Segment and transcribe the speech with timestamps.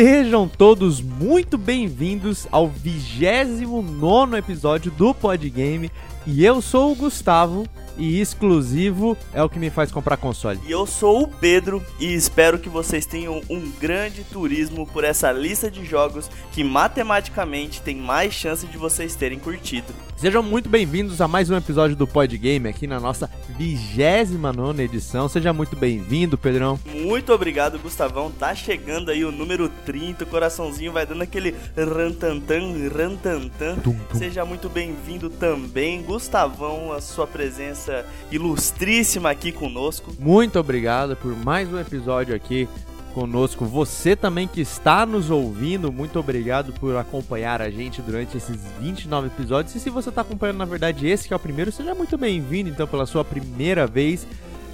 [0.00, 5.90] Sejam todos muito bem-vindos ao 29 episódio do Podgame.
[6.24, 7.66] E eu sou o Gustavo
[7.98, 10.60] e exclusivo é o que me faz comprar console.
[10.66, 15.32] E eu sou o Pedro e espero que vocês tenham um grande turismo por essa
[15.32, 19.92] lista de jogos que matematicamente tem mais chance de vocês terem curtido.
[20.16, 25.28] Sejam muito bem-vindos a mais um episódio do Podgame aqui na nossa 29 edição.
[25.28, 26.78] Seja muito bem-vindo, Pedrão.
[26.92, 28.30] Muito obrigado, Gustavão.
[28.30, 33.76] Tá chegando aí o número 30, o coraçãozinho vai dando aquele rantantan, rantantan.
[33.76, 34.18] Tum, tum.
[34.18, 37.87] Seja muito bem-vindo também, Gustavão, a sua presença
[38.30, 40.12] ilustríssima aqui conosco.
[40.18, 42.68] Muito obrigado por mais um episódio aqui
[43.14, 43.64] conosco.
[43.64, 49.26] Você também que está nos ouvindo, muito obrigado por acompanhar a gente durante esses 29
[49.26, 49.74] episódios.
[49.74, 52.70] E se você está acompanhando, na verdade, esse que é o primeiro, seja muito bem-vindo,
[52.70, 54.26] então, pela sua primeira vez.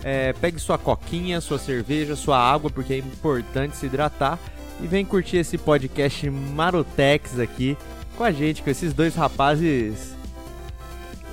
[0.03, 4.39] É, pegue sua coquinha, sua cerveja, sua água, porque é importante se hidratar.
[4.83, 7.79] E vem curtir esse podcast Marotex aqui
[8.17, 10.14] com a gente, com esses dois rapazes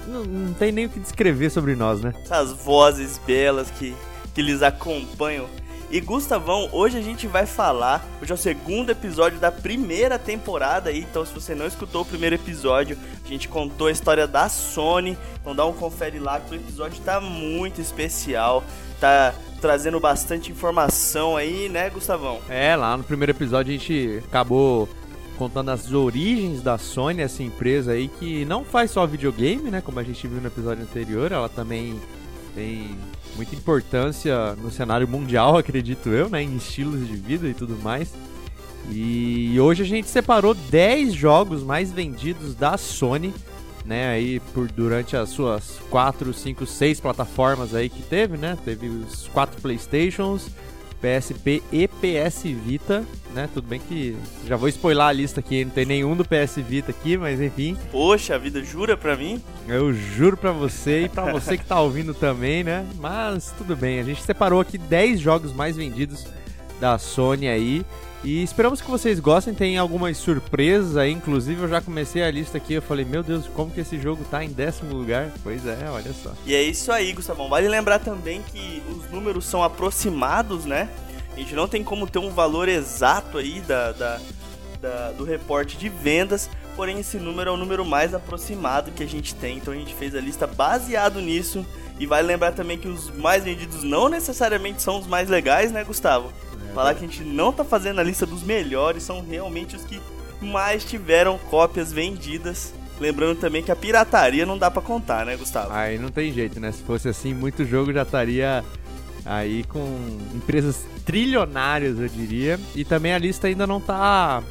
[0.07, 2.13] não, não, tem nem o que descrever sobre nós, né?
[2.23, 3.95] Essas vozes belas que,
[4.33, 5.47] que lhes acompanham
[5.91, 10.89] e Gustavão, hoje a gente vai falar, hoje é o segundo episódio da primeira temporada
[10.89, 14.47] aí, então se você não escutou o primeiro episódio, a gente contou a história da
[14.47, 18.63] Sony, então dá um confere lá que o episódio tá muito especial,
[19.01, 22.39] tá trazendo bastante informação aí, né, Gustavão?
[22.47, 24.87] É, lá no primeiro episódio a gente acabou
[25.37, 29.99] contando as origens da Sony, essa empresa aí que não faz só videogame, né, como
[29.99, 31.99] a gente viu no episódio anterior, ela também
[32.53, 32.95] tem
[33.35, 38.13] muita importância no cenário mundial, acredito eu, né, em estilos de vida e tudo mais.
[38.89, 43.33] E hoje a gente separou 10 jogos mais vendidos da Sony,
[43.85, 48.57] né, aí por durante as suas 4, 5, 6 plataformas aí que teve, né?
[48.63, 50.49] Teve os 4 PlayStations,
[51.01, 53.03] PSP e PS Vita,
[53.33, 53.49] né?
[53.53, 54.15] Tudo bem que
[54.47, 57.75] já vou spoiler a lista aqui, não tem nenhum do PS Vita aqui, mas enfim.
[57.91, 59.41] Poxa, a vida jura pra mim?
[59.67, 62.85] Eu juro pra você e pra você que tá ouvindo também, né?
[62.99, 66.27] Mas tudo bem, a gente separou aqui 10 jogos mais vendidos
[66.79, 67.85] da Sony aí.
[68.23, 72.57] E esperamos que vocês gostem, tem algumas surpresas aí, inclusive eu já comecei a lista
[72.57, 75.31] aqui, eu falei, meu Deus, como que esse jogo tá em décimo lugar?
[75.41, 76.31] Pois é, olha só.
[76.45, 77.49] E é isso aí, Gustavão.
[77.49, 80.87] Vale lembrar também que os números são aproximados, né?
[81.33, 84.19] A gente não tem como ter um valor exato aí da, da,
[84.79, 89.07] da, do reporte de vendas, porém esse número é o número mais aproximado que a
[89.07, 91.65] gente tem, então a gente fez a lista baseado nisso.
[91.99, 95.83] E vale lembrar também que os mais vendidos não necessariamente são os mais legais, né,
[95.83, 96.31] Gustavo?
[96.73, 99.99] Falar que a gente não tá fazendo a lista dos melhores, são realmente os que
[100.41, 102.73] mais tiveram cópias vendidas.
[102.99, 105.73] Lembrando também que a pirataria não dá para contar, né, Gustavo?
[105.73, 106.71] Aí não tem jeito, né?
[106.71, 108.63] Se fosse assim, muito jogo já estaria
[109.25, 109.85] aí com
[110.33, 112.59] empresas trilionárias, eu diria.
[112.75, 114.43] E também a lista ainda não tá.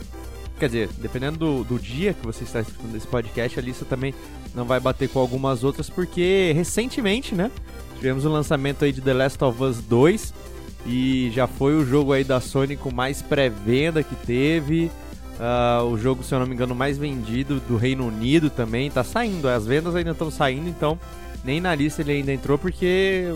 [0.59, 4.15] Quer dizer, dependendo do, do dia que você está escutando esse podcast, a lista também
[4.55, 7.51] não vai bater com algumas outras, porque recentemente, né?
[7.97, 10.35] Tivemos o lançamento aí de The Last of Us 2
[10.87, 14.91] e já foi o jogo aí da Sony com mais pré-venda que teve.
[15.39, 18.91] Uh, o jogo, se eu não me engano, mais vendido do Reino Unido também.
[18.91, 20.99] Tá saindo, as vendas ainda estão saindo, então
[21.45, 23.33] nem na lista ele ainda entrou porque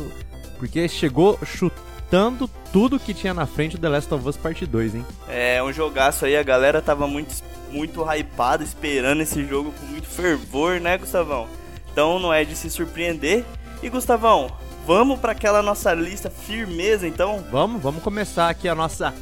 [0.58, 4.94] porque chegou chutando tudo que tinha na frente do The Last of Us Part 2,
[4.94, 5.06] hein?
[5.28, 7.34] É, um jogaço aí, a galera tava muito,
[7.70, 11.48] muito hypada, esperando esse jogo com muito fervor, né, Gustavão?
[11.92, 13.44] Então não é de se surpreender.
[13.82, 14.50] E Gustavão,
[14.86, 17.42] Vamos para aquela nossa lista firmeza, então?
[17.50, 19.14] Vamos, vamos começar aqui a nossa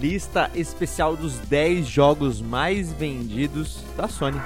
[0.00, 4.40] lista especial dos 10 jogos mais vendidos da Sony.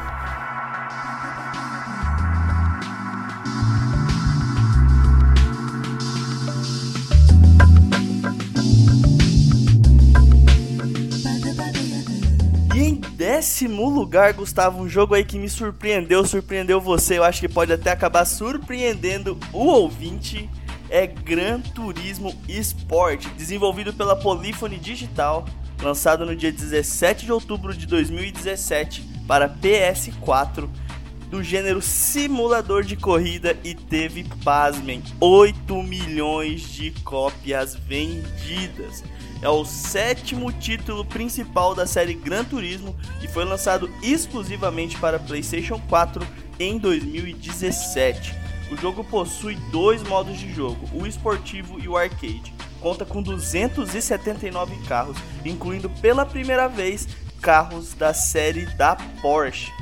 [13.37, 17.73] décimo lugar, Gustavo, um jogo aí que me surpreendeu, surpreendeu você, eu acho que pode
[17.73, 20.49] até acabar surpreendendo o ouvinte.
[20.89, 25.47] É Gran Turismo Sport, desenvolvido pela Polyphony Digital,
[25.83, 30.69] lançado no dia 17 de outubro de 2017 para PS4,
[31.31, 39.03] do gênero simulador de corrida e teve, pasmem, 8 milhões de cópias vendidas
[39.43, 45.81] é o sétimo título principal da série Gran Turismo e foi lançado exclusivamente para PlayStation
[45.89, 46.27] 4
[46.59, 48.46] em 2017.
[48.71, 52.53] O jogo possui dois modos de jogo, o esportivo e o arcade.
[52.81, 57.09] Conta com 279 carros, incluindo pela primeira vez
[57.41, 59.73] carros da série da Porsche.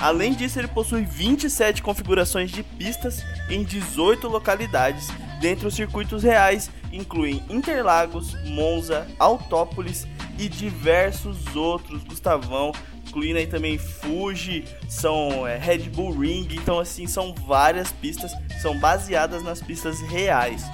[0.00, 3.20] Além disso, ele possui 27 configurações de pistas
[3.50, 5.08] em 18 localidades,
[5.40, 10.06] dentre os circuitos reais incluem Interlagos, Monza, Autópolis
[10.38, 12.72] e diversos outros, Gustavão,
[13.08, 18.78] incluindo aí também Fuji, são é, Red Bull Ring, então assim, são várias pistas, são
[18.78, 20.64] baseadas nas pistas reais.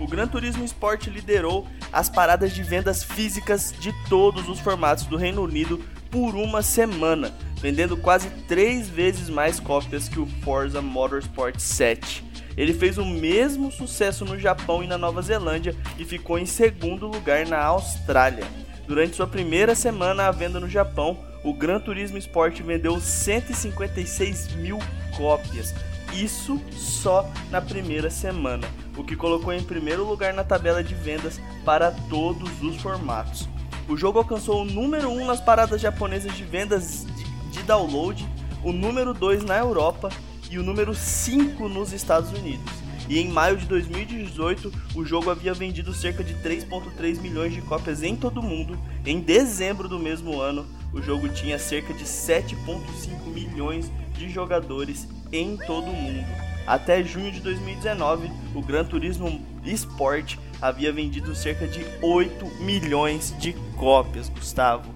[0.00, 5.16] O Gran Turismo Sport liderou as paradas de vendas físicas de todos os formatos do
[5.16, 5.80] Reino Unido
[6.10, 12.24] por uma semana, vendendo quase três vezes mais cópias que o Forza Motorsport 7.
[12.56, 17.06] Ele fez o mesmo sucesso no Japão e na Nova Zelândia e ficou em segundo
[17.06, 18.44] lugar na Austrália.
[18.86, 24.78] Durante sua primeira semana à venda no Japão, o Gran Turismo Sport vendeu 156 mil
[25.16, 25.74] cópias.
[26.14, 31.40] Isso só na primeira semana, o que colocou em primeiro lugar na tabela de vendas
[31.64, 33.46] para todos os formatos.
[33.86, 37.04] O jogo alcançou o número 1 nas paradas japonesas de vendas
[37.50, 38.26] de download,
[38.62, 40.08] o número 2 na Europa
[40.50, 42.83] e o número 5 nos Estados Unidos.
[43.08, 48.02] E em maio de 2018, o jogo havia vendido cerca de 3.3 milhões de cópias
[48.02, 48.78] em todo o mundo.
[49.04, 55.56] Em dezembro do mesmo ano, o jogo tinha cerca de 7.5 milhões de jogadores em
[55.56, 56.24] todo o mundo.
[56.66, 63.52] Até junho de 2019, o Gran Turismo Sport havia vendido cerca de 8 milhões de
[63.76, 64.94] cópias, Gustavo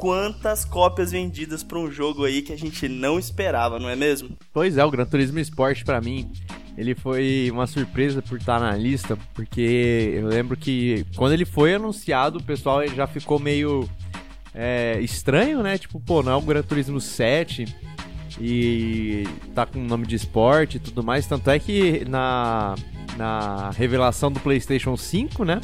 [0.00, 4.30] quantas cópias vendidas para um jogo aí que a gente não esperava, não é mesmo?
[4.50, 6.32] Pois é, o Gran Turismo Sport para mim,
[6.76, 11.74] ele foi uma surpresa por estar na lista, porque eu lembro que quando ele foi
[11.74, 13.88] anunciado, o pessoal já ficou meio
[14.54, 15.78] é, estranho, né?
[15.78, 17.66] Tipo, pô, não é o Gran Turismo 7
[18.40, 19.24] e
[19.54, 21.26] tá com o nome de esporte e tudo mais.
[21.26, 22.74] Tanto é que na,
[23.16, 25.60] na revelação do PlayStation 5, né?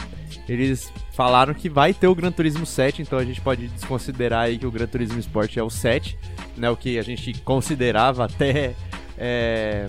[0.49, 4.59] Eles falaram que vai ter o Gran Turismo 7, então a gente pode desconsiderar aí
[4.59, 6.17] que o Gran Turismo Sport é o 7,
[6.57, 6.71] né?
[6.71, 8.75] O que a gente considerava até
[9.19, 9.87] é,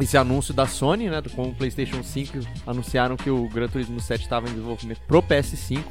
[0.00, 1.22] esse anúncio da Sony, né?
[1.34, 5.82] Com o PlayStation 5 anunciaram que o Gran Turismo 7 estava em desenvolvimento pro PS5,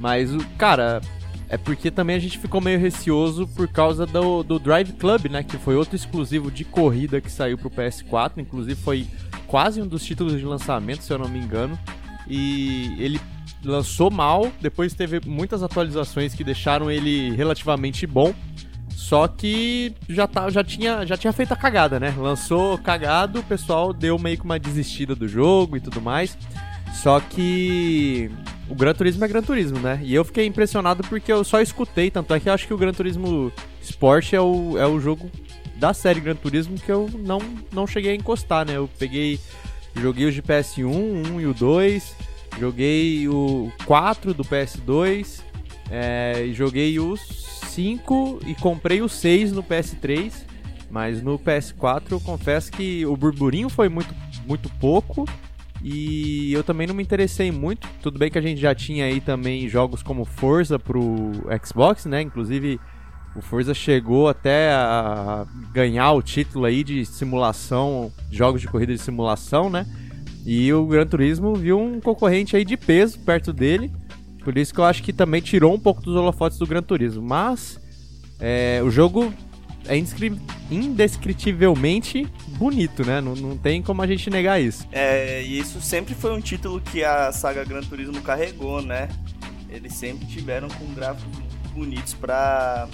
[0.00, 1.00] mas o cara
[1.48, 5.42] é porque também a gente ficou meio receoso por causa do, do Drive Club, né?
[5.42, 9.06] Que foi outro exclusivo de corrida que saiu pro PS4, inclusive foi
[9.46, 11.78] quase um dos títulos de lançamento, se eu não me engano.
[12.28, 13.18] E ele
[13.64, 18.34] lançou mal, depois teve muitas atualizações que deixaram ele relativamente bom.
[18.98, 22.12] Só que já, tá, já, tinha, já tinha feito a cagada, né?
[22.18, 26.36] Lançou cagado, o pessoal deu meio que uma desistida do jogo e tudo mais.
[26.94, 28.28] Só que
[28.68, 30.00] o Gran Turismo é Gran Turismo, né?
[30.02, 32.76] E eu fiquei impressionado porque eu só escutei, tanto é que eu acho que o
[32.76, 35.30] Gran Turismo Sport é o, é o jogo
[35.76, 37.38] da série Gran Turismo que eu não,
[37.72, 38.76] não cheguei a encostar, né?
[38.76, 39.38] Eu peguei,
[39.94, 42.16] joguei os de PS1, 1 e o 2,
[42.58, 45.40] joguei o 4 do PS2,
[45.88, 50.32] é, joguei os 5 e comprei o 6 no PS3,
[50.90, 54.14] mas no PS4 eu confesso que o burburinho foi muito,
[54.46, 55.26] muito pouco
[55.82, 57.88] e eu também não me interessei muito.
[58.02, 61.32] Tudo bem que a gente já tinha aí também jogos como Forza pro
[61.64, 62.22] Xbox, né?
[62.22, 62.80] Inclusive
[63.36, 69.00] o Forza chegou até a ganhar o título aí de simulação, jogos de corrida de
[69.00, 69.86] simulação, né?
[70.44, 73.92] E o Gran Turismo viu um concorrente aí de peso perto dele.
[74.48, 77.20] Por isso que eu acho que também tirou um pouco dos holofotes do Gran Turismo.
[77.20, 77.78] Mas
[78.40, 79.30] é, o jogo
[79.86, 79.94] é
[80.70, 83.20] indescritivelmente bonito, né?
[83.20, 84.88] Não, não tem como a gente negar isso.
[84.90, 89.10] É, e isso sempre foi um título que a saga Gran Turismo carregou, né?
[89.68, 91.30] Eles sempre tiveram com gráficos
[91.74, 92.88] bonitos para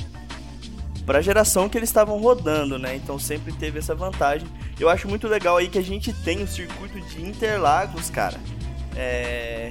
[1.06, 2.96] para a geração que eles estavam rodando, né?
[2.96, 4.48] Então sempre teve essa vantagem.
[4.80, 8.40] Eu acho muito legal aí que a gente tem o circuito de Interlagos, cara.
[8.96, 9.70] É,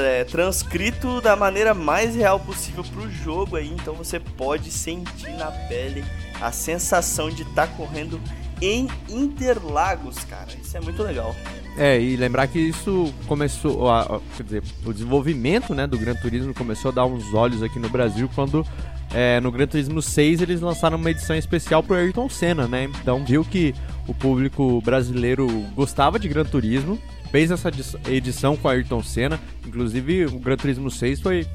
[0.00, 5.50] é, transcrito da maneira mais real possível pro jogo aí, então você pode sentir na
[5.50, 6.04] pele
[6.40, 8.20] a sensação de estar tá correndo
[8.60, 10.48] em Interlagos, cara.
[10.60, 11.34] Isso é muito legal.
[11.76, 16.14] É, e lembrar que isso começou, a, a, quer dizer, o desenvolvimento né, do Gran
[16.14, 18.66] Turismo começou a dar uns olhos aqui no Brasil quando
[19.14, 22.90] é, no Gran Turismo 6 eles lançaram uma edição especial pro Ayrton Senna, né?
[23.00, 23.74] Então viu que
[24.06, 26.98] o público brasileiro gostava de Gran Turismo,
[27.30, 27.70] fez essa
[28.08, 31.46] edição com Ayrton Senna, inclusive o Gran Turismo 6 foi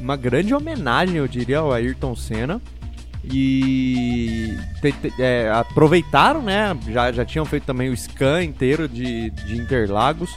[0.00, 2.60] uma grande homenagem, eu diria, ao Ayrton Senna.
[3.22, 6.74] E te, te, é, aproveitaram, né?
[6.88, 10.30] Já, já tinham feito também o scan inteiro de, de Interlagos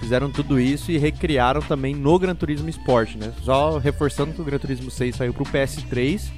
[0.00, 3.32] fizeram tudo isso e recriaram também no Gran Turismo Sport, né?
[3.42, 6.30] Só reforçando que o Gran Turismo 6 saiu pro PS3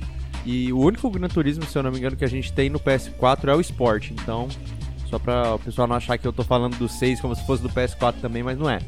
[0.46, 2.80] e o único Gran Turismo, se eu não me engano, que a gente tem no
[2.80, 4.10] PS4 é o Sport.
[4.10, 4.48] Então,
[5.08, 7.62] só para o pessoal não achar que eu tô falando do 6 como se fosse
[7.62, 8.78] do PS4 também, mas não é.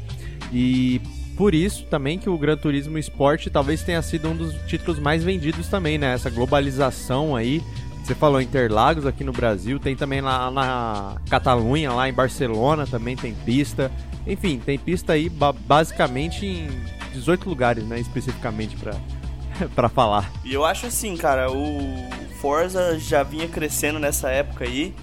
[0.51, 1.01] E
[1.37, 5.23] por isso também que o Gran Turismo Sport talvez tenha sido um dos títulos mais
[5.23, 6.13] vendidos também, né?
[6.13, 7.61] Essa globalização aí.
[8.03, 13.15] Você falou Interlagos aqui no Brasil, tem também lá na Catalunha, lá em Barcelona também
[13.15, 13.91] tem pista.
[14.25, 16.67] Enfim, tem pista aí basicamente em
[17.13, 18.95] 18 lugares, né, especificamente pra,
[19.75, 20.31] pra falar.
[20.43, 22.09] E eu acho assim, cara, o
[22.39, 24.93] Forza já vinha crescendo nessa época aí.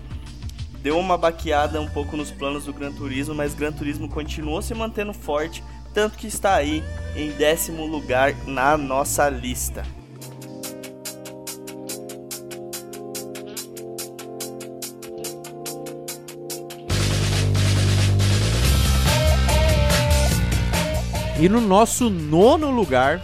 [0.88, 4.72] Deu uma baqueada um pouco nos planos do Gran Turismo, mas Gran Turismo continuou se
[4.72, 6.82] mantendo forte, tanto que está aí
[7.14, 9.82] em décimo lugar na nossa lista.
[21.38, 23.20] E no nosso nono lugar,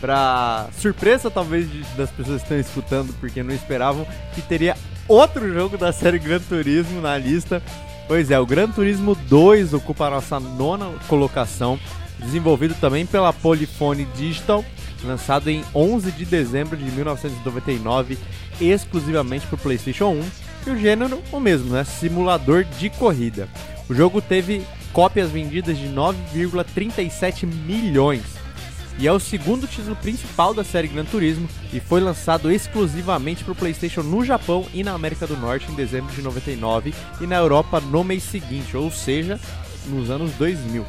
[0.00, 4.74] pra surpresa talvez das pessoas que estão escutando, porque não esperavam, que teria
[5.08, 7.62] outro jogo da série Gran Turismo na lista.
[8.08, 11.78] Pois é, o Gran Turismo 2 ocupa a nossa nona colocação,
[12.18, 14.64] desenvolvido também pela Polyphony Digital,
[15.04, 18.16] lançado em 11 de dezembro de 1999,
[18.60, 20.24] exclusivamente para o PlayStation 1,
[20.66, 21.84] e o gênero o mesmo, né?
[21.84, 23.48] Simulador de corrida.
[23.88, 28.35] O jogo teve cópias vendidas de 9,37 milhões.
[28.98, 33.52] E é o segundo título principal da série Gran Turismo e foi lançado exclusivamente para
[33.52, 37.36] o PlayStation no Japão e na América do Norte em dezembro de 99 e na
[37.36, 39.38] Europa no mês seguinte, ou seja,
[39.86, 40.82] nos anos 2000.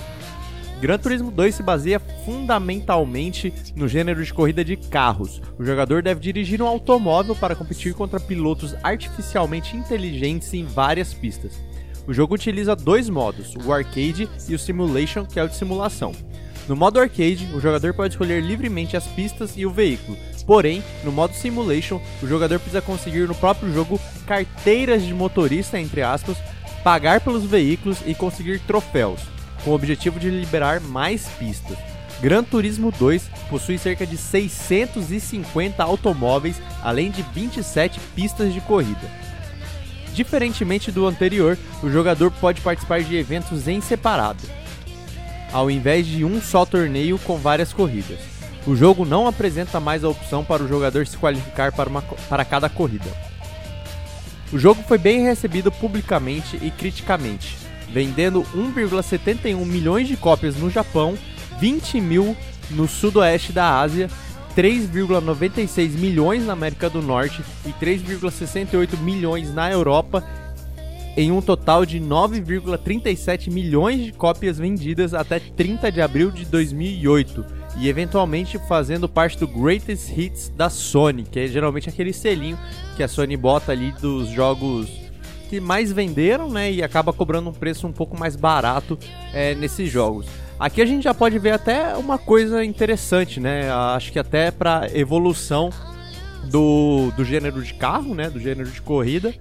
[0.79, 5.41] Gran Turismo 2 se baseia fundamentalmente no gênero de corrida de carros.
[5.59, 11.59] O jogador deve dirigir um automóvel para competir contra pilotos artificialmente inteligentes em várias pistas.
[12.07, 16.13] O jogo utiliza dois modos, o Arcade e o Simulation, que é o de simulação.
[16.67, 20.17] No modo Arcade, o jogador pode escolher livremente as pistas e o veículo.
[20.45, 26.01] Porém, no modo Simulation, o jogador precisa conseguir no próprio jogo carteiras de motorista, entre
[26.01, 26.37] aspas,
[26.83, 29.21] pagar pelos veículos e conseguir troféus,
[29.63, 31.77] com o objetivo de liberar mais pistas.
[32.21, 39.09] Gran Turismo 2 possui cerca de 650 automóveis, além de 27 pistas de corrida.
[40.13, 44.41] Diferentemente do anterior, o jogador pode participar de eventos em separado,
[45.57, 48.19] ao invés de um só torneio com várias corridas.
[48.67, 52.45] O jogo não apresenta mais a opção para o jogador se qualificar para, uma, para
[52.45, 53.09] cada corrida.
[54.53, 57.57] O jogo foi bem recebido publicamente e criticamente,
[57.91, 61.17] vendendo 1,71 milhões de cópias no Japão,
[61.59, 62.37] 20 mil
[62.69, 64.11] no sudoeste da Ásia
[64.55, 70.23] 3,96 milhões na América do Norte e 3,68 milhões na Europa,
[71.17, 77.43] em um total de 9,37 milhões de cópias vendidas até 30 de abril de 2008
[77.79, 82.57] e eventualmente fazendo parte do Greatest Hits da Sony, que é geralmente aquele selinho
[82.95, 84.87] que a Sony bota ali dos jogos
[85.49, 88.99] que mais venderam, né, e acaba cobrando um preço um pouco mais barato
[89.33, 90.27] é, nesses jogos.
[90.59, 93.71] Aqui a gente já pode ver até uma coisa interessante, né?
[93.71, 95.69] Acho que até para evolução
[96.49, 98.27] do, do gênero de carro, né?
[98.27, 99.35] Do gênero de corrida,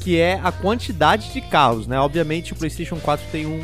[0.00, 2.00] que é a quantidade de carros, né?
[2.00, 3.60] Obviamente o PlayStation 4 tem um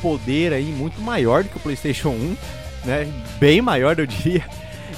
[0.00, 2.36] poder aí muito maior do que o PlayStation 1,
[2.84, 3.08] né?
[3.38, 4.44] Bem maior, eu diria.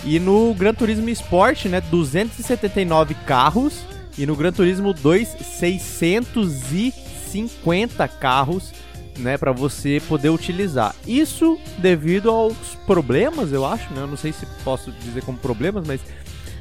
[0.05, 3.85] E no Gran Turismo Sport, né, 279 carros
[4.17, 8.73] e no Gran Turismo 2 650 carros
[9.19, 10.97] né, para você poder utilizar.
[11.07, 14.03] Isso devido aos problemas, eu acho, né?
[14.03, 16.01] Eu não sei se posso dizer como problemas, mas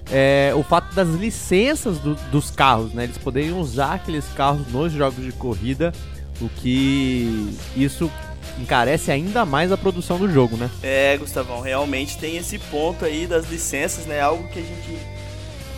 [0.09, 3.03] é, o fato das licenças do, dos carros, né?
[3.03, 5.93] Eles poderem usar aqueles carros nos jogos de corrida,
[6.39, 8.11] o que isso
[8.59, 10.69] encarece ainda mais a produção do jogo, né?
[10.81, 14.19] É, Gustavão, realmente tem esse ponto aí das licenças, né?
[14.19, 14.97] Algo que a gente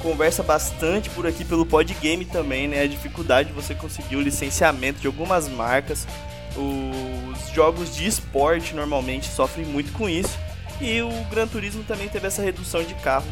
[0.02, 2.82] conversa bastante por aqui pelo Podgame também, né?
[2.82, 6.08] A dificuldade de você conseguir o licenciamento de algumas marcas
[6.56, 10.38] os jogos de esporte normalmente sofrem muito com isso.
[10.82, 13.26] E o Gran Turismo também teve essa redução de carro.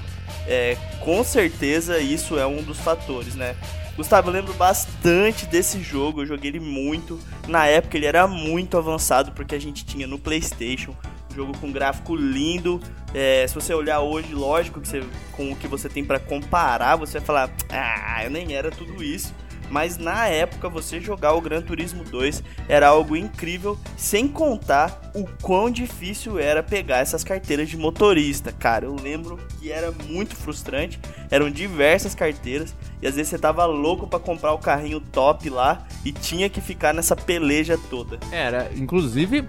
[0.47, 3.55] É, com certeza isso é um dos fatores, né?
[3.95, 7.19] Gustavo, eu lembro bastante desse jogo, eu joguei ele muito.
[7.47, 10.95] Na época ele era muito avançado porque a gente tinha no PlayStation
[11.31, 12.81] um jogo com gráfico lindo.
[13.13, 16.95] É, se você olhar hoje, lógico que você, com o que você tem para comparar,
[16.95, 19.33] você vai falar: Ah, eu nem era tudo isso
[19.71, 25.25] mas na época você jogar o Gran Turismo 2 era algo incrível, sem contar o
[25.41, 28.51] quão difícil era pegar essas carteiras de motorista.
[28.51, 30.99] Cara, eu lembro que era muito frustrante,
[31.31, 35.87] eram diversas carteiras e às vezes você tava louco para comprar o carrinho top lá
[36.03, 38.19] e tinha que ficar nessa peleja toda.
[38.29, 39.47] Era, inclusive,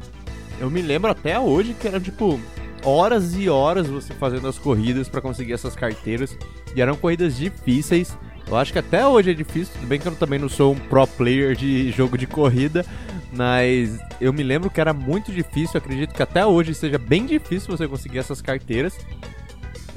[0.61, 2.41] eu me lembro até hoje que era tipo
[2.85, 6.37] horas e horas você fazendo as corridas para conseguir essas carteiras
[6.75, 10.14] e eram corridas difíceis eu acho que até hoje é difícil, tudo bem que eu
[10.14, 12.84] também não sou um pro player de jogo de corrida,
[13.32, 17.76] mas eu me lembro que era muito difícil, acredito que até hoje seja bem difícil
[17.76, 18.94] você conseguir essas carteiras.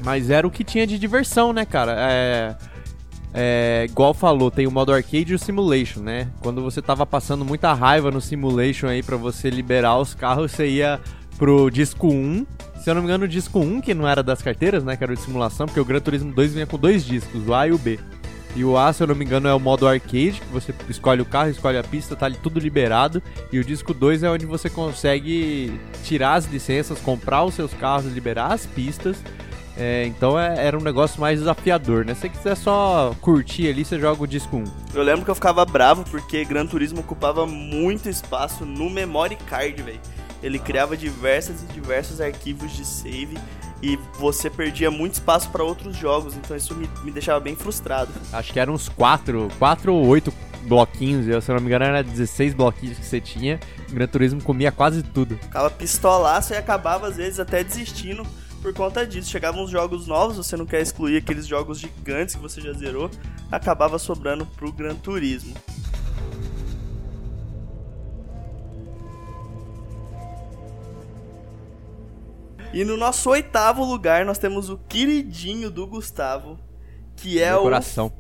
[0.04, 1.96] Mas era o que tinha de diversão, né, cara?
[1.98, 2.56] É,
[3.34, 6.30] é, igual falou, tem o modo arcade e o simulation, né?
[6.42, 10.68] Quando você tava passando muita raiva no simulation aí para você liberar os carros, você
[10.68, 11.00] ia
[11.38, 12.46] pro disco 1
[12.82, 14.96] Se eu não me engano, o disco 1, que não era das carteiras, né?
[14.96, 17.68] Que era de simulação, porque o Gran Turismo 2 vinha com dois discos, o A
[17.68, 18.00] e o B.
[18.56, 21.22] E o A, se eu não me engano, é o modo arcade, que você escolhe
[21.22, 23.22] o carro, escolhe a pista, tá ali tudo liberado.
[23.52, 28.12] E o disco 2 é onde você consegue tirar as licenças, comprar os seus carros,
[28.12, 29.18] liberar as pistas.
[29.78, 32.14] É, então é, era um negócio mais desafiador, né?
[32.14, 34.64] Se você quiser só curtir ali, você joga o disco 1.
[34.94, 39.82] Eu lembro que eu ficava bravo porque Gran Turismo ocupava muito espaço no memory card,
[39.82, 40.00] velho.
[40.42, 43.38] Ele criava diversas e diversos arquivos de save
[43.86, 48.12] e você perdia muito espaço para outros jogos, então isso me, me deixava bem frustrado.
[48.34, 52.04] Acho que eram uns 4, 4 ou 8 bloquinhos, eu, se não me engano era
[52.04, 53.60] 16 bloquinhos que você tinha.
[53.88, 55.38] O Gran Turismo comia quase tudo.
[55.38, 58.26] Ficava pistolaço e acabava às vezes até desistindo
[58.60, 59.30] por conta disso.
[59.30, 63.12] Chegavam uns jogos novos, você não quer excluir aqueles jogos gigantes que você já zerou,
[63.52, 65.54] acabava sobrando pro Gran Turismo.
[72.76, 76.60] E no nosso oitavo lugar nós temos o queridinho do Gustavo,
[77.16, 78.12] que é Meu o coração.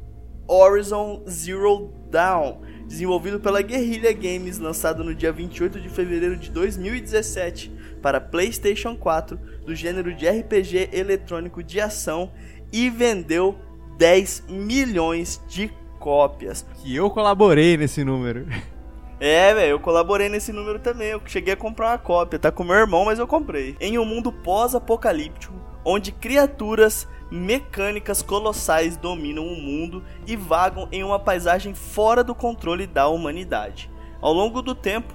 [0.47, 7.69] Horizon Zero Dawn, desenvolvido pela Guerrilla Games, lançado no dia 28 de fevereiro de 2017
[8.01, 12.31] para PlayStation 4, do gênero de RPG eletrônico de ação
[12.71, 13.59] e vendeu
[13.97, 15.69] 10 milhões de
[15.99, 16.65] cópias.
[16.75, 18.45] Que eu colaborei nesse número.
[19.19, 21.09] É, velho, eu colaborei nesse número também.
[21.09, 23.75] Eu cheguei a comprar uma cópia, tá com meu irmão, mas eu comprei.
[23.79, 25.53] Em um mundo pós-apocalíptico,
[25.85, 32.85] onde criaturas mecânicas colossais dominam o mundo e vagam em uma paisagem fora do controle
[32.85, 33.89] da humanidade.
[34.21, 35.13] Ao longo do tempo,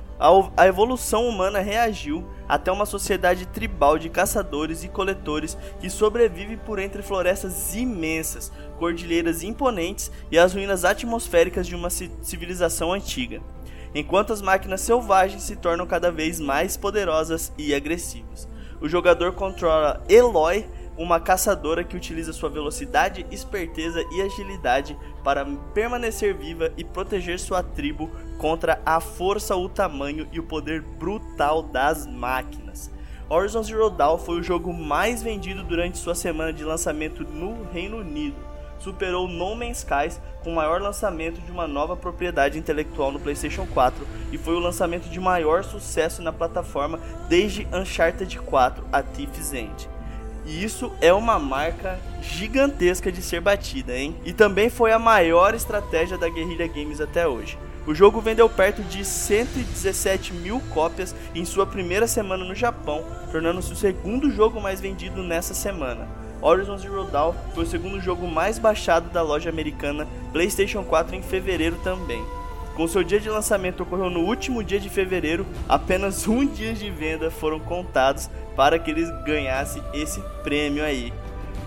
[0.56, 6.78] a evolução humana reagiu até uma sociedade tribal de caçadores e coletores que sobrevive por
[6.78, 13.40] entre florestas imensas, cordilheiras imponentes e as ruínas atmosféricas de uma civilização antiga
[13.94, 18.48] enquanto as máquinas selvagens se tornam cada vez mais poderosas e agressivas.
[18.80, 26.34] O jogador controla Eloy, uma caçadora que utiliza sua velocidade, esperteza e agilidade para permanecer
[26.34, 32.06] viva e proteger sua tribo contra a força, o tamanho e o poder brutal das
[32.06, 32.90] máquinas.
[33.28, 37.98] Horizon Zero Dawn foi o jogo mais vendido durante sua semana de lançamento no Reino
[37.98, 38.49] Unido
[38.80, 43.66] superou No Man's Skies com o maior lançamento de uma nova propriedade intelectual no PlayStation
[43.66, 49.52] 4 e foi o lançamento de maior sucesso na plataforma desde Uncharted 4 a Thief's
[49.52, 49.88] End.
[50.46, 54.16] E isso é uma marca gigantesca de ser batida, hein?
[54.24, 57.58] E também foi a maior estratégia da Guerrilla Games até hoje.
[57.86, 63.72] O jogo vendeu perto de 117 mil cópias em sua primeira semana no Japão, tornando-se
[63.72, 66.19] o segundo jogo mais vendido nessa semana.
[66.42, 71.22] Horizon Zero Dawn foi o segundo jogo mais baixado da loja americana PlayStation 4 em
[71.22, 72.24] fevereiro também.
[72.74, 76.90] Com seu dia de lançamento ocorreu no último dia de fevereiro, apenas um dia de
[76.90, 81.12] venda foram contados para que eles ganhassem esse prêmio aí.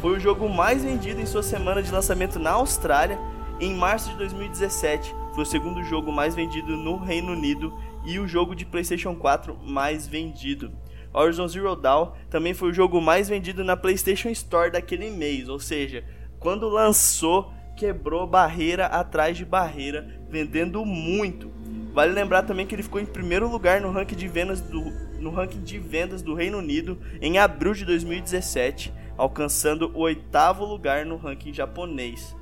[0.02, 3.20] Foi o jogo mais vendido em sua semana de lançamento na Austrália.
[3.60, 8.28] Em março de 2017, foi o segundo jogo mais vendido no Reino Unido e o
[8.28, 10.72] jogo de PlayStation 4 mais vendido.
[11.14, 15.60] Horizon Zero Dawn também foi o jogo mais vendido na PlayStation Store daquele mês, ou
[15.60, 16.04] seja,
[16.40, 21.52] quando lançou, quebrou barreira atrás de barreira, vendendo muito.
[21.94, 24.82] Vale lembrar também que ele ficou em primeiro lugar no ranking de vendas do,
[25.20, 31.06] no ranking de vendas do Reino Unido em abril de 2017, alcançando o oitavo lugar
[31.06, 32.36] no ranking japonês.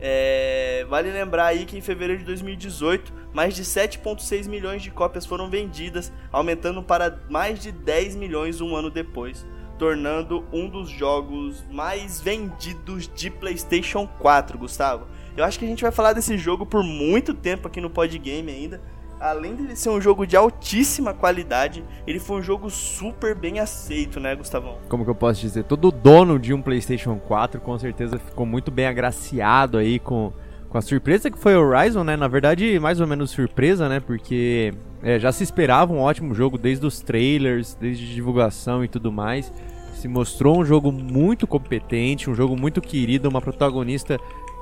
[0.00, 5.24] É, vale lembrar aí que em fevereiro de 2018, mais de 7,6 milhões de cópias
[5.24, 9.46] foram vendidas, aumentando para mais de 10 milhões um ano depois,
[9.78, 15.06] tornando um dos jogos mais vendidos de PlayStation 4, Gustavo.
[15.36, 18.52] Eu acho que a gente vai falar desse jogo por muito tempo aqui no Podgame
[18.52, 18.80] ainda,
[19.20, 24.20] além de ser um jogo de altíssima qualidade, ele foi um jogo super bem aceito,
[24.20, 24.78] né, Gustavão?
[24.88, 25.64] Como que eu posso dizer?
[25.64, 30.32] Todo dono de um PlayStation 4 com certeza ficou muito bem agraciado aí com,
[30.68, 32.16] com a surpresa que foi o Horizon, né?
[32.16, 34.00] Na verdade, mais ou menos surpresa, né?
[34.00, 34.72] Porque
[35.02, 39.52] é, já se esperava um ótimo jogo desde os trailers, desde divulgação e tudo mais.
[39.94, 44.18] Se mostrou um jogo muito competente, um jogo muito querido, uma protagonista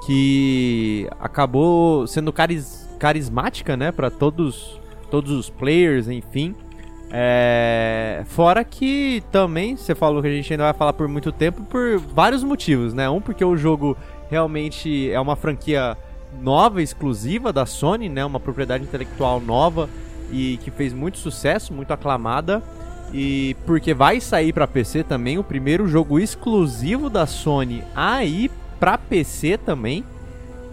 [0.06, 6.54] que acabou sendo caris carismática, né, para todos todos os players, enfim.
[7.10, 8.22] É...
[8.28, 11.98] Fora que também, você falou que a gente ainda vai falar por muito tempo, por
[11.98, 13.10] vários motivos, né?
[13.10, 13.94] Um, porque o jogo
[14.30, 15.98] realmente é uma franquia
[16.40, 18.24] nova, exclusiva da Sony, né?
[18.24, 19.90] Uma propriedade intelectual nova
[20.30, 22.62] e que fez muito sucesso, muito aclamada.
[23.12, 28.96] E porque vai sair para PC também, o primeiro jogo exclusivo da Sony aí para
[28.96, 30.02] PC também.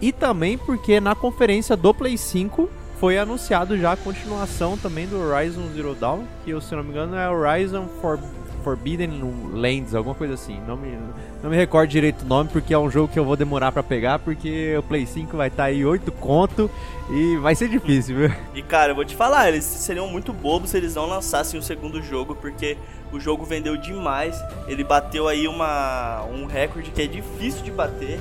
[0.00, 5.18] E também porque na conferência do Play 5 foi anunciado já a continuação também do
[5.18, 8.18] Horizon Zero Dawn, que se não me engano é Horizon For
[8.62, 10.60] Forbidden Lands, alguma coisa assim.
[10.66, 10.96] Não me,
[11.42, 13.82] não me recordo direito o nome, porque é um jogo que eu vou demorar para
[13.82, 16.70] pegar, porque o Play 5 vai estar tá aí 8 conto
[17.10, 18.32] e vai ser difícil, viu?
[18.54, 21.62] E cara, eu vou te falar, eles seriam muito bobos se eles não lançassem o
[21.62, 22.76] segundo jogo, porque
[23.12, 24.36] o jogo vendeu demais.
[24.68, 28.20] Ele bateu aí uma, um recorde que é difícil de bater,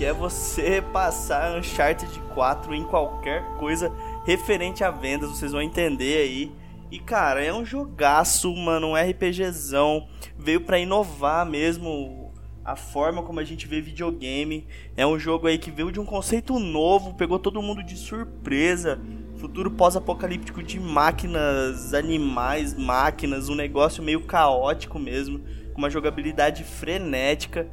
[0.00, 3.92] que é você passar Uncharted 4 em qualquer coisa
[4.24, 6.52] referente a vendas, vocês vão entender aí.
[6.90, 10.08] E cara, é um jogaço, mano, um RPGzão.
[10.38, 12.32] Veio para inovar mesmo
[12.64, 14.66] a forma como a gente vê videogame.
[14.96, 18.98] É um jogo aí que veio de um conceito novo, pegou todo mundo de surpresa.
[19.36, 25.40] Futuro pós-apocalíptico de máquinas, animais, máquinas, um negócio meio caótico mesmo,
[25.74, 27.68] com uma jogabilidade frenética.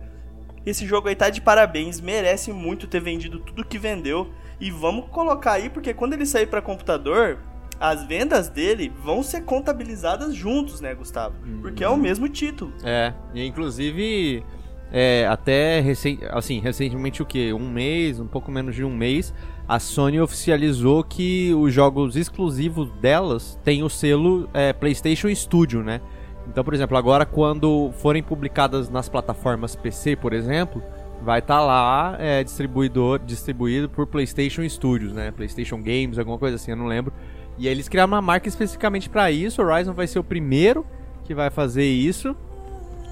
[0.67, 4.27] Esse jogo aí tá de parabéns, merece muito ter vendido tudo que vendeu.
[4.59, 7.37] E vamos colocar aí, porque quando ele sair para computador,
[7.79, 11.35] as vendas dele vão ser contabilizadas juntos, né, Gustavo?
[11.61, 12.73] Porque é o mesmo título.
[12.83, 14.43] É, e inclusive,
[14.91, 17.53] é, até recen assim, recentemente o que?
[17.53, 19.33] Um mês, um pouco menos de um mês,
[19.69, 26.01] a Sony oficializou que os jogos exclusivos delas têm o selo é, PlayStation Studio, né?
[26.47, 30.81] Então, por exemplo, agora quando forem publicadas nas plataformas PC, por exemplo,
[31.21, 35.31] vai estar tá lá é, distribuidor, distribuído por PlayStation Studios, né?
[35.31, 37.13] PlayStation Games, alguma coisa assim, eu não lembro.
[37.57, 39.61] E aí eles criaram uma marca especificamente para isso.
[39.61, 40.85] Horizon vai ser o primeiro
[41.23, 42.35] que vai fazer isso.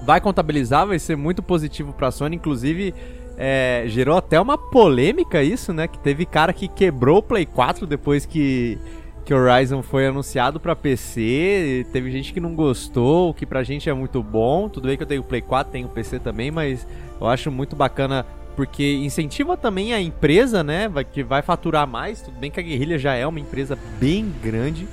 [0.04, 2.36] Vai contabilizar, vai ser muito positivo para a Sony.
[2.36, 2.94] Inclusive,
[3.36, 5.88] é, gerou até uma polêmica isso, né?
[5.88, 8.78] Que teve cara que quebrou o Play 4 depois que,
[9.26, 11.84] que Horizon foi anunciado para PC.
[11.92, 14.68] Teve gente que não gostou, que pra gente é muito bom.
[14.68, 16.86] Tudo bem que eu tenho Play 4, tenho PC também, mas
[17.20, 22.22] eu acho muito bacana porque incentiva também a empresa, né, que vai faturar mais.
[22.22, 24.86] Tudo bem que a Guerrilha já é uma empresa bem grande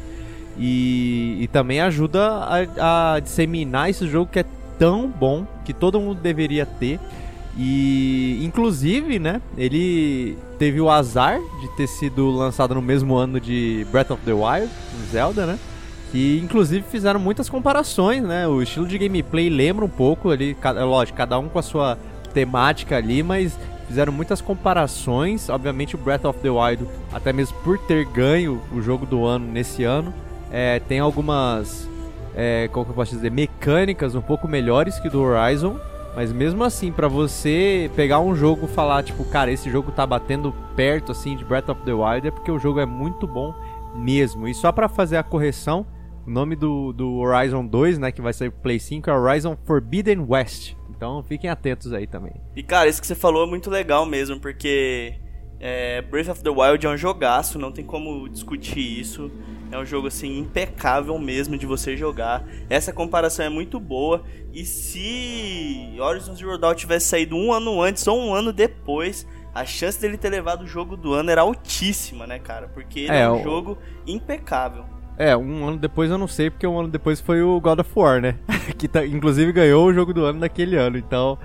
[0.58, 4.46] e, e também ajuda a, a, disseminar esse jogo que é
[4.80, 7.00] tão bom que todo mundo deveria ter.
[7.58, 13.86] E inclusive, né, ele teve o azar de ter sido lançado no mesmo ano de
[13.92, 14.70] Breath of the Wild,
[15.12, 15.60] Zelda, né?
[16.12, 18.48] Que inclusive fizeram muitas comparações, né?
[18.48, 21.98] O estilo de gameplay lembra um pouco ali, lógico, cada um com a sua
[22.34, 25.50] temática ali, mas fizeram muitas comparações.
[25.50, 29.46] Obviamente, o Breath of the Wild, até mesmo por ter ganho o jogo do ano
[29.52, 30.14] nesse ano,
[30.52, 31.88] é, tem algumas,
[32.36, 35.80] é, como eu posso dizer, mecânicas um pouco melhores que do Horizon.
[36.16, 40.06] Mas mesmo assim, para você pegar um jogo e falar, tipo, cara, esse jogo tá
[40.06, 43.54] batendo perto assim de Breath of the Wild, é porque o jogo é muito bom
[43.96, 44.48] mesmo.
[44.48, 45.86] E só para fazer a correção,
[46.26, 49.58] o nome do, do Horizon 2, né, que vai sair pro Play 5 é Horizon
[49.66, 50.76] Forbidden West.
[50.90, 52.34] Então fiquem atentos aí também.
[52.56, 55.16] E cara, isso que você falou é muito legal mesmo, porque
[55.60, 59.32] é, Breath of the Wild é um jogaço, não tem como discutir isso.
[59.74, 62.46] É um jogo assim impecável mesmo de você jogar.
[62.70, 64.24] Essa comparação é muito boa.
[64.54, 69.66] E se Horizon Zero Dawn tivesse saído um ano antes ou um ano depois, a
[69.66, 72.68] chance dele ter levado o jogo do ano era altíssima, né, cara?
[72.68, 73.44] Porque ele é, é um o...
[73.44, 74.86] jogo impecável.
[75.18, 77.90] É, um ano depois eu não sei, porque um ano depois foi o God of
[77.96, 78.36] War, né?
[78.78, 81.00] que tá, inclusive ganhou o jogo do ano daquele ano.
[81.00, 81.40] Então,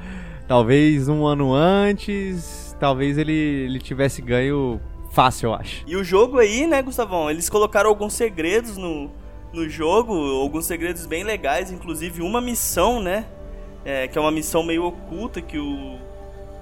[0.46, 4.78] talvez um ano antes, talvez ele, ele tivesse ganho
[5.10, 5.84] fácil, eu acho.
[5.86, 7.30] E o jogo aí, né, Gustavão?
[7.30, 9.10] Eles colocaram alguns segredos no,
[9.52, 13.26] no jogo, alguns segredos bem legais, inclusive uma missão, né?
[13.84, 15.98] É, que é uma missão meio oculta que o,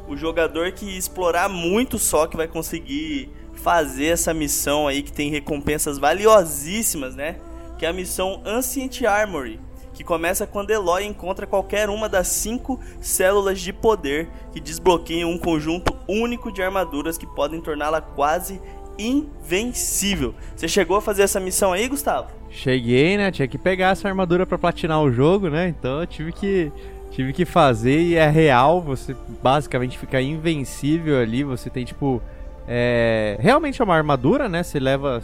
[0.06, 5.30] o jogador que explorar muito só que vai conseguir fazer essa missão aí que tem
[5.30, 7.36] recompensas valiosíssimas, né?
[7.78, 9.58] Que é a missão Ancient Armory,
[9.96, 15.38] que começa quando Eloy encontra qualquer uma das cinco células de poder que desbloqueiam um
[15.38, 18.60] conjunto único de armaduras que podem torná-la quase
[18.98, 20.34] invencível.
[20.54, 22.28] Você chegou a fazer essa missão aí, Gustavo?
[22.50, 23.30] Cheguei, né?
[23.30, 25.66] Tinha que pegar essa armadura para platinar o jogo, né?
[25.68, 26.70] Então eu tive que
[27.10, 32.20] tive que fazer e é real, você basicamente fica invencível ali, você tem tipo
[32.68, 34.62] é, realmente é uma armadura, né?
[34.62, 35.22] Você leva.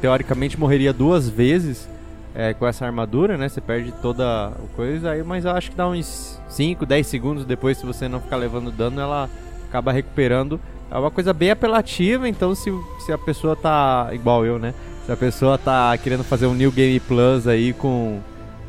[0.00, 1.88] Teoricamente morreria duas vezes
[2.34, 3.48] é, com essa armadura, né?
[3.48, 7.44] Você perde toda a coisa, aí, mas eu acho que dá uns 5, 10 segundos
[7.44, 9.28] depois, se você não ficar levando dano, ela
[9.68, 10.60] acaba recuperando.
[10.90, 14.10] É uma coisa bem apelativa, então se, se a pessoa tá.
[14.12, 14.74] igual eu, né?
[15.06, 18.20] Se a pessoa tá querendo fazer um New Game Plus aí com.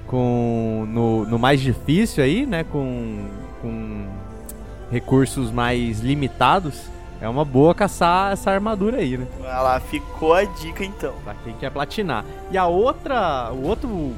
[0.07, 0.87] com.
[0.89, 2.63] no, no mais difícil aí, né?
[2.63, 3.27] Com.
[3.61, 4.07] com
[4.89, 9.25] recursos mais limitados é uma boa caçar essa armadura aí, né?
[9.45, 11.13] Ah lá, ficou a dica então.
[11.23, 12.25] Pra quem quer platinar.
[12.51, 14.13] E a outra, o outro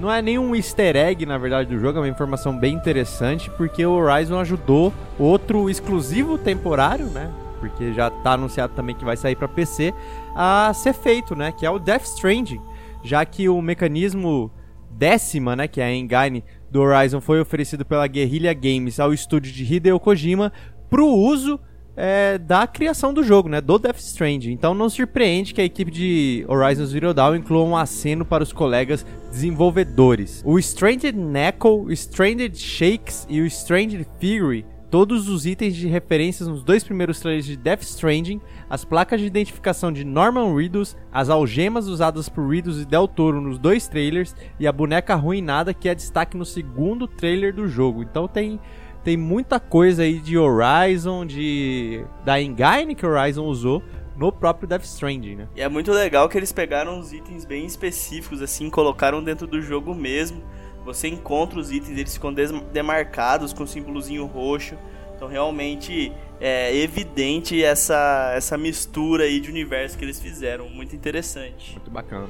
[0.00, 3.86] não é nenhum easter egg, na verdade, do jogo, é uma informação bem interessante, porque
[3.86, 7.30] o Horizon ajudou outro exclusivo temporário, né?
[7.60, 9.94] Porque já tá anunciado também que vai sair para PC,
[10.34, 11.52] a ser feito, né?
[11.52, 12.60] Que é o Death Stranding.
[13.04, 14.50] Já que o mecanismo
[14.90, 15.68] décima, né?
[15.68, 20.00] Que é a engine do Horizon foi oferecido pela Guerrilla Games ao estúdio de Hideo
[20.00, 20.52] Kojima
[20.90, 21.60] pro uso
[21.96, 24.52] é, da criação do jogo, né, do Death Stranding.
[24.52, 28.52] Então não surpreende que a equipe de Horizon Zero Dawn inclua um aceno para os
[28.52, 30.42] colegas desenvolvedores.
[30.44, 36.46] O Stranded Knuckle, o Stranded Shakes e o Stranded Fury todos os itens de referências
[36.46, 41.30] nos dois primeiros trailers de Death Stranding, as placas de identificação de Norman Reedus, as
[41.30, 45.88] algemas usadas por Reedus e Del Toro nos dois trailers e a boneca arruinada que
[45.88, 48.02] é destaque no segundo trailer do jogo.
[48.02, 48.60] Então tem
[49.04, 53.82] tem muita coisa aí de Horizon, de da Engine que Horizon usou
[54.16, 55.48] no próprio Death Stranding, né?
[55.56, 59.60] E é muito legal que eles pegaram uns itens bem específicos assim, colocaram dentro do
[59.60, 60.42] jogo mesmo.
[60.84, 62.34] Você encontra os itens, eles ficam
[62.72, 64.76] demarcados com símbolozinho roxo.
[65.16, 71.72] Então realmente é evidente essa essa mistura aí de universo que eles fizeram, muito interessante.
[71.72, 72.28] Muito bacana.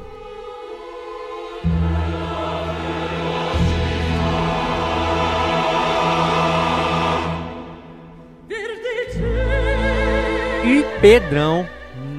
[10.64, 11.68] E Pedrão,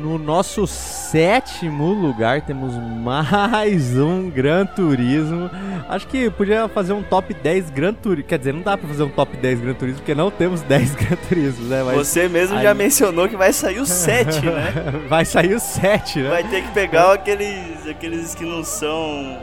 [0.01, 5.49] no nosso sétimo lugar temos mais um Gran Turismo.
[5.87, 8.27] Acho que podia fazer um top 10 Gran Turismo.
[8.27, 10.95] Quer dizer, não dá pra fazer um top 10 Gran Turismo porque não temos 10
[10.95, 11.83] Gran Turismos, né?
[11.83, 12.63] Mas Você mesmo aí...
[12.63, 14.73] já mencionou que vai sair o 7, né?
[15.07, 16.29] vai sair o 7, né?
[16.29, 19.39] Vai ter que pegar aqueles, aqueles que não são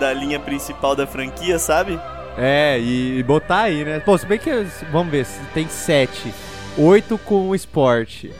[0.00, 2.00] da linha principal da franquia, sabe?
[2.36, 4.00] É, e botar aí, né?
[4.00, 4.50] Pô, se bem que.
[4.90, 6.32] Vamos ver, se tem 7.
[6.78, 8.30] 8 com o esporte.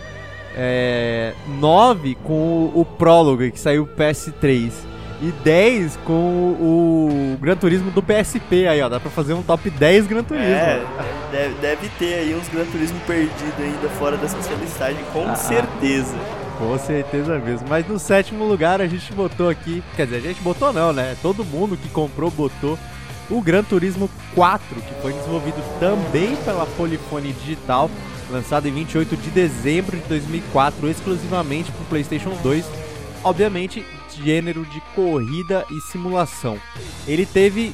[0.56, 2.32] É, 9 com
[2.74, 4.72] o, o prólogo que saiu PS3
[5.22, 8.88] e 10 com o, o Gran Turismo do PSP aí, ó.
[8.88, 10.48] Dá pra fazer um top 10 Gran Turismo.
[10.48, 10.82] É,
[11.30, 16.16] deve, deve ter aí uns Gran Turismo perdidos ainda fora dessa listagem, com ah, certeza.
[16.58, 17.66] Com certeza mesmo.
[17.68, 19.82] Mas no sétimo lugar a gente botou aqui.
[19.94, 21.16] Quer dizer, a gente botou não, né?
[21.22, 22.78] Todo mundo que comprou botou
[23.30, 27.90] o Gran Turismo 4, que foi desenvolvido também pela Polyphony Digital
[28.30, 32.64] lançado em 28 de dezembro de 2004, exclusivamente para o PlayStation 2.
[33.22, 33.84] Obviamente,
[34.22, 36.58] gênero de corrida e simulação.
[37.06, 37.72] Ele teve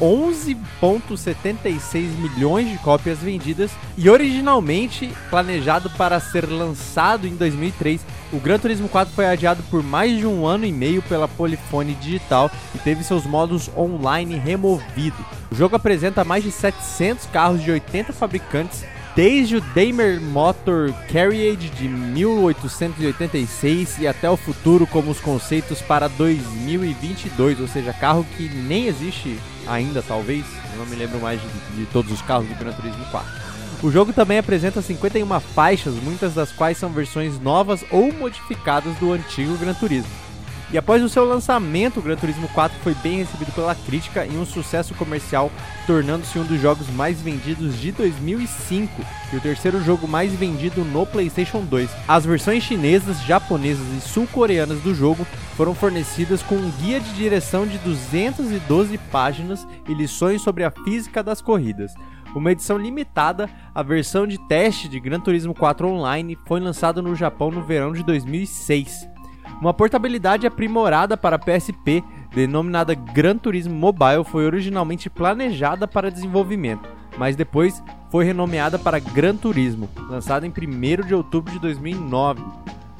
[0.00, 8.00] 11,76 milhões de cópias vendidas e originalmente planejado para ser lançado em 2003,
[8.32, 11.94] o Gran Turismo 4 foi adiado por mais de um ano e meio pela Polyphony
[11.94, 15.20] Digital e teve seus modos online removidos.
[15.50, 21.70] O jogo apresenta mais de 700 carros de 80 fabricantes desde o Daimler Motor Carriage
[21.70, 28.48] de 1886 e até o futuro como os conceitos para 2022, ou seja, carro que
[28.48, 30.44] nem existe ainda, talvez.
[30.72, 33.44] Eu não me lembro mais de, de todos os carros do Gran Turismo 4.
[33.82, 39.12] O jogo também apresenta 51 faixas, muitas das quais são versões novas ou modificadas do
[39.12, 40.23] antigo Gran Turismo.
[40.74, 44.36] E após o seu lançamento, o Gran Turismo 4 foi bem recebido pela crítica e
[44.36, 45.48] um sucesso comercial,
[45.86, 48.90] tornando-se um dos jogos mais vendidos de 2005
[49.32, 51.88] e o terceiro jogo mais vendido no PlayStation 2.
[52.08, 55.24] As versões chinesas, japonesas e sul-coreanas do jogo
[55.56, 61.22] foram fornecidas com um guia de direção de 212 páginas e lições sobre a física
[61.22, 61.94] das corridas.
[62.34, 67.14] Uma edição limitada, a versão de teste de Gran Turismo 4 Online foi lançada no
[67.14, 69.13] Japão no verão de 2006.
[69.60, 72.02] Uma portabilidade aprimorada para PSP,
[72.34, 79.36] denominada Gran Turismo Mobile, foi originalmente planejada para desenvolvimento, mas depois foi renomeada para Gran
[79.36, 82.42] Turismo, lançada em 1 de outubro de 2009.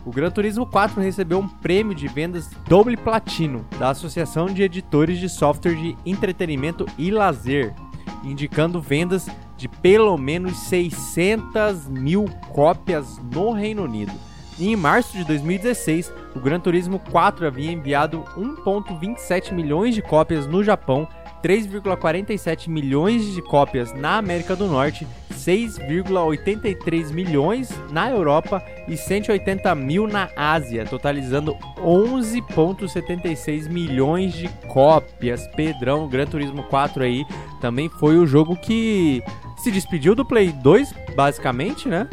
[0.07, 5.18] O Gran Turismo 4 recebeu um prêmio de vendas Double Platino da Associação de Editores
[5.18, 7.74] de Software de Entretenimento e Lazer,
[8.22, 9.26] indicando vendas
[9.57, 14.12] de pelo menos 600 mil cópias no Reino Unido.
[14.59, 20.47] E em março de 2016, o Gran Turismo 4 havia enviado 1.27 milhões de cópias
[20.47, 21.09] no Japão,
[21.43, 30.07] 3,47 milhões de cópias na América do Norte, 6,83 milhões na Europa e 180 mil
[30.07, 35.47] na Ásia, totalizando 11,76 milhões de cópias.
[35.49, 37.27] Pedrão, Gran Turismo 4 aí
[37.61, 39.23] também foi o jogo que
[39.59, 42.09] se despediu do Play 2, basicamente, né?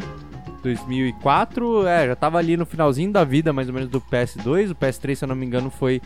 [0.62, 4.70] 2004, é, já tava ali no finalzinho da vida, mais ou menos, do PS2.
[4.70, 6.00] O PS3, se eu não me engano, foi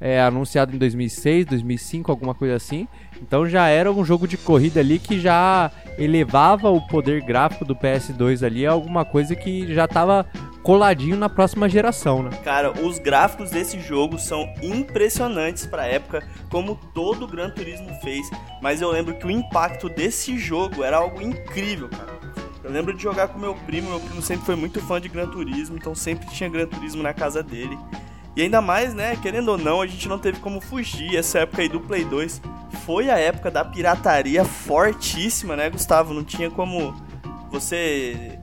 [0.00, 2.88] é, anunciado em 2006, 2005, alguma coisa assim.
[3.20, 7.76] Então já era um jogo de corrida ali que já elevava o poder gráfico do
[7.76, 10.26] PS2 ali a alguma coisa que já tava
[10.62, 12.30] coladinho na próxima geração, né?
[12.42, 18.28] Cara, os gráficos desse jogo são impressionantes para época, como todo o Gran Turismo fez,
[18.62, 22.19] mas eu lembro que o impacto desse jogo era algo incrível, cara.
[22.62, 25.26] Eu lembro de jogar com meu primo, meu primo sempre foi muito fã de Gran
[25.28, 27.78] Turismo, então sempre tinha Gran Turismo na casa dele.
[28.36, 31.16] E ainda mais, né, querendo ou não, a gente não teve como fugir.
[31.16, 32.40] Essa época aí do Play 2
[32.84, 36.14] foi a época da pirataria fortíssima, né, Gustavo?
[36.14, 36.94] Não tinha como
[37.50, 38.38] você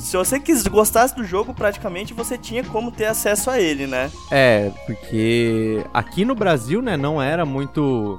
[0.00, 4.10] se você quis, gostasse do jogo, praticamente você tinha como ter acesso a ele, né?
[4.30, 8.16] É, porque aqui no Brasil, né, não era muito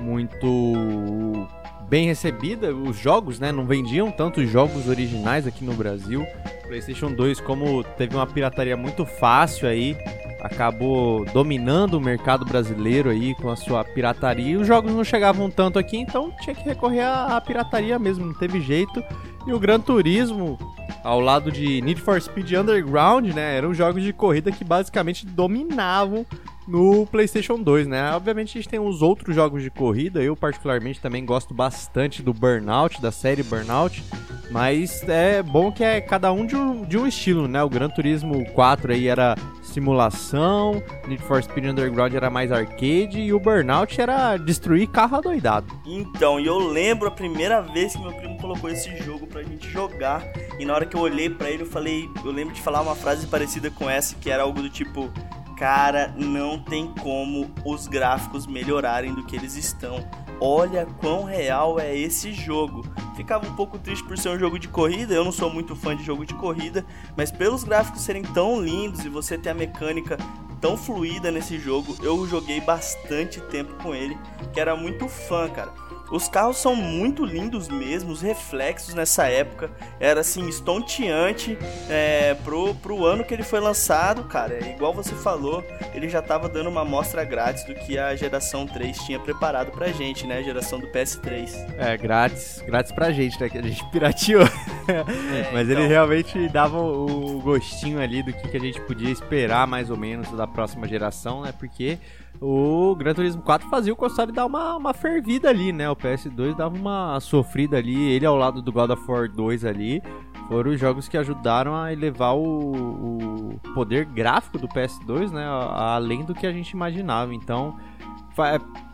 [0.00, 1.46] muito
[1.90, 3.50] bem recebida os jogos, né?
[3.50, 6.24] Não vendiam tantos jogos originais aqui no Brasil.
[6.68, 9.96] PlayStation 2, como teve uma pirataria muito fácil aí,
[10.40, 14.52] acabou dominando o mercado brasileiro aí com a sua pirataria.
[14.52, 18.34] E os jogos não chegavam tanto aqui, então tinha que recorrer à pirataria mesmo, não
[18.34, 19.02] teve jeito.
[19.44, 20.56] E o Gran Turismo,
[21.02, 26.24] ao lado de Need for Speed Underground, né, eram jogos de corrida que basicamente dominavam
[26.70, 28.12] no PlayStation 2, né?
[28.12, 32.32] Obviamente a gente tem uns outros jogos de corrida, eu particularmente também gosto bastante do
[32.32, 34.02] Burnout, da série Burnout,
[34.50, 37.62] mas é bom que é cada um de um, de um estilo, né?
[37.62, 43.32] O Gran Turismo 4 aí era simulação, Need for Speed Underground era mais arcade e
[43.32, 45.66] o Burnout era destruir carro adoidado.
[45.84, 49.68] Então, e eu lembro a primeira vez que meu primo colocou esse jogo pra gente
[49.68, 50.24] jogar
[50.58, 52.94] e na hora que eu olhei para ele eu falei, eu lembro de falar uma
[52.94, 55.10] frase parecida com essa que era algo do tipo
[55.60, 60.02] Cara, não tem como os gráficos melhorarem do que eles estão.
[60.40, 62.82] Olha quão real é esse jogo.
[63.14, 65.94] Ficava um pouco triste por ser um jogo de corrida, eu não sou muito fã
[65.94, 66.82] de jogo de corrida,
[67.14, 70.16] mas pelos gráficos serem tão lindos e você ter a mecânica
[70.62, 74.16] tão fluida nesse jogo, eu joguei bastante tempo com ele,
[74.54, 75.74] que era muito fã, cara.
[76.10, 81.56] Os carros são muito lindos mesmo, os reflexos nessa época era assim estonteante
[81.88, 84.54] é, pro, pro ano que ele foi lançado, cara.
[84.54, 88.66] É, igual você falou, ele já tava dando uma amostra grátis do que a geração
[88.66, 90.38] 3 tinha preparado pra gente, né?
[90.38, 91.74] A geração do PS3.
[91.78, 93.48] É, grátis, grátis pra gente, né?
[93.48, 94.44] Que a gente pirateou.
[94.90, 95.82] É, Mas então...
[95.82, 99.96] ele realmente dava o gostinho ali do que, que a gente podia esperar mais ou
[99.96, 101.52] menos da próxima geração, né?
[101.52, 101.98] Porque
[102.40, 105.88] o Gran Turismo 4 fazia o console dar uma, uma fervida ali, né?
[105.90, 110.02] O PS2 dava uma sofrida ali, ele ao lado do God of War 2 ali,
[110.48, 115.46] foram os jogos que ajudaram a elevar o, o poder gráfico do PS2, né?
[115.46, 117.34] Além do que a gente imaginava.
[117.34, 117.78] Então,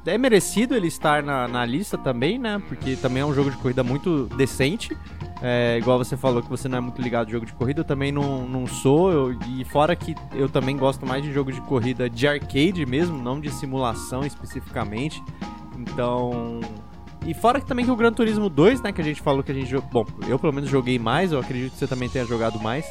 [0.07, 2.63] é, merecido ele estar na, na lista também, né?
[2.69, 4.97] Porque também é um jogo de corrida muito decente.
[5.43, 7.85] É, igual você falou que você não é muito ligado ao jogo de corrida, eu
[7.85, 9.13] também não, não sou.
[9.13, 13.19] Eu, e fora que eu também gosto mais de jogo de corrida de arcade mesmo,
[13.19, 15.23] não de simulação especificamente.
[15.77, 16.61] Então.
[17.27, 19.51] E fora que também que o Gran Turismo 2, né, que a gente falou que
[19.51, 22.61] a gente Bom, eu pelo menos joguei mais, eu acredito que você também tenha jogado
[22.61, 22.87] mais.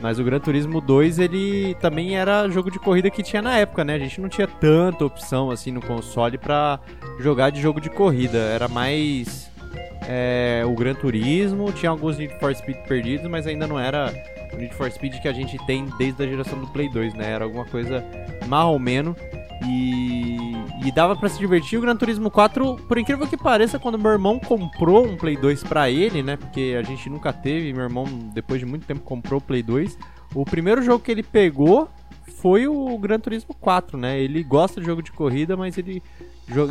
[0.00, 3.84] Mas o Gran Turismo 2, ele também era jogo de corrida que tinha na época,
[3.84, 3.94] né?
[3.94, 6.78] A gente não tinha tanta opção assim no console pra
[7.18, 8.38] jogar de jogo de corrida.
[8.38, 9.50] Era mais
[10.08, 14.12] é, o Gran Turismo, tinha alguns Need for Speed perdidos, mas ainda não era
[14.52, 17.32] o Need for Speed que a gente tem desde a geração do Play 2, né?
[17.32, 18.04] Era alguma coisa
[18.46, 19.16] mal ou menos.
[19.66, 20.47] E,
[20.84, 21.78] e dava para se divertir.
[21.78, 25.64] O Gran Turismo 4, por incrível que pareça, quando meu irmão comprou um Play 2
[25.64, 26.36] para ele, né?
[26.36, 29.98] Porque a gente nunca teve, meu irmão, depois de muito tempo, comprou o Play 2.
[30.34, 31.88] O primeiro jogo que ele pegou
[32.40, 34.20] foi o Gran Turismo 4, né?
[34.20, 36.02] Ele gosta de jogo de corrida, mas ele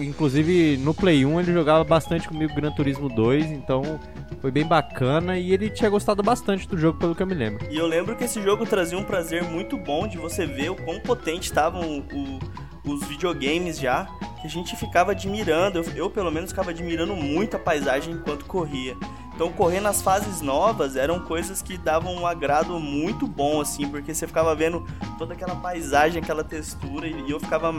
[0.02, 4.00] Inclusive no Play 1 ele jogava bastante comigo Gran Turismo 2, então
[4.42, 7.64] foi bem bacana e ele tinha gostado bastante do jogo, pelo que eu me lembro.
[7.70, 10.76] E eu lembro que esse jogo trazia um prazer muito bom de você ver o
[10.76, 12.40] quão potente estavam o,
[12.88, 14.06] os videogames já,
[14.40, 15.80] que a gente ficava admirando.
[15.80, 18.96] Eu, eu, pelo menos ficava admirando muito a paisagem enquanto corria.
[19.36, 24.12] Então correr nas fases novas eram coisas que davam um agrado muito bom assim, porque
[24.12, 24.84] você ficava vendo
[25.18, 27.72] toda aquela paisagem, aquela textura e eu ficava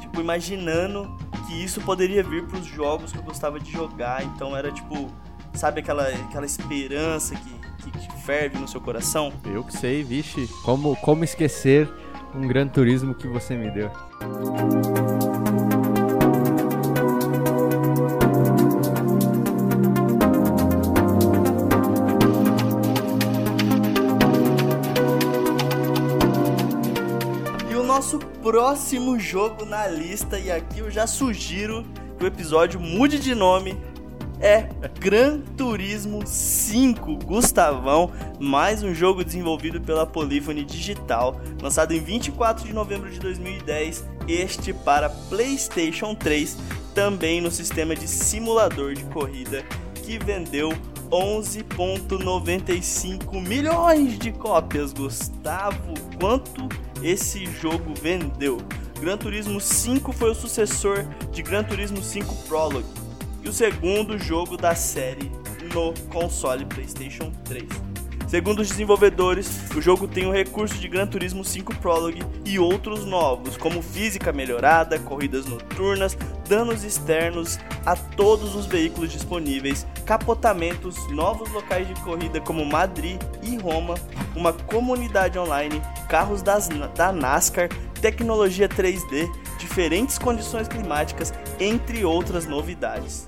[0.00, 1.14] tipo, imaginando
[1.46, 4.24] que isso poderia vir para os jogos que eu gostava de jogar.
[4.24, 5.10] Então era tipo,
[5.52, 9.30] sabe aquela, aquela esperança que, que, que ferve no seu coração?
[9.44, 10.48] Eu que sei, vixe.
[10.64, 11.86] Como, como esquecer
[12.34, 13.90] um grande turismo que você me deu.
[27.98, 31.84] nosso próximo jogo na lista, e aqui eu já sugiro
[32.16, 33.76] que o episódio mude de nome.
[34.40, 34.68] É
[35.00, 42.72] Gran Turismo 5 Gustavão, mais um jogo desenvolvido pela Polyphony Digital, lançado em 24 de
[42.72, 46.56] novembro de 2010, este para PlayStation 3,
[46.94, 49.64] também no sistema de simulador de corrida,
[50.04, 50.70] que vendeu
[51.10, 54.92] 11.95 milhões de cópias.
[54.92, 56.68] Gustavo, quanto
[57.02, 58.58] esse jogo vendeu.
[59.00, 63.07] Gran Turismo 5 foi o sucessor de Gran Turismo 5 Prologue
[63.48, 65.32] o segundo jogo da série
[65.72, 67.66] no console PlayStation 3.
[68.28, 73.06] Segundo os desenvolvedores, o jogo tem o recurso de Gran Turismo 5 Prologue e outros
[73.06, 76.14] novos, como física melhorada, corridas noturnas,
[76.46, 83.56] danos externos a todos os veículos disponíveis, capotamentos, novos locais de corrida como Madrid e
[83.56, 83.94] Roma,
[84.36, 87.70] uma comunidade online, carros das, da NASCAR,
[88.02, 89.26] tecnologia 3D,
[89.58, 93.26] diferentes condições climáticas, entre outras novidades.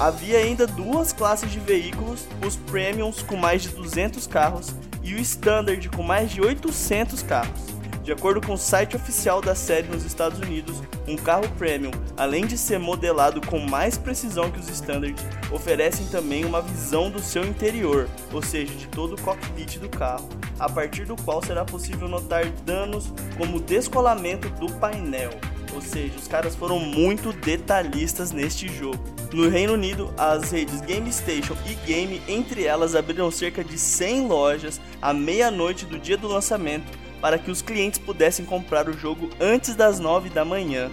[0.00, 5.18] Havia ainda duas classes de veículos, os Premiums com mais de 200 carros e o
[5.18, 7.60] Standard com mais de 800 carros.
[8.02, 12.46] De acordo com o site oficial da série nos Estados Unidos, um carro Premium, além
[12.46, 15.14] de ser modelado com mais precisão que os Standard,
[15.52, 20.30] oferecem também uma visão do seu interior, ou seja, de todo o cockpit do carro,
[20.58, 25.32] a partir do qual será possível notar danos como o descolamento do painel.
[25.74, 28.98] Ou seja, os caras foram muito detalhistas neste jogo.
[29.32, 34.26] No Reino Unido, as redes Game Station e Game, entre elas, abriram cerca de 100
[34.26, 39.30] lojas à meia-noite do dia do lançamento para que os clientes pudessem comprar o jogo
[39.38, 40.90] antes das 9 da manhã.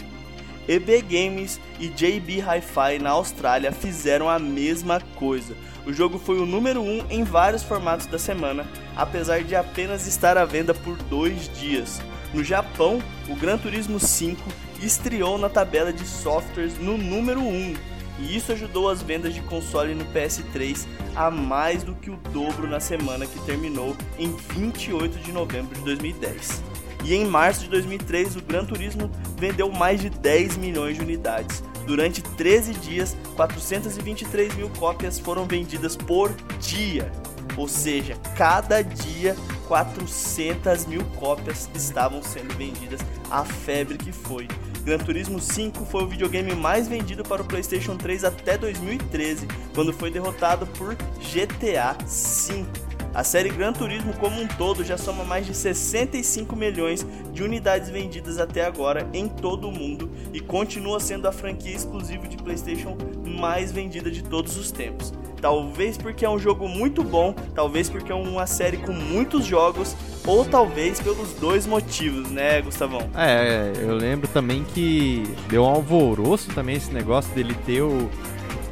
[0.68, 5.56] EB Games e JB Hi-Fi na Austrália fizeram a mesma coisa.
[5.86, 10.06] O jogo foi o número 1 um em vários formatos da semana, apesar de apenas
[10.06, 12.02] estar à venda por dois dias.
[12.34, 17.76] No Japão, o Gran Turismo 5 estreou na tabela de softwares no número 1,
[18.20, 22.68] e isso ajudou as vendas de console no PS3 a mais do que o dobro
[22.68, 26.62] na semana que terminou em 28 de novembro de 2010.
[27.04, 31.64] E em março de 2003, o Gran Turismo vendeu mais de 10 milhões de unidades.
[31.86, 37.10] Durante 13 dias, 423 mil cópias foram vendidas por dia.
[37.58, 39.36] Ou seja, cada dia
[39.68, 43.02] 400 mil cópias estavam sendo vendidas.
[43.30, 44.48] A febre que foi.
[44.84, 49.46] Gran Turismo 5 foi o videogame mais vendido para o PlayStation 3 até 2013,
[49.76, 52.87] quando foi derrotado por GTA V.
[53.14, 57.90] A série Gran Turismo como um todo já soma mais de 65 milhões de unidades
[57.90, 62.98] vendidas até agora em todo o mundo e continua sendo a franquia exclusiva de PlayStation
[63.26, 65.14] mais vendida de todos os tempos.
[65.42, 69.96] Talvez porque é um jogo muito bom, talvez porque é uma série com muitos jogos,
[70.26, 73.02] ou talvez pelos dois motivos, né, Gustavão?
[73.16, 78.10] É, eu lembro também que deu um alvoroço também esse negócio dele ter o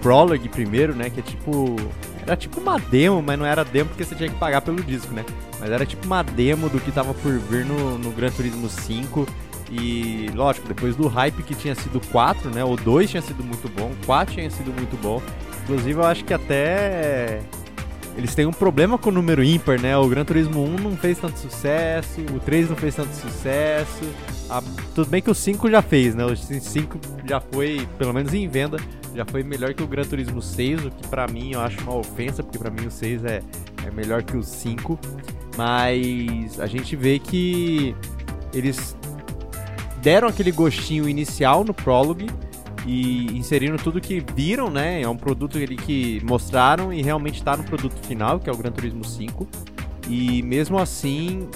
[0.02, 1.76] Prologue primeiro, né, que é tipo
[2.26, 5.14] era tipo uma demo, mas não era demo porque você tinha que pagar pelo disco,
[5.14, 5.24] né?
[5.60, 9.28] Mas era tipo uma demo do que tava por vir no, no Gran Turismo 5.
[9.72, 12.64] E lógico, depois do hype que tinha sido 4, né?
[12.64, 15.22] O 2 tinha sido muito bom, o 4 tinha sido muito bom.
[15.64, 17.42] Inclusive, eu acho que até
[18.18, 19.96] eles têm um problema com o número ímpar, né?
[19.98, 24.06] O Gran Turismo 1 não fez tanto sucesso, o 3 não fez tanto sucesso.
[24.50, 24.62] A...
[24.94, 26.26] Tudo bem que o 5 já fez, né?
[26.26, 28.78] O 5 já foi, pelo menos em venda,
[29.14, 31.96] já foi melhor que o Gran Turismo 6, o que pra mim eu acho uma
[31.96, 33.42] ofensa, porque pra mim o 6 é,
[33.86, 34.98] é melhor que o 5.
[35.58, 37.96] Mas a gente vê que
[38.54, 38.96] eles
[40.02, 42.28] deram aquele gostinho inicial no Prologue
[42.86, 45.02] e inseriram tudo que viram, né?
[45.02, 48.58] É um produto ali que mostraram e realmente está no produto final, que é o
[48.58, 49.48] Gran Turismo 5.
[50.08, 51.50] E mesmo assim,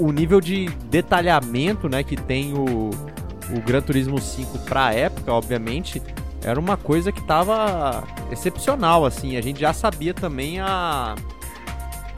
[0.00, 5.32] o, o nível de detalhamento, né, que tem o, o Gran Turismo 5 para época,
[5.32, 6.02] obviamente,
[6.42, 8.02] era uma coisa que estava
[8.32, 9.36] excepcional, assim.
[9.36, 11.14] A gente já sabia também a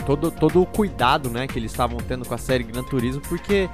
[0.07, 3.69] todo, todo o cuidado, né, que eles estavam tendo com a série Gran Turismo, porque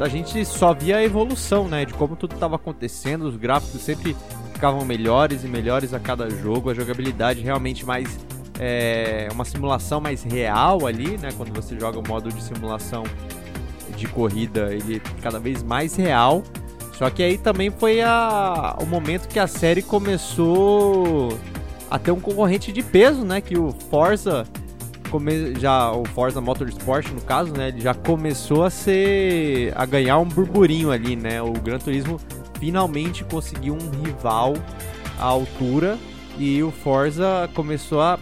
[0.00, 1.84] a gente só via a evolução, né?
[1.84, 4.16] De como tudo estava acontecendo, os gráficos sempre
[4.52, 8.18] ficavam melhores e melhores a cada jogo, a jogabilidade realmente mais
[8.58, 11.30] é, uma simulação mais real ali, né?
[11.36, 13.04] Quando você joga o modo de simulação
[13.96, 16.42] de corrida, ele é cada vez mais real.
[16.94, 21.36] Só que aí também foi a, o momento que a série começou
[21.90, 23.40] a ter um concorrente de peso, né?
[23.40, 24.44] Que o Forza
[25.12, 30.18] come, já o Forza Motorsport no caso, né, ele já começou a ser a ganhar
[30.18, 31.42] um burburinho ali, né?
[31.42, 32.18] O Gran Turismo
[32.58, 34.54] finalmente conseguiu um rival
[35.18, 35.98] à altura
[36.38, 38.18] e o Forza começou a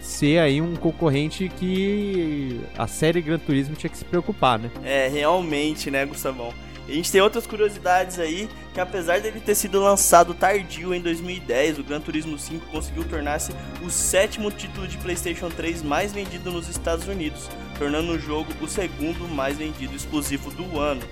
[0.00, 4.70] ser aí um concorrente que a série Gran Turismo tinha que se preocupar, né?
[4.82, 6.52] É, realmente, né, Gustavão?
[6.88, 11.78] A gente tem outras curiosidades aí, que apesar dele ter sido lançado tardio em 2010,
[11.78, 13.52] o Gran Turismo 5 conseguiu tornar-se
[13.82, 18.66] o sétimo título de PlayStation 3 mais vendido nos Estados Unidos, tornando o jogo o
[18.66, 21.02] segundo mais vendido exclusivo do ano.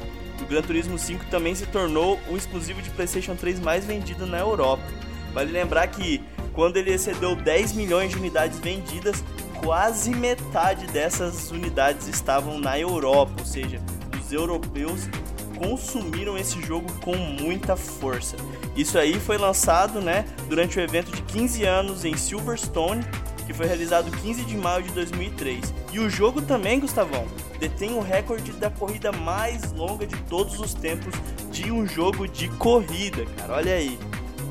[0.40, 4.38] O Gran Turismo 5 também se tornou o exclusivo de PlayStation 3 mais vendido na
[4.38, 4.82] Europa.
[5.32, 6.20] Vale lembrar que
[6.52, 9.22] quando ele excedeu 10 milhões de unidades vendidas,
[9.62, 13.80] quase metade dessas unidades estavam na Europa, ou seja,
[14.20, 15.08] os europeus
[15.60, 18.34] consumiram esse jogo com muita força.
[18.74, 23.04] Isso aí foi lançado, né, durante o evento de 15 anos em Silverstone,
[23.46, 25.74] que foi realizado 15 de maio de 2003.
[25.92, 27.26] E o jogo também, Gustavão,
[27.58, 31.12] detém o recorde da corrida mais longa de todos os tempos
[31.50, 33.54] de um jogo de corrida, cara.
[33.54, 33.98] Olha aí.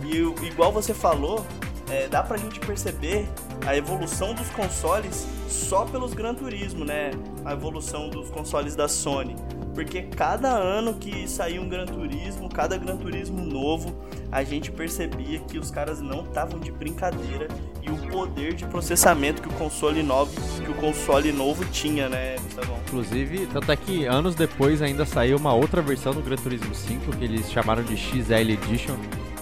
[0.05, 1.45] E igual você falou,
[1.89, 3.27] é, dá pra gente perceber
[3.65, 7.11] a evolução dos consoles só pelos Gran Turismo, né?
[7.43, 9.35] A evolução dos consoles da Sony.
[9.73, 13.95] Porque cada ano que saía um Gran Turismo, cada Gran Turismo novo,
[14.31, 17.47] a gente percebia que os caras não estavam de brincadeira
[17.81, 20.31] e o poder de processamento que o console novo,
[20.63, 22.77] que o console novo tinha, né, Gustavão?
[22.87, 27.15] Inclusive, tanto é que anos depois ainda saiu uma outra versão do Gran Turismo 5
[27.15, 28.97] que eles chamaram de XL Edition,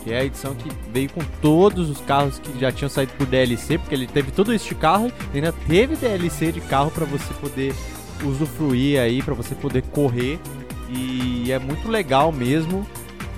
[0.07, 3.27] que é a edição que veio com todos os carros que já tinham saído por
[3.27, 7.03] DLC, porque ele teve tudo isso de carro, e ainda teve DLC de carro para
[7.03, 7.75] você poder
[8.23, 10.39] usufruir aí, para você poder correr.
[10.89, 12.87] E é muito legal mesmo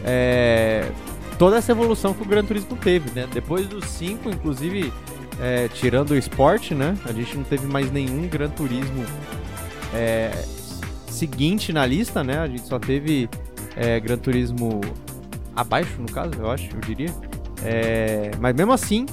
[0.05, 0.91] é,
[1.39, 3.27] toda essa evolução que o Gran Turismo teve, né?
[3.33, 4.93] Depois dos 5, inclusive,
[5.41, 6.95] é, tirando o esporte, né?
[7.05, 9.03] A gente não teve mais nenhum Gran Turismo
[9.91, 10.45] é,
[11.07, 12.37] seguinte na lista, né?
[12.37, 13.27] A gente só teve
[13.75, 14.81] é, Gran Turismo
[15.59, 17.13] abaixo, no caso, eu acho, eu diria.
[17.63, 19.05] É, mas mesmo assim,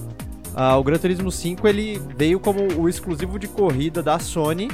[0.55, 4.71] uh, o Gran Turismo 5 ele veio como o exclusivo de corrida da Sony,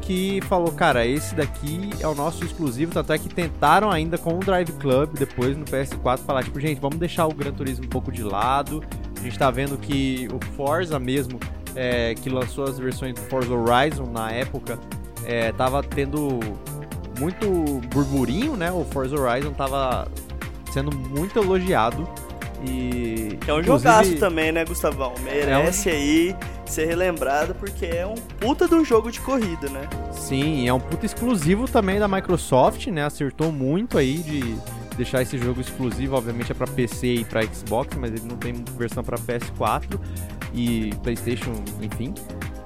[0.00, 4.34] que falou, cara, esse daqui é o nosso exclusivo, tanto é que tentaram ainda com
[4.34, 7.88] o Drive Club, depois no PS4, falar, tipo, gente, vamos deixar o Gran Turismo um
[7.88, 8.82] pouco de lado.
[9.18, 11.38] A gente tá vendo que o Forza mesmo,
[11.74, 14.78] é, que lançou as versões do Forza Horizon na época,
[15.26, 16.40] é, tava tendo
[17.18, 17.46] muito
[17.92, 18.72] burburinho, né?
[18.72, 20.08] O Forza Horizon tava
[20.72, 22.08] sendo muito elogiado.
[22.66, 23.38] E.
[23.46, 25.14] É um jogaço também, né, Gustavão?
[25.22, 25.96] Merece é um...
[25.96, 29.88] aí ser relembrado porque é um puta de um jogo de corrida, né?
[30.12, 33.04] Sim, é um puta exclusivo também da Microsoft, né?
[33.04, 34.58] Acertou muito aí de
[34.96, 38.64] deixar esse jogo exclusivo, obviamente é para PC e para Xbox, mas ele não tem
[38.76, 39.98] versão para PS4
[40.52, 42.12] e PlayStation, enfim.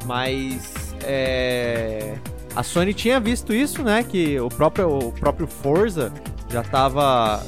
[0.06, 2.16] Mas é...
[2.56, 4.02] a Sony tinha visto isso, né?
[4.02, 6.12] Que o próprio, o próprio Forza
[6.50, 7.44] já estava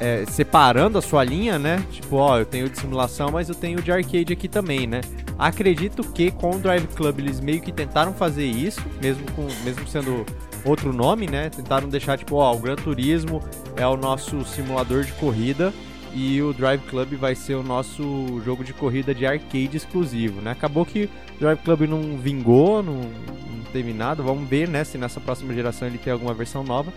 [0.00, 1.84] é, separando a sua linha, né?
[1.90, 5.00] Tipo, ó, eu tenho de simulação, mas eu tenho de arcade aqui também, né?
[5.38, 9.86] Acredito que com o Drive Club eles meio que tentaram fazer isso, mesmo, com, mesmo
[9.86, 10.24] sendo
[10.64, 11.50] outro nome, né?
[11.50, 13.42] Tentaram deixar tipo, ó, o Gran Turismo
[13.76, 15.72] é o nosso simulador de corrida
[16.14, 20.52] e o Drive Club vai ser o nosso jogo de corrida de arcade exclusivo, né?
[20.52, 24.22] Acabou que o Drive Club não vingou, não, não teve nada.
[24.22, 26.92] Vamos ver, né, se nessa próxima geração ele tem alguma versão nova.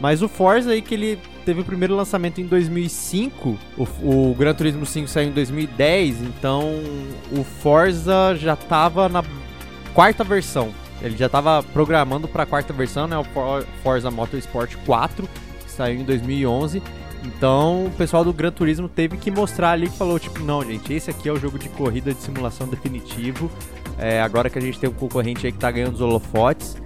[0.00, 4.54] Mas o Forza aí que ele teve o primeiro lançamento em 2005, o, o Gran
[4.54, 6.62] Turismo 5 saiu em 2010, então
[7.30, 9.22] o Forza já estava na
[9.92, 10.72] quarta versão.
[11.02, 13.24] Ele já estava programando para a quarta versão, né, o
[13.82, 15.28] Forza Motorsport 4,
[15.64, 16.82] que saiu em 2011.
[17.24, 20.92] Então, o pessoal do Gran Turismo teve que mostrar ali que falou, tipo, não, gente,
[20.92, 23.50] esse aqui é o jogo de corrida de simulação definitivo.
[23.98, 26.76] É, agora que a gente tem um concorrente aí que tá ganhando os holofotes.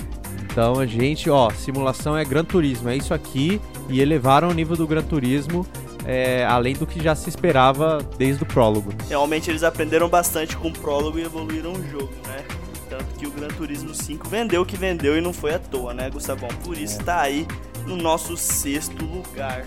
[0.51, 3.61] Então, a gente, ó, simulação é Gran Turismo, é isso aqui.
[3.89, 5.67] E elevaram o nível do Gran Turismo,
[6.05, 8.91] é, além do que já se esperava desde o prólogo.
[9.09, 12.45] Realmente eles aprenderam bastante com o prólogo e evoluíram o jogo, né?
[12.89, 15.93] Tanto que o Gran Turismo 5 vendeu o que vendeu e não foi à toa,
[15.93, 16.49] né, Gustavão?
[16.65, 17.05] Por isso é.
[17.05, 17.47] tá aí
[17.85, 19.67] no nosso sexto lugar.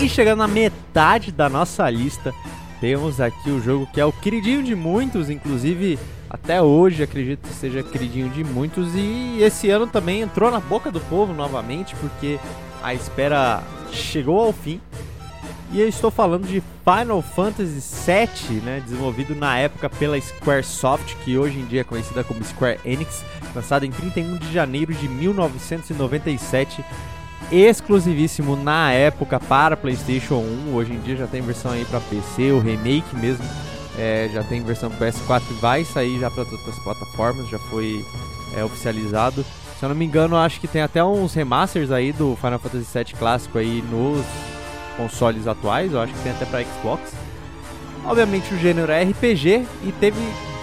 [0.00, 2.32] E chegando na metade da nossa lista,
[2.80, 5.98] temos aqui o jogo que é o queridinho de muitos, inclusive
[6.30, 10.90] até hoje acredito que seja queridinho de muitos e esse ano também entrou na boca
[10.90, 12.38] do povo novamente porque
[12.82, 13.62] a espera
[13.92, 14.80] chegou ao fim.
[15.72, 21.38] E eu estou falando de Final Fantasy VII, né, desenvolvido na época pela Squaresoft, que
[21.38, 26.84] hoje em dia é conhecida como Square Enix, lançado em 31 de janeiro de 1997
[27.52, 30.38] exclusivíssimo na época para PlayStation
[30.70, 30.74] 1.
[30.74, 33.44] Hoje em dia já tem versão aí para PC, o remake mesmo
[33.96, 38.04] é, já tem versão PS4 e vai sair já para todas as plataformas, já foi
[38.56, 39.44] é, oficializado.
[39.78, 42.86] Se eu não me engano, acho que tem até uns remasters aí do Final Fantasy
[42.92, 44.24] VII clássico aí nos
[44.96, 47.12] consoles atuais, eu acho que tem até para Xbox.
[48.04, 50.20] Obviamente o gênero é RPG e teve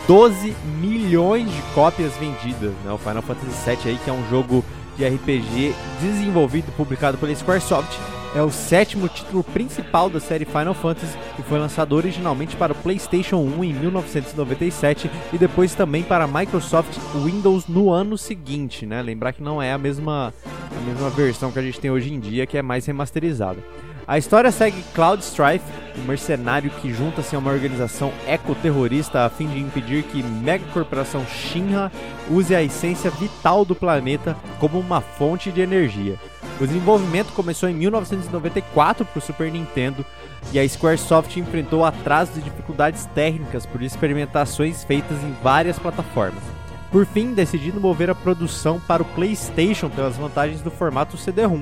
[0.08, 2.92] 12 milhões de cópias vendidas, né?
[2.92, 4.64] O Final Fantasy VII aí que é um jogo
[4.98, 7.98] de RPG desenvolvido e publicado pela Squaresoft,
[8.36, 12.76] é o sétimo título principal da série Final Fantasy e foi lançado originalmente para o
[12.76, 19.02] PlayStation 1 em 1997 e depois também para a Microsoft Windows no ano seguinte, né?
[19.02, 22.20] Lembrar que não é a mesma, a mesma versão que a gente tem hoje em
[22.20, 23.60] dia, que é mais remasterizada.
[24.08, 25.66] A história segue Cloud Strife,
[25.98, 31.92] um mercenário que junta-se a uma organização ecoterrorista a fim de impedir que megacorporação Shinra
[32.30, 36.16] use a essência vital do planeta como uma fonte de energia.
[36.58, 40.06] O desenvolvimento começou em 1994 para o Super Nintendo
[40.54, 46.44] e a Squaresoft enfrentou atrasos e dificuldades técnicas por experimentações feitas em várias plataformas.
[46.90, 51.62] Por fim, decidindo mover a produção para o PlayStation pelas vantagens do formato CD-ROM.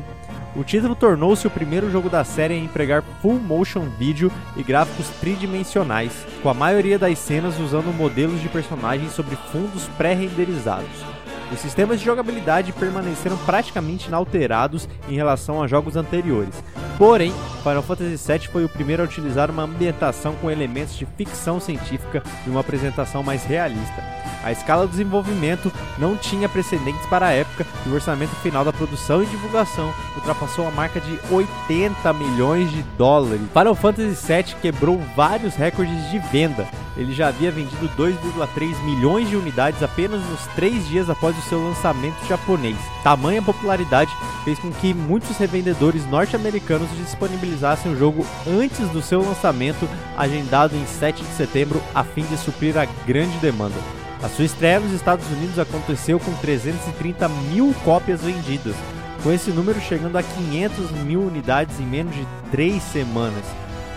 [0.56, 5.10] O título tornou-se o primeiro jogo da série a empregar full motion video e gráficos
[5.20, 11.14] tridimensionais, com a maioria das cenas usando modelos de personagens sobre fundos pré-renderizados.
[11.51, 16.63] Os sistemas de jogabilidade permaneceram praticamente inalterados em relação a jogos anteriores.
[16.97, 21.59] Porém, Final Fantasy VII foi o primeiro a utilizar uma ambientação com elementos de ficção
[21.59, 24.03] científica e uma apresentação mais realista.
[24.45, 28.71] A escala do desenvolvimento não tinha precedentes para a época e o orçamento final da
[28.71, 33.41] produção e divulgação ultrapassou a marca de 80 milhões de dólares.
[33.51, 36.67] Final Fantasy VII quebrou vários recordes de venda.
[36.95, 41.63] Ele já havia vendido 2,3 milhões de unidades apenas nos três dias após o seu
[41.63, 42.77] lançamento japonês.
[43.03, 44.11] Tamanha popularidade
[44.43, 49.87] fez com que muitos revendedores norte-americanos disponibilizassem o jogo antes do seu lançamento,
[50.17, 53.75] agendado em 7 de setembro, a fim de suprir a grande demanda.
[54.23, 58.75] A sua estreia nos Estados Unidos aconteceu com 330 mil cópias vendidas,
[59.21, 63.43] com esse número chegando a 500 mil unidades em menos de 3 semanas.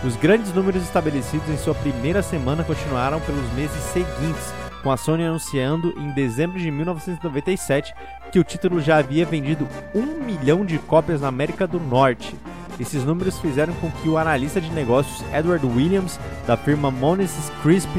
[0.03, 4.53] Os grandes números estabelecidos em sua primeira semana continuaram pelos meses seguintes,
[4.83, 7.93] com a Sony anunciando em dezembro de 1997
[8.31, 12.35] que o título já havia vendido um milhão de cópias na América do Norte.
[12.79, 17.89] Esses números fizeram com que o analista de negócios Edward Williams, da firma Mones Crisp,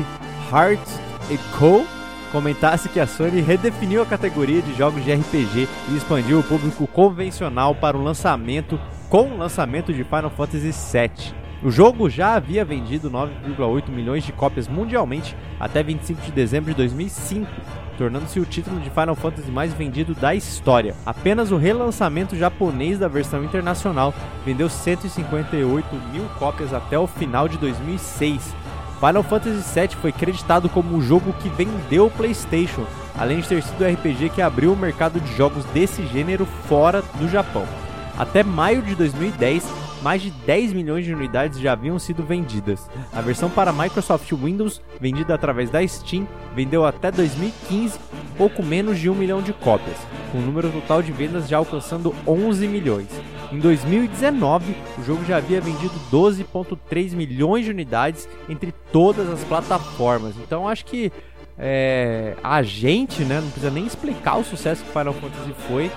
[0.50, 0.80] Hart
[1.58, 1.84] Co.,
[2.32, 6.86] comentasse que a Sony redefiniu a categoria de jogos de RPG e expandiu o público
[6.86, 11.39] convencional para o lançamento com o lançamento de Final Fantasy VII.
[11.62, 16.76] O jogo já havia vendido 9,8 milhões de cópias mundialmente até 25 de dezembro de
[16.78, 17.46] 2005,
[17.98, 20.94] tornando-se o título de Final Fantasy mais vendido da história.
[21.04, 27.58] Apenas o relançamento japonês da versão internacional vendeu 158 mil cópias até o final de
[27.58, 28.54] 2006.
[28.98, 32.86] Final Fantasy VII foi creditado como o jogo que vendeu o PlayStation,
[33.18, 37.02] além de ter sido o RPG que abriu o mercado de jogos desse gênero fora
[37.18, 37.66] do Japão.
[38.18, 42.88] Até maio de 2010, mais de 10 milhões de unidades já haviam sido vendidas.
[43.12, 47.98] A versão para Microsoft Windows, vendida através da Steam, vendeu até 2015
[48.36, 49.96] pouco menos de 1 milhão de cópias,
[50.32, 53.08] com o número total de vendas já alcançando 11 milhões.
[53.52, 60.36] Em 2019, o jogo já havia vendido 12,3 milhões de unidades entre todas as plataformas.
[60.36, 61.12] Então acho que
[61.58, 65.90] é, a gente, né, não precisa nem explicar o sucesso que Final Fantasy foi,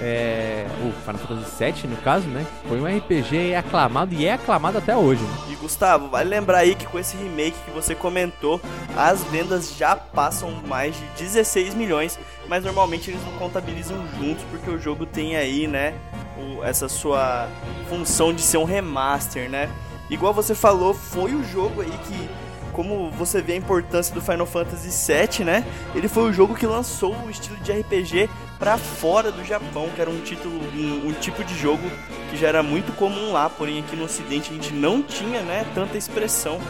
[0.00, 4.78] é, o Final Fantasy VII no caso, né, foi um RPG aclamado e é aclamado
[4.78, 5.22] até hoje.
[5.22, 5.36] Né?
[5.50, 8.60] E Gustavo, vale lembrar aí que com esse remake que você comentou,
[8.96, 14.70] as vendas já passam mais de 16 milhões, mas normalmente eles não contabilizam juntos porque
[14.70, 15.94] o jogo tem aí, né,
[16.36, 17.48] o, essa sua
[17.88, 19.68] função de ser um remaster, né?
[20.08, 22.28] Igual você falou, foi o jogo aí que
[22.76, 25.64] como você vê a importância do Final Fantasy VII, né?
[25.94, 30.00] Ele foi o jogo que lançou o estilo de RPG para fora do Japão, que
[30.00, 31.82] era um título, um, um, tipo de jogo
[32.30, 35.64] que já era muito comum lá, porém aqui no Ocidente a gente não tinha, né,
[35.74, 36.60] tanta expressão.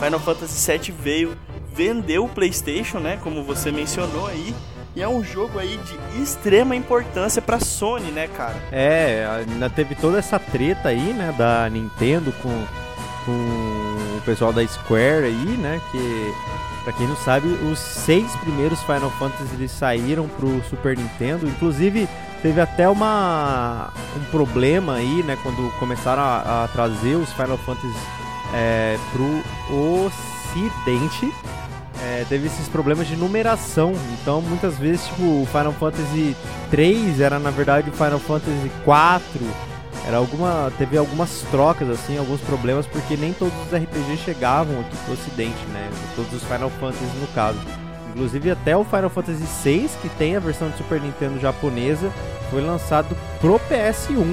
[0.00, 1.36] Final Fantasy VII veio,
[1.74, 4.54] vendeu o PlayStation, né, como você mencionou aí.
[4.94, 8.56] E é um jogo aí de extrema importância pra Sony, né, cara?
[8.70, 12.64] É, ainda teve toda essa treta aí, né, da Nintendo com,
[13.26, 13.75] com
[14.26, 15.80] pessoal da Square aí, né?
[15.90, 16.34] Que,
[16.84, 21.48] pra quem não sabe, os seis primeiros Final Fantasy eles saíram pro Super Nintendo.
[21.48, 22.08] Inclusive,
[22.42, 25.38] teve até uma um problema aí, né?
[25.42, 27.96] Quando começaram a, a trazer os Final Fantasy
[28.52, 31.32] é, pro Ocidente.
[32.02, 33.94] É, teve esses problemas de numeração.
[34.20, 36.36] Então, muitas vezes, tipo, o Final Fantasy
[36.70, 39.40] 3 era na verdade o Final Fantasy 4
[40.06, 44.96] era alguma teve algumas trocas assim, alguns problemas porque nem todos os RPGs chegavam aqui
[45.04, 45.90] pro ocidente, né?
[46.14, 47.58] Todos os Final Fantasy no caso.
[48.10, 52.10] Inclusive até o Final Fantasy VI, que tem a versão de Super Nintendo japonesa,
[52.50, 54.24] foi lançado pro PS1,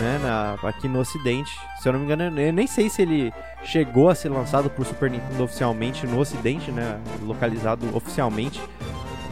[0.00, 1.50] né, na, aqui no ocidente.
[1.80, 3.32] Se eu não me engano, eu nem sei se ele
[3.62, 8.60] chegou a ser lançado pro Super Nintendo oficialmente no ocidente, né, localizado oficialmente.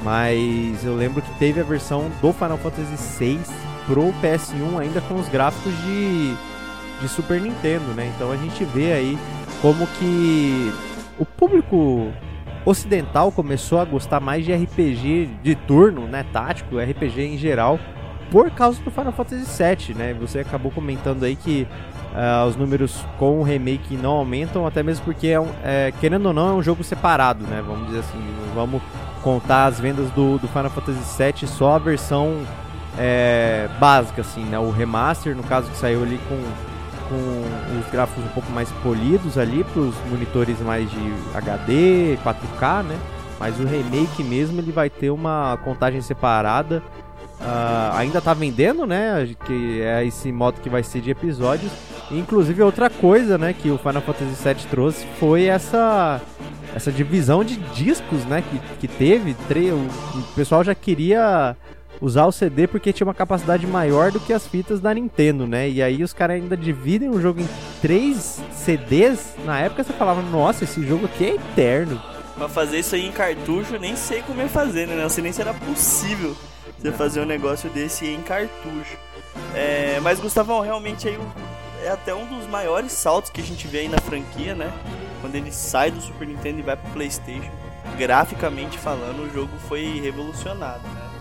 [0.02, 3.40] Mas eu lembro que teve a versão do Final Fantasy VI
[3.86, 6.34] pro PS1 ainda com os gráficos de
[7.00, 8.10] de Super Nintendo, né?
[8.14, 9.18] Então a gente vê aí
[9.60, 10.72] como que
[11.18, 12.10] o público
[12.64, 17.78] ocidental começou a gostar mais de RPG de turno, né, tático, RPG em geral,
[18.30, 20.14] por causa do Final Fantasy VII, né?
[20.14, 21.66] Você acabou comentando aí que
[22.12, 26.26] uh, os números com o remake não aumentam, até mesmo porque, é, um, é, querendo
[26.26, 27.62] ou não, é um jogo separado, né?
[27.64, 28.18] Vamos dizer assim,
[28.52, 28.82] vamos
[29.22, 32.44] contar as vendas do, do Final Fantasy VII só a versão
[32.98, 34.58] é, básica, assim, né?
[34.58, 36.36] O remaster, no caso que saiu ali com,
[37.08, 42.82] com os gráficos um pouco mais polidos ali para os monitores mais de HD, 4K,
[42.84, 42.98] né?
[43.38, 46.82] Mas o remake mesmo ele vai ter uma contagem separada.
[47.38, 49.28] Uh, ainda tá vendendo, né?
[49.44, 51.70] Que é esse modo que vai ser de episódios.
[52.10, 56.20] Inclusive outra coisa, né, que o Final Fantasy VII trouxe foi essa
[56.74, 59.34] essa divisão de discos, né, que, que teve.
[59.72, 61.56] O, o pessoal já queria
[62.00, 65.68] usar o CD porque tinha uma capacidade maior do que as fitas da Nintendo, né?
[65.68, 67.48] E aí os caras ainda dividem o jogo em
[67.80, 69.34] três CDs.
[69.44, 72.00] Na época você falava, nossa, esse jogo aqui é eterno.
[72.36, 74.94] Pra fazer isso aí em cartucho, nem sei como ia fazer, né?
[74.94, 76.36] Não sei nem se era possível
[76.78, 78.96] você fazer um negócio desse em cartucho.
[79.54, 81.18] É, mas Gustavão, realmente aí
[81.82, 84.72] é até um dos maiores saltos que a gente vê aí na franquia, né?
[85.20, 87.50] Quando ele sai do Super Nintendo e vai pro PlayStation,
[87.96, 91.15] graficamente falando, o jogo foi revolucionado, né?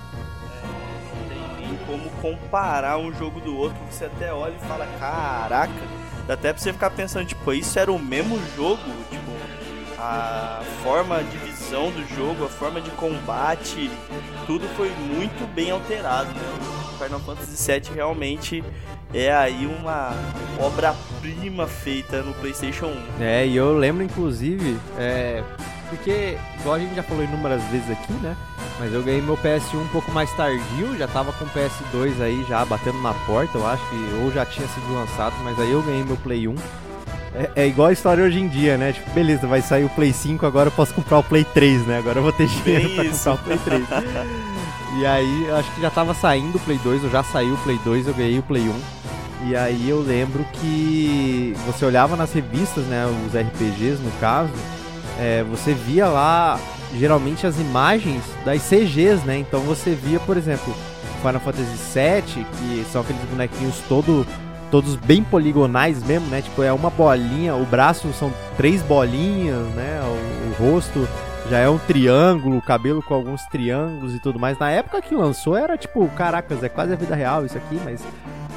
[1.85, 3.77] Como comparar um jogo do outro.
[3.89, 5.73] Você até olha e fala, caraca,
[6.27, 8.81] dá até pra você ficar pensando, tipo, isso era o mesmo jogo?
[9.09, 9.31] Tipo,
[9.97, 13.89] a forma de visão do jogo, a forma de combate,
[14.45, 16.41] tudo foi muito bem alterado, né?
[16.93, 18.63] O Final Fantasy VII realmente
[19.13, 20.11] é aí uma
[20.59, 22.87] obra-prima feita no PlayStation
[23.19, 23.23] 1.
[23.23, 25.43] É, e eu lembro inclusive, é,
[25.89, 28.35] porque, igual a gente já falou inúmeras vezes aqui, né?
[28.79, 32.45] Mas eu ganhei meu PS1 um pouco mais tardio, já tava com o PS2 aí
[32.47, 35.81] já batendo na porta, eu acho que ou já tinha sido lançado, mas aí eu
[35.81, 36.55] ganhei meu Play 1.
[37.35, 38.93] É, é, igual a história hoje em dia, né?
[38.93, 41.97] Tipo, beleza, vai sair o Play 5, agora eu posso comprar o Play 3, né?
[41.97, 43.29] Agora eu vou ter dinheiro Bem pra isso.
[43.29, 43.85] comprar o Play 3.
[44.99, 47.57] e aí, eu acho que já tava saindo o Play 2, eu já saiu o
[47.57, 48.73] Play 2, eu ganhei o Play 1.
[49.47, 53.05] E aí eu lembro que você olhava nas revistas, né?
[53.27, 54.49] Os RPGs, no caso,
[55.19, 56.59] é, você via lá
[56.93, 59.37] geralmente as imagens das CGs, né?
[59.37, 60.73] Então você via, por exemplo,
[61.21, 64.25] Final Fantasy VII, que são aqueles bonequinhos todo,
[64.71, 66.41] todos bem poligonais mesmo, né?
[66.41, 70.01] Tipo, é uma bolinha, o braço são três bolinhas, né?
[70.03, 71.07] O, o rosto
[71.49, 74.57] já é um triângulo, o cabelo com alguns triângulos e tudo mais.
[74.57, 78.01] Na época que lançou era tipo, caracas, é quase a vida real isso aqui, mas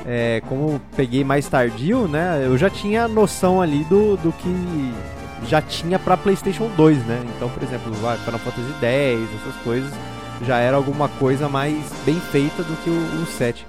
[0.07, 2.43] é, como peguei mais tardio, né?
[2.45, 4.93] Eu já tinha noção ali do, do que
[5.47, 7.23] já tinha para PlayStation 2, né?
[7.37, 9.93] Então, por exemplo, Final Fantasy X, essas coisas,
[10.47, 13.67] já era alguma coisa mais bem feita do que o, o 7.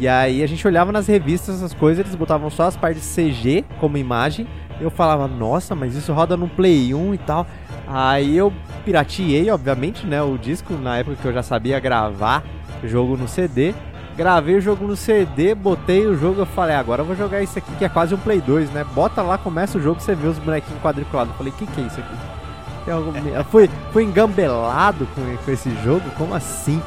[0.00, 3.64] E aí a gente olhava nas revistas essas coisas, eles botavam só as partes CG
[3.80, 4.46] como imagem.
[4.80, 7.46] Eu falava, nossa, mas isso roda no Play 1 e tal.
[7.86, 8.52] Aí eu
[8.84, 12.44] pirateei, obviamente, né, o disco, na época que eu já sabia gravar
[12.84, 13.74] jogo no CD.
[14.18, 17.56] Gravei o jogo no CD, botei o jogo, eu falei, agora eu vou jogar isso
[17.56, 18.84] aqui que é quase um Play 2, né?
[18.92, 21.32] Bota lá, começa o jogo, você vê os bonequinhos quadriculados.
[21.32, 22.90] Eu falei, o que, que é isso aqui?
[22.90, 23.12] Algum...
[23.44, 26.02] fui, fui engambelado com, com esse jogo?
[26.16, 26.82] Como assim?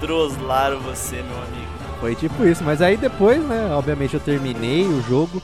[0.00, 1.70] Troslaram você, meu amigo.
[2.00, 3.70] Foi tipo isso, mas aí depois, né?
[3.72, 5.40] Obviamente eu terminei o jogo.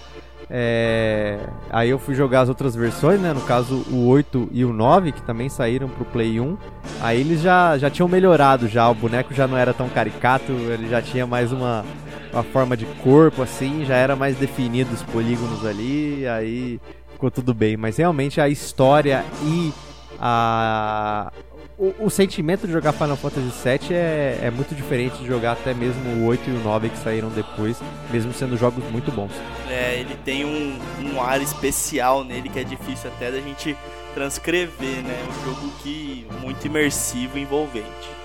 [0.51, 1.39] É...
[1.71, 3.33] Aí eu fui jogar as outras versões, né?
[3.33, 6.57] No caso o 8 e o 9, que também saíram pro Play 1.
[7.01, 10.89] Aí eles já, já tinham melhorado já, o boneco já não era tão caricato, ele
[10.89, 11.85] já tinha mais uma,
[12.33, 16.81] uma forma de corpo assim, já era mais definido os polígonos ali, aí
[17.13, 17.77] ficou tudo bem.
[17.77, 19.73] Mas realmente a história e
[20.19, 21.31] a,
[21.79, 25.73] o, o, sentimento de jogar Final Fantasy VII é, é muito diferente de jogar até
[25.73, 29.31] mesmo o 8 e o 9 que saíram depois, mesmo sendo jogos muito bons.
[29.71, 33.77] É, ele tem um, um ar especial nele que é difícil até da gente
[34.13, 35.25] transcrever, né?
[35.29, 38.19] Um jogo que muito imersivo e envolvente.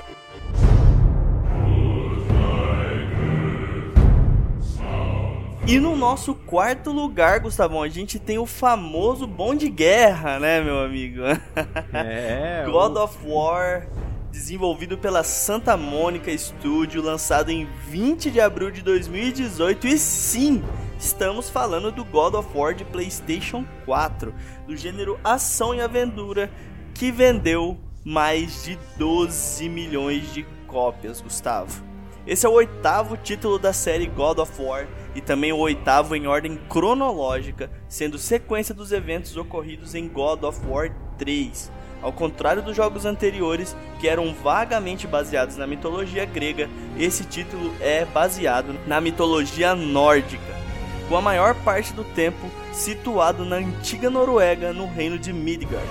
[5.66, 10.62] E no nosso quarto lugar, Gustavão, a gente tem o famoso Bom de Guerra, né,
[10.62, 11.22] meu amigo?
[11.94, 12.66] É.
[12.70, 13.88] God of War,
[14.30, 19.88] desenvolvido pela Santa Mônica Studio, lançado em 20 de abril de 2018.
[19.88, 20.62] E sim,
[21.00, 24.34] estamos falando do God of War de PlayStation 4,
[24.68, 26.52] do gênero ação e aventura,
[26.94, 31.93] que vendeu mais de 12 milhões de cópias, Gustavo.
[32.26, 36.26] Esse é o oitavo título da série God of War e também o oitavo em
[36.26, 41.70] ordem cronológica, sendo sequência dos eventos ocorridos em God of War 3.
[42.02, 48.06] Ao contrário dos jogos anteriores, que eram vagamente baseados na mitologia grega, esse título é
[48.06, 50.64] baseado na mitologia nórdica.
[51.10, 55.86] com a maior parte do tempo situado na antiga Noruega, no reino de Midgard.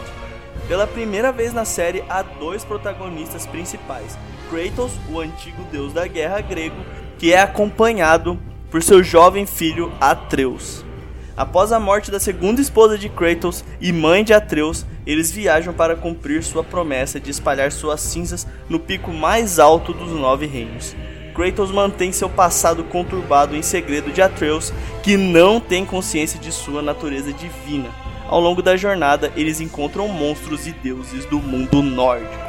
[0.66, 4.16] Pela primeira vez na série, há dois protagonistas principais:
[4.52, 6.76] Kratos, o antigo deus da guerra grego,
[7.18, 8.38] que é acompanhado
[8.70, 10.84] por seu jovem filho Atreus.
[11.34, 15.96] Após a morte da segunda esposa de Kratos e mãe de Atreus, eles viajam para
[15.96, 20.94] cumprir sua promessa de espalhar suas cinzas no pico mais alto dos nove reinos.
[21.34, 24.70] Kratos mantém seu passado conturbado em segredo de Atreus,
[25.02, 27.88] que não tem consciência de sua natureza divina.
[28.28, 32.41] Ao longo da jornada, eles encontram monstros e deuses do mundo nórdico.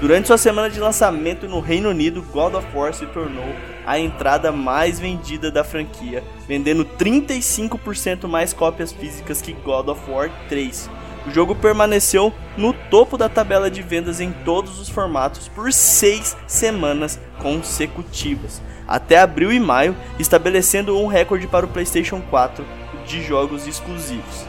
[0.00, 3.54] Durante sua semana de lançamento no Reino Unido, God of War se tornou
[3.86, 10.30] a entrada mais vendida da franquia, vendendo 35% mais cópias físicas que God of War
[10.48, 10.90] 3.
[11.26, 16.36] O jogo permaneceu no topo da tabela de vendas em todos os formatos por seis
[16.46, 22.64] semanas consecutivas, até abril e maio, estabelecendo um recorde para o PlayStation 4
[23.06, 24.44] de jogos exclusivos.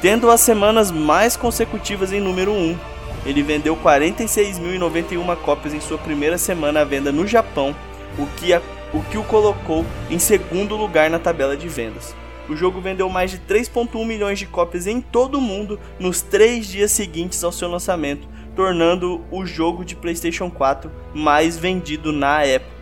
[0.00, 2.78] Tendo as semanas mais consecutivas em número 1,
[3.24, 7.74] ele vendeu 46.091 cópias em sua primeira semana à venda no Japão,
[8.18, 8.60] o que, a,
[8.92, 12.14] o que o colocou em segundo lugar na tabela de vendas.
[12.48, 16.66] O jogo vendeu mais de 3,1 milhões de cópias em todo o mundo nos três
[16.66, 22.74] dias seguintes ao seu lançamento, tornando o jogo de PlayStation 4 mais vendido na época.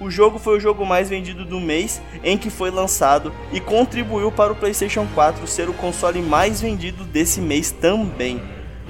[0.00, 4.32] O jogo foi o jogo mais vendido do mês em que foi lançado e contribuiu
[4.32, 8.40] para o PlayStation 4 ser o console mais vendido desse mês também.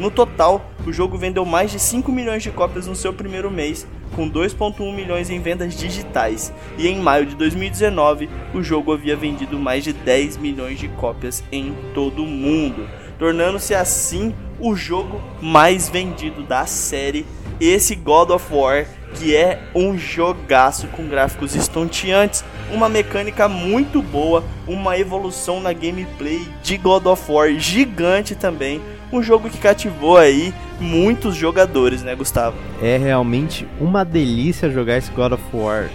[0.03, 3.87] No total, o jogo vendeu mais de 5 milhões de cópias no seu primeiro mês,
[4.17, 9.61] com 2,1 milhões em vendas digitais, e em maio de 2019 o jogo havia vendido
[9.61, 15.89] mais de 10 milhões de cópias em todo o mundo, tornando-se assim o jogo mais
[15.89, 17.25] vendido da série.
[17.61, 24.43] Esse God of War, que é um jogaço com gráficos estonteantes, uma mecânica muito boa,
[24.67, 28.81] uma evolução na gameplay de God of War gigante também,
[29.13, 32.57] um jogo que cativou aí muitos jogadores, né, Gustavo?
[32.83, 35.91] É realmente uma delícia jogar esse God of War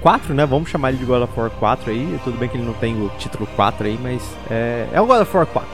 [0.00, 0.46] 4, né?
[0.46, 2.18] Vamos chamar ele de God of War 4 aí.
[2.24, 5.20] Tudo bem que ele não tem o título 4 aí, mas é, é o God
[5.20, 5.68] of War 4.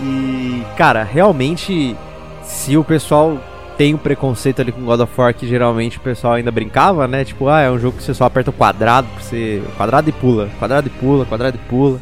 [0.00, 1.96] E, cara, realmente,
[2.44, 3.38] se o pessoal
[3.76, 7.24] tem um preconceito ali com God of War que geralmente o pessoal ainda brincava, né?
[7.24, 10.48] Tipo, ah, é um jogo que você só aperta o quadrado, você quadrado e pula,
[10.58, 12.00] quadrado e pula, quadrado e pula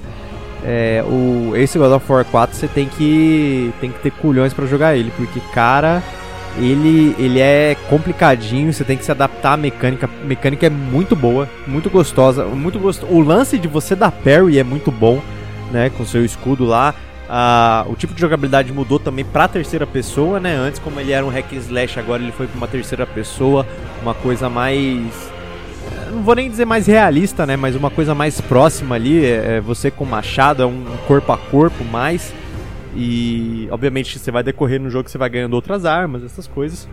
[0.64, 4.66] é, o, esse God of War 4 você tem que, tem que ter culhões para
[4.66, 6.02] jogar ele, porque, cara,
[6.58, 10.06] ele, ele é complicadinho, você tem que se adaptar à mecânica.
[10.06, 13.06] A mecânica é muito boa, muito gostosa, muito gosto...
[13.06, 15.22] O lance de você dar parry é muito bom,
[15.70, 16.94] né, com seu escudo lá.
[17.32, 20.56] Ah, o tipo de jogabilidade mudou também para terceira pessoa, né?
[20.56, 23.64] Antes, como ele era um hack and slash, agora ele foi para uma terceira pessoa,
[24.02, 25.30] uma coisa mais
[26.10, 27.56] não vou nem dizer mais realista, né?
[27.56, 31.38] Mas uma coisa mais próxima ali, é, é você com machado, é um corpo a
[31.38, 32.32] corpo mais.
[32.94, 36.88] E obviamente você vai decorrer no jogo, você vai ganhando outras armas, essas coisas.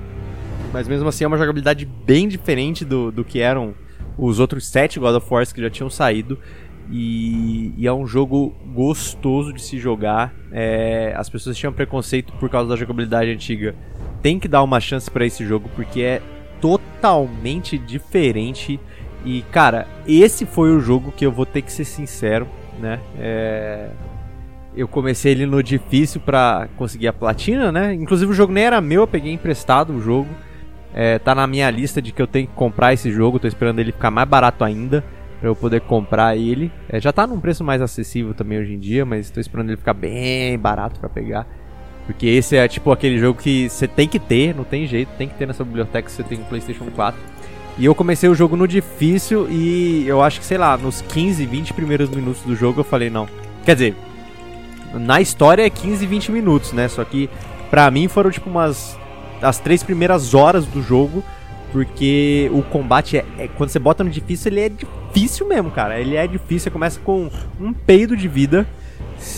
[0.72, 3.74] Mas mesmo assim é uma jogabilidade bem diferente do, do que eram
[4.18, 6.38] os outros sete God of War que já tinham saído.
[6.90, 10.34] E, e, é um jogo gostoso de se jogar.
[10.52, 13.76] É, as pessoas tinham preconceito por causa da jogabilidade antiga.
[14.22, 16.22] Tem que dar uma chance para esse jogo porque é
[16.62, 18.80] totalmente diferente
[19.28, 22.48] e, cara, esse foi o jogo que eu vou ter que ser sincero,
[22.80, 22.98] né?
[23.20, 23.90] É...
[24.74, 27.94] Eu comecei ele no difícil pra conseguir a platina, né?
[27.94, 30.30] Inclusive o jogo nem era meu, eu peguei emprestado o jogo.
[30.94, 33.80] É, tá na minha lista de que eu tenho que comprar esse jogo, tô esperando
[33.80, 35.04] ele ficar mais barato ainda
[35.42, 36.72] para eu poder comprar ele.
[36.88, 39.78] É, já tá num preço mais acessível também hoje em dia, mas tô esperando ele
[39.78, 41.46] ficar bem barato para pegar.
[42.06, 45.28] Porque esse é tipo aquele jogo que você tem que ter, não tem jeito, tem
[45.28, 47.37] que ter nessa biblioteca se você tem um PlayStation 4.
[47.78, 51.46] E eu comecei o jogo no difícil e eu acho que, sei lá, nos 15,
[51.46, 53.28] 20 primeiros minutos do jogo eu falei, não.
[53.64, 53.96] Quer dizer,
[54.94, 56.88] na história é 15, 20 minutos, né?
[56.88, 57.30] Só que
[57.70, 58.98] pra mim foram tipo umas.
[59.42, 61.24] as três primeiras horas do jogo.
[61.72, 66.00] Porque o combate é, é, Quando você bota no difícil, ele é difícil mesmo, cara.
[66.00, 66.60] Ele é difícil.
[66.66, 68.66] Você começa com um peido de vida.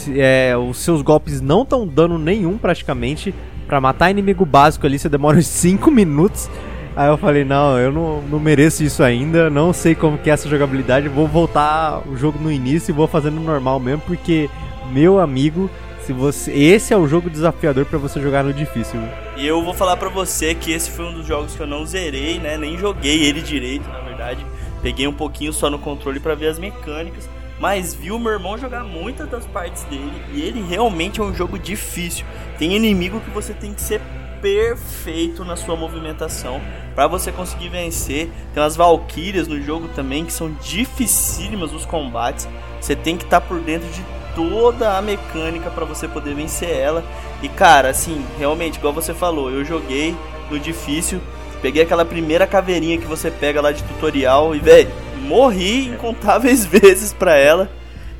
[0.09, 3.33] É, os seus golpes não estão dando nenhum praticamente.
[3.67, 6.49] Pra matar inimigo básico ali, você demora uns 5 minutos.
[6.95, 10.33] Aí eu falei, não, eu não, não mereço isso ainda, não sei como que é
[10.33, 14.49] essa jogabilidade, vou voltar o jogo no início e vou fazendo normal mesmo, porque,
[14.91, 15.69] meu amigo,
[16.09, 18.99] se você esse é o jogo desafiador para você jogar no difícil.
[19.37, 21.85] E eu vou falar para você que esse foi um dos jogos que eu não
[21.85, 22.57] zerei, né?
[22.57, 24.43] Nem joguei ele direito, na verdade.
[24.81, 27.29] Peguei um pouquinho só no controle para ver as mecânicas,
[27.59, 31.33] mas vi o meu irmão jogar muitas das partes dele e ele realmente é um
[31.33, 32.25] jogo difícil.
[32.57, 34.01] Tem inimigo que você tem que ser
[34.41, 36.61] perfeito na sua movimentação
[36.95, 38.29] para você conseguir vencer.
[38.53, 42.47] Tem as valquírias no jogo também que são dificílimas os combates.
[42.79, 44.03] Você tem que estar tá por dentro de
[44.35, 47.03] toda a mecânica para você poder vencer ela.
[47.41, 50.15] E cara, assim, realmente, igual você falou, eu joguei
[50.49, 51.19] no difícil,
[51.61, 57.13] peguei aquela primeira caveirinha que você pega lá de tutorial e, velho, morri incontáveis vezes
[57.13, 57.69] pra ela.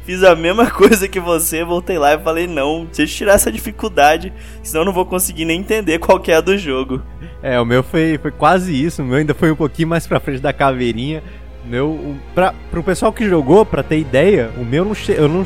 [0.09, 3.51] Fiz a mesma coisa que você, voltei lá e falei, não, deixa eu tirar essa
[3.51, 4.33] dificuldade,
[4.63, 6.99] senão eu não vou conseguir nem entender qual que é a do jogo.
[7.43, 10.19] É, o meu foi, foi quase isso, o meu ainda foi um pouquinho mais pra
[10.19, 11.21] frente da caveirinha.
[11.63, 15.45] meu, pra, pro pessoal que jogou, pra ter ideia, o meu não eu não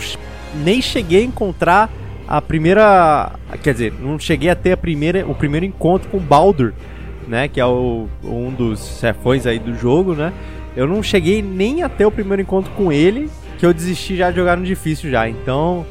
[0.64, 1.92] nem cheguei a encontrar
[2.26, 3.34] a primeira.
[3.62, 6.72] Quer dizer, não cheguei a ter a primeira, o primeiro encontro com Baldur,
[7.28, 7.50] né?
[7.50, 10.32] Que é o, um dos chefões aí do jogo, né?
[10.74, 13.30] Eu não cheguei nem a ter o primeiro encontro com ele,
[13.64, 15.30] que eu desisti já de jogar no difícil já.
[15.30, 15.86] Então,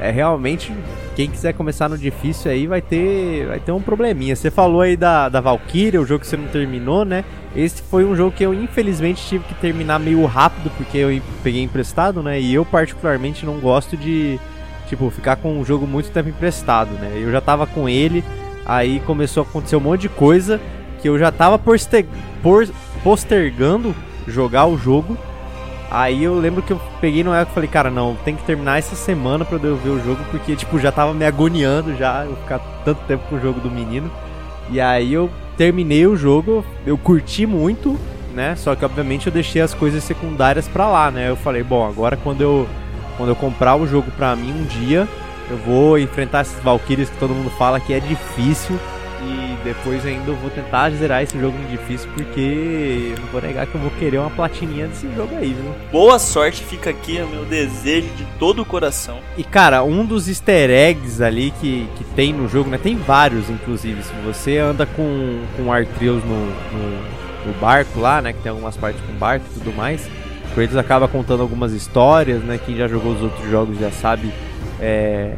[0.00, 0.72] é realmente
[1.14, 4.34] quem quiser começar no difícil aí vai ter vai ter um probleminha.
[4.34, 7.26] Você falou aí da, da Valkyria, o jogo que você não terminou, né?
[7.54, 11.62] Esse foi um jogo que eu infelizmente tive que terminar meio rápido porque eu peguei
[11.62, 12.40] emprestado, né?
[12.40, 14.40] E eu particularmente não gosto de
[14.88, 17.12] tipo ficar com um jogo muito tempo emprestado, né?
[17.14, 18.24] Eu já tava com ele,
[18.64, 20.58] aí começou a acontecer um monte de coisa
[21.02, 21.60] que eu já tava
[23.02, 23.94] postergando
[24.26, 25.14] jogar o jogo
[25.90, 28.78] Aí eu lembro que eu peguei no época e falei, cara, não, tem que terminar
[28.78, 32.36] essa semana pra eu ver o jogo, porque, tipo, já tava me agoniando já, eu
[32.36, 34.10] ficar tanto tempo com o jogo do menino.
[34.70, 37.98] E aí eu terminei o jogo, eu curti muito,
[38.34, 38.54] né?
[38.56, 41.30] Só que obviamente eu deixei as coisas secundárias pra lá, né?
[41.30, 42.68] Eu falei, bom, agora quando eu
[43.16, 45.08] quando eu comprar o jogo pra mim um dia,
[45.50, 48.78] eu vou enfrentar esses Valkyries que todo mundo fala que é difícil
[49.68, 53.74] depois ainda eu vou tentar zerar esse jogo no difícil, porque não vou negar que
[53.74, 55.74] eu vou querer uma platininha desse jogo aí, viu?
[55.92, 59.18] Boa sorte, fica aqui o meu desejo de todo o coração.
[59.36, 62.78] E cara, um dos easter eggs ali que, que tem no jogo, né?
[62.82, 64.02] Tem vários, inclusive.
[64.02, 68.32] Se você anda com, com Artreus no, no, no barco lá, né?
[68.32, 70.08] Que tem algumas partes com barco e tudo mais.
[70.50, 72.58] O Kratos acaba contando algumas histórias, né?
[72.64, 74.32] Quem já jogou os outros jogos já sabe.
[74.80, 75.34] É,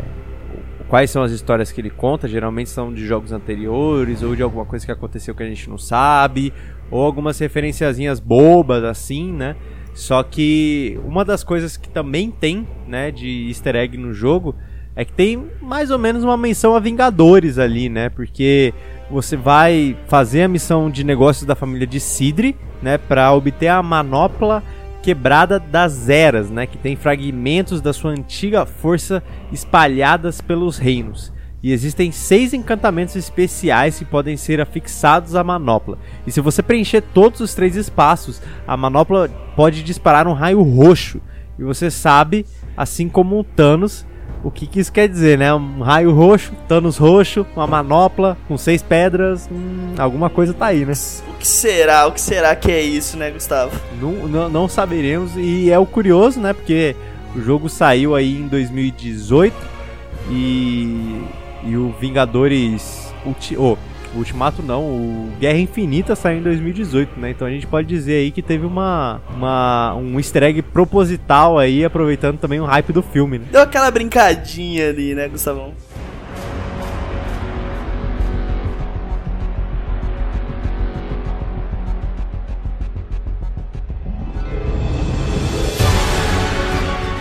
[0.91, 4.64] quais são as histórias que ele conta, geralmente são de jogos anteriores ou de alguma
[4.64, 6.53] coisa que aconteceu que a gente não sabe,
[6.91, 9.55] ou algumas referenciazinhas bobas assim, né?
[9.95, 14.57] Só que uma das coisas que também tem, né, de easter egg no jogo
[14.97, 18.09] é que tem mais ou menos uma menção a Vingadores ali, né?
[18.09, 18.74] Porque
[19.09, 23.80] você vai fazer a missão de negócios da família de Sidre, né, para obter a
[23.80, 24.61] manopla
[25.03, 29.23] quebrada das eras, né, que tem fragmentos da sua antiga força
[29.53, 31.33] espalhadas pelos reinos.
[31.63, 35.99] E existem seis encantamentos especiais que podem ser afixados à manopla.
[36.27, 41.21] E se você preencher todos os três espaços, a manopla pode disparar um raio roxo.
[41.59, 44.07] E você sabe, assim como o Thanos,
[44.43, 45.53] o que, que isso quer dizer, né?
[45.53, 50.84] Um raio roxo, Thanos roxo, uma manopla com seis pedras, hum, alguma coisa tá aí,
[50.84, 50.93] né?
[51.28, 52.07] O que será?
[52.07, 53.78] O que será que é isso, né, Gustavo?
[54.01, 56.53] Não, não, não saberemos e é o curioso, né?
[56.53, 56.97] Porque
[57.34, 59.55] o jogo saiu aí em 2018
[60.30, 61.22] e,
[61.64, 63.76] e o Vingadores Ulti, oh,
[64.15, 67.31] o Ultimato não, o Guerra Infinita saiu em 2018, né?
[67.31, 71.85] Então a gente pode dizer aí que teve uma, uma um easter egg proposital aí,
[71.85, 73.47] aproveitando também o hype do filme, né?
[73.53, 75.73] Deu aquela brincadinha ali, né, Gustavão?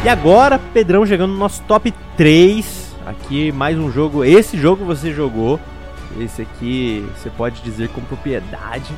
[0.01, 2.95] E agora, Pedrão chegando no nosso top 3.
[3.05, 4.23] Aqui mais um jogo.
[4.23, 5.59] Esse jogo você jogou.
[6.19, 8.93] Esse aqui você pode dizer com propriedade,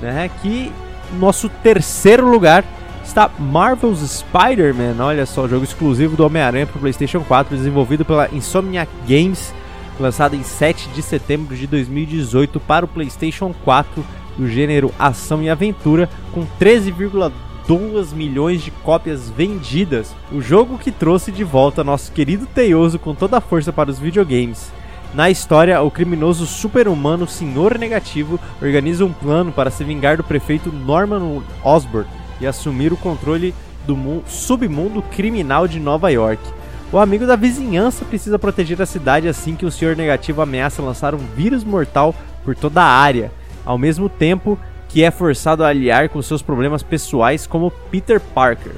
[0.00, 0.30] né?
[0.40, 0.72] Que
[1.18, 2.64] nosso terceiro lugar
[3.04, 4.96] está Marvel's Spider-Man.
[4.98, 9.54] Olha só, jogo exclusivo do Homem-Aranha para o PlayStation 4, desenvolvido pela Insomniac Games,
[10.00, 14.04] lançado em 7 de setembro de 2018 para o PlayStation 4,
[14.36, 20.14] do gênero ação e aventura, com 13,2 milhões de cópias vendidas.
[20.32, 23.98] O jogo que trouxe de volta nosso querido Teioso com toda a força para os
[23.98, 24.72] videogames.
[25.14, 30.72] Na história, o criminoso super-humano Senhor Negativo organiza um plano para se vingar do prefeito
[30.72, 32.08] Norman Osborn
[32.40, 33.54] e assumir o controle
[33.86, 33.96] do
[34.26, 36.42] submundo criminal de Nova York.
[36.90, 41.14] O amigo da vizinhança precisa proteger a cidade assim que o Senhor Negativo ameaça lançar
[41.14, 42.12] um vírus mortal
[42.44, 43.30] por toda a área,
[43.64, 44.58] ao mesmo tempo
[44.88, 48.72] que é forçado a aliar com seus problemas pessoais como Peter Parker.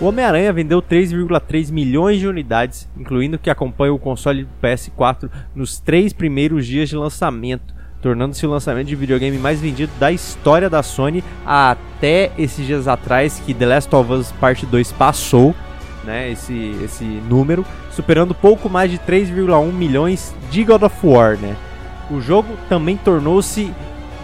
[0.00, 5.80] O Homem-Aranha vendeu 3,3 milhões de unidades, incluindo que acompanha o console do PS4 nos
[5.80, 10.84] três primeiros dias de lançamento, tornando-se o lançamento de videogame mais vendido da história da
[10.84, 15.52] Sony até esses dias atrás que The Last of Us Part 2 passou,
[16.04, 21.56] né, esse, esse número, superando pouco mais de 3,1 milhões de God of War, né.
[22.08, 23.74] O jogo também tornou-se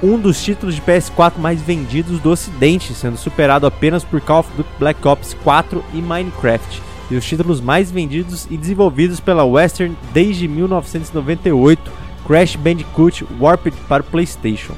[0.03, 4.51] um dos títulos de PS4 mais vendidos do ocidente, sendo superado apenas por Call of
[4.57, 6.83] Duty Black Ops 4 e Minecraft.
[7.11, 11.93] e os títulos mais vendidos e desenvolvidos pela Western desde 1998,
[12.27, 14.73] Crash Bandicoot Warped para o PlayStation.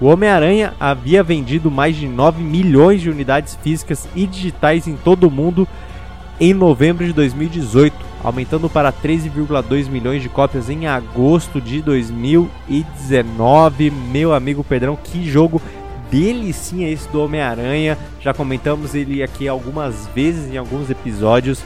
[0.00, 5.28] O Homem-Aranha havia vendido mais de 9 milhões de unidades físicas e digitais em todo
[5.28, 5.66] o mundo
[6.40, 13.90] em novembro de 2018, aumentando para 13,2 milhões de cópias em agosto de 2019.
[13.90, 15.60] Meu amigo Pedrão, que jogo
[16.10, 17.98] delicinha esse do Homem-Aranha.
[18.20, 21.64] Já comentamos ele aqui algumas vezes em alguns episódios.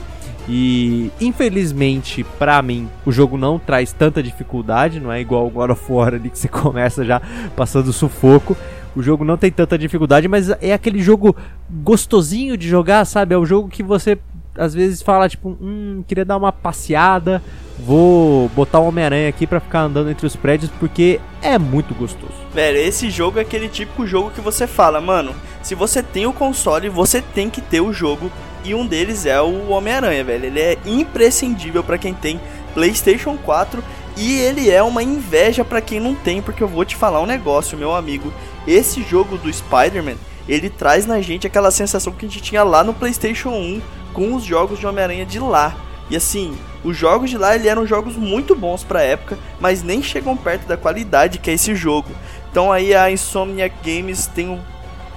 [0.49, 5.71] E infelizmente, para mim, o jogo não traz tanta dificuldade, não é igual o God
[5.71, 7.21] of War ali que você começa já
[7.55, 8.55] passando sufoco.
[8.95, 11.35] O jogo não tem tanta dificuldade, mas é aquele jogo
[11.69, 13.35] gostosinho de jogar, sabe?
[13.35, 14.17] É o jogo que você
[14.57, 17.41] às vezes fala tipo, hum, queria dar uma passeada,
[17.79, 22.33] vou botar o Homem-Aranha aqui para ficar andando entre os prédios porque é muito gostoso.
[22.53, 26.33] Velho, esse jogo é aquele típico jogo que você fala, mano, se você tem o
[26.33, 28.31] console, você tem que ter o jogo
[28.63, 30.45] e um deles é o Homem-Aranha, velho.
[30.45, 32.39] Ele é imprescindível para quem tem
[32.73, 33.83] PlayStation 4
[34.17, 37.25] e ele é uma inveja para quem não tem, porque eu vou te falar um
[37.25, 38.33] negócio, meu amigo.
[38.67, 40.15] Esse jogo do Spider-Man,
[40.47, 43.81] ele traz na gente aquela sensação que a gente tinha lá no PlayStation 1
[44.13, 45.75] com os jogos de Homem-Aranha de lá.
[46.09, 50.01] E assim, os jogos de lá ele eram jogos muito bons pra época, mas nem
[50.01, 52.09] chegam perto da qualidade que é esse jogo.
[52.49, 54.59] Então aí a Insomniac Games tem um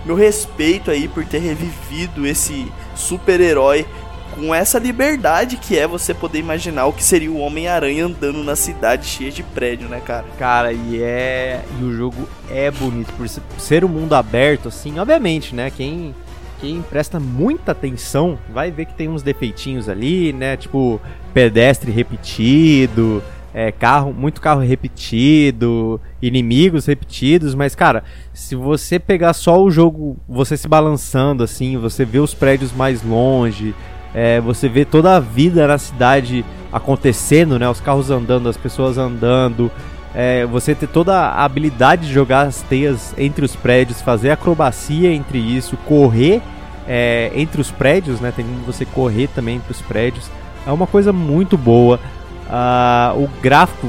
[0.04, 3.86] meu respeito aí por ter revivido esse super-herói
[4.34, 8.56] com essa liberdade que é você poder imaginar o que seria o Homem-Aranha andando na
[8.56, 10.26] cidade cheia de prédio, né, cara?
[10.38, 11.62] Cara, e é.
[11.78, 13.12] E o jogo é bonito.
[13.14, 13.28] Por
[13.58, 15.70] ser um mundo aberto, assim, obviamente, né?
[15.70, 16.14] Quem,
[16.60, 20.56] quem presta muita atenção vai ver que tem uns defeitinhos ali, né?
[20.56, 21.00] Tipo,
[21.34, 23.22] pedestre repetido
[23.52, 30.16] é, carro, muito carro repetido, inimigos repetidos, mas cara, se você pegar só o jogo,
[30.28, 33.74] você se balançando assim, você vê os prédios mais longe,
[34.14, 37.68] é, você vê toda a vida na cidade acontecendo, né?
[37.68, 39.70] Os carros andando, as pessoas andando,
[40.14, 45.12] é, você ter toda a habilidade de jogar as teias entre os prédios, fazer acrobacia
[45.12, 46.42] entre isso, correr
[46.88, 48.32] é, entre os prédios, né?
[48.34, 50.28] Tem como você correr também entre os prédios.
[50.66, 52.00] É uma coisa muito boa.
[52.46, 53.88] Uh, o gráfico,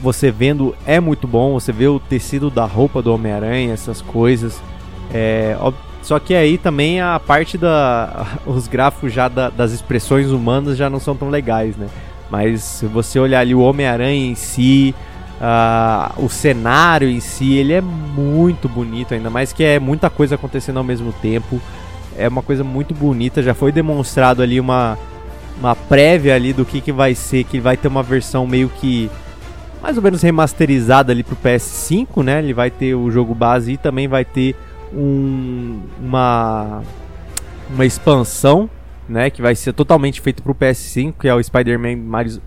[0.00, 1.54] você vendo, é muito bom.
[1.54, 4.60] Você vê o tecido da roupa do Homem-Aranha, essas coisas.
[5.12, 5.56] É,
[6.02, 8.26] só que aí também a parte da.
[8.44, 11.88] Os gráficos já da, das expressões humanas já não são tão legais, né?
[12.28, 14.94] Mas se você olhar ali o Homem-Aranha em si,
[15.38, 20.34] uh, o cenário em si, ele é muito bonito, ainda mais que é muita coisa
[20.34, 21.60] acontecendo ao mesmo tempo.
[22.16, 24.98] É uma coisa muito bonita, já foi demonstrado ali uma,
[25.58, 29.10] uma prévia ali do que, que vai ser, que vai ter uma versão meio que
[29.82, 32.38] mais ou menos remasterizada ali pro PS5, né?
[32.38, 34.54] Ele vai ter o jogo base e também vai ter
[34.94, 36.82] um, uma
[37.72, 38.68] uma expansão,
[39.08, 41.96] né, que vai ser totalmente feito pro PS5, que é o Spider-Man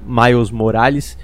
[0.06, 1.18] Miles Morales,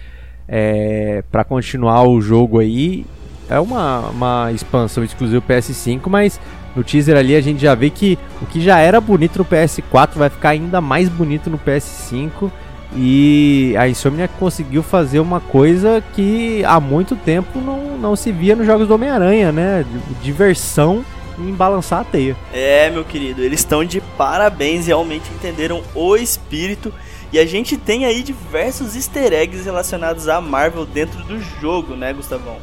[0.47, 3.05] é, para continuar o jogo aí.
[3.49, 6.39] É uma, uma expansão exclusiva PS5, mas
[6.75, 10.15] no teaser ali a gente já vê que o que já era bonito no PS4
[10.15, 12.49] vai ficar ainda mais bonito no PS5.
[12.95, 18.55] E a Insomniac conseguiu fazer uma coisa que há muito tempo não, não se via
[18.55, 19.85] nos jogos do Homem-Aranha, né?
[20.21, 21.05] Diversão
[21.39, 22.35] em balançar a teia.
[22.53, 26.93] É, meu querido, eles estão de parabéns, realmente entenderam o espírito.
[27.31, 32.11] E a gente tem aí diversos easter eggs relacionados à Marvel dentro do jogo, né,
[32.11, 32.57] Gustavão?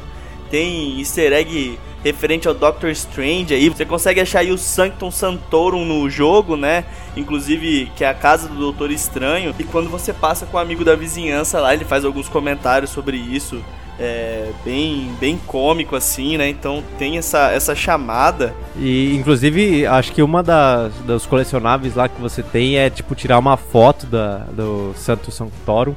[0.51, 3.69] Tem easter egg referente ao Doctor Strange aí.
[3.69, 6.85] Você consegue achar aí o Sanctum Santorum no jogo, né?
[7.19, 9.53] Inclusive, que é a casa do Doutor Estranho.
[9.59, 13.17] E quando você passa com um amigo da vizinhança lá, ele faz alguns comentários sobre
[13.17, 13.61] isso.
[14.01, 16.47] É, bem, bem cômico assim, né?
[16.47, 18.55] Então tem essa, essa chamada.
[18.77, 23.37] E inclusive acho que uma das, dos colecionáveis lá que você tem é tipo tirar
[23.37, 25.95] uma foto da, do Santo Sanctorum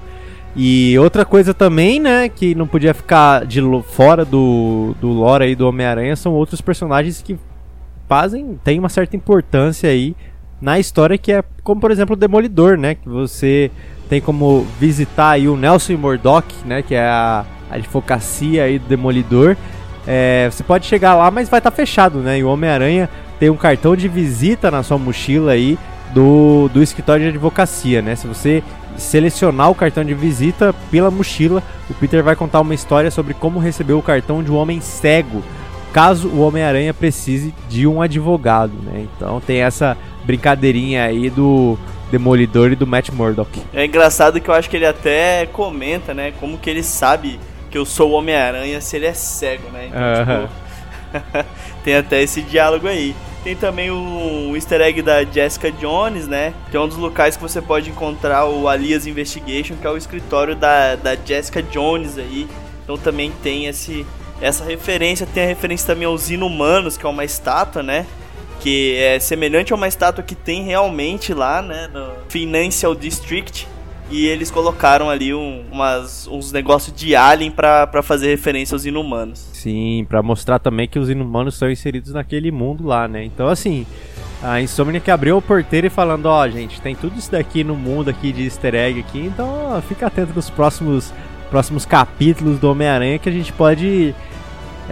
[0.55, 5.55] e outra coisa também, né, que não podia ficar de fora do, do lore aí
[5.55, 7.39] do Homem-Aranha são outros personagens que
[8.07, 10.15] fazem, tem uma certa importância aí
[10.63, 13.71] na história, que é como por exemplo o Demolidor, né, que você
[14.09, 19.57] tem como visitar aí o Nelson Murdock, né, que é a, advocacia aí do Demolidor.
[20.07, 23.11] É, você pode chegar lá, mas vai estar tá fechado, né, e o Homem-Aranha
[23.41, 25.77] tem um cartão de visita na sua mochila aí
[26.15, 28.15] do, do escritório de advocacia, né?
[28.15, 28.63] Se você
[28.97, 33.59] selecionar o cartão de visita pela mochila, o Peter vai contar uma história sobre como
[33.59, 35.43] receber o cartão de um homem cego,
[35.93, 39.07] caso o Homem-Aranha precise de um advogado, né?
[39.17, 41.79] Então tem essa brincadeirinha aí do
[42.11, 43.63] Demolidor e do Matt Murdock.
[43.73, 46.33] É engraçado que eu acho que ele até comenta, né?
[46.39, 47.39] Como que ele sabe
[47.71, 49.87] que eu sou o Homem-Aranha se ele é cego, né?
[49.89, 50.49] Então, uh -huh.
[50.49, 51.49] tipo,
[51.85, 53.15] tem até esse diálogo aí.
[53.43, 56.55] Tem também o easter egg da Jessica Jones, né?
[56.71, 60.55] Tem um dos locais que você pode encontrar o Alias Investigation, que é o escritório
[60.55, 62.47] da, da Jessica Jones aí.
[62.85, 64.07] Então também tem esse,
[64.43, 65.27] essa referência.
[65.27, 68.07] Tem a referência também aos Inumanos, que é uma estátua, né?
[68.61, 71.89] Que é semelhante a uma estátua que tem realmente lá, né?
[71.93, 73.67] No Financial District
[74.13, 79.49] e eles colocaram ali um, umas, uns negócios de alien para fazer referência aos inumanos.
[79.55, 83.25] Sim, para mostrar também que os inumanos são inseridos naquele mundo lá, né?
[83.25, 83.87] Então, assim,
[84.43, 87.75] a Insomniac abriu o porteiro e falando, ó, oh, gente, tem tudo isso daqui no
[87.75, 91.11] mundo aqui de easter egg aqui, então ó, fica atento nos próximos,
[91.49, 94.15] próximos capítulos do Homem-Aranha que a gente pode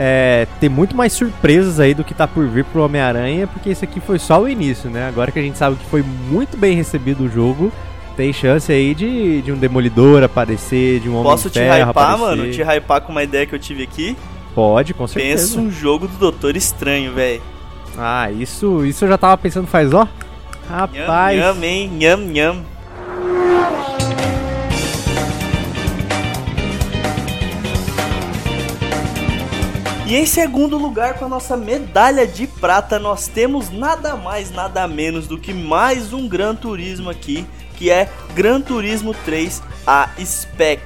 [0.03, 3.85] é, ter muito mais surpresas aí do que tá por vir pro Homem-Aranha, porque isso
[3.85, 5.07] aqui foi só o início, né?
[5.07, 7.71] Agora que a gente sabe que foi muito bem recebido o jogo,
[8.17, 12.19] tem chance aí de, de um Demolidor aparecer, de um Homem Posso te hypar, aparecer.
[12.19, 12.51] mano?
[12.51, 14.17] Te hypar com uma ideia que eu tive aqui?
[14.55, 15.47] Pode, com certeza.
[15.49, 17.43] Pensa um jogo do Doutor Estranho, velho.
[17.99, 20.09] Ah, isso, isso eu já tava pensando faz, ó.
[20.67, 21.39] Rapaz.
[21.39, 21.91] Nham, nham, hein?
[22.01, 22.57] Nham, nham.
[30.11, 34.89] E em segundo lugar, com a nossa medalha de prata, nós temos nada mais, nada
[34.89, 37.47] menos do que mais um Gran Turismo aqui,
[37.77, 40.82] que é Gran Turismo 3 A Spec.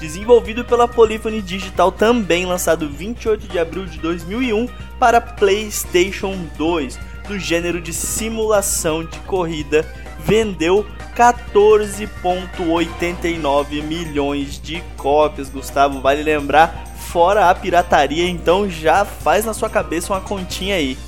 [0.00, 4.66] Desenvolvido pela Polyphony Digital, também lançado 28 de abril de 2001
[4.98, 6.98] para PlayStation 2,
[7.28, 9.86] do gênero de simulação de corrida,
[10.18, 10.84] vendeu
[11.16, 15.48] 14,89 milhões de cópias.
[15.48, 20.98] Gustavo, vale lembrar, fora a pirataria, então já faz na sua cabeça uma continha aí.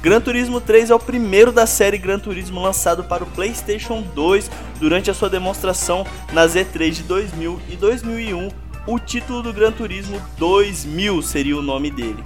[0.00, 4.48] Gran Turismo 3 é o primeiro da série Gran Turismo lançado para o PlayStation 2
[4.78, 8.48] durante a sua demonstração na Z3 de 2000 e 2001.
[8.86, 12.22] O título do Gran Turismo 2000 seria o nome dele.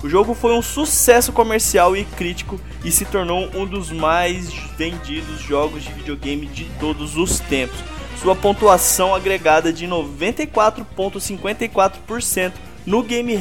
[0.00, 5.40] O jogo foi um sucesso comercial e crítico e se tornou um dos mais vendidos
[5.40, 7.80] jogos de videogame de todos os tempos.
[8.22, 12.52] Sua pontuação agregada de 94,54%
[12.86, 13.34] no Game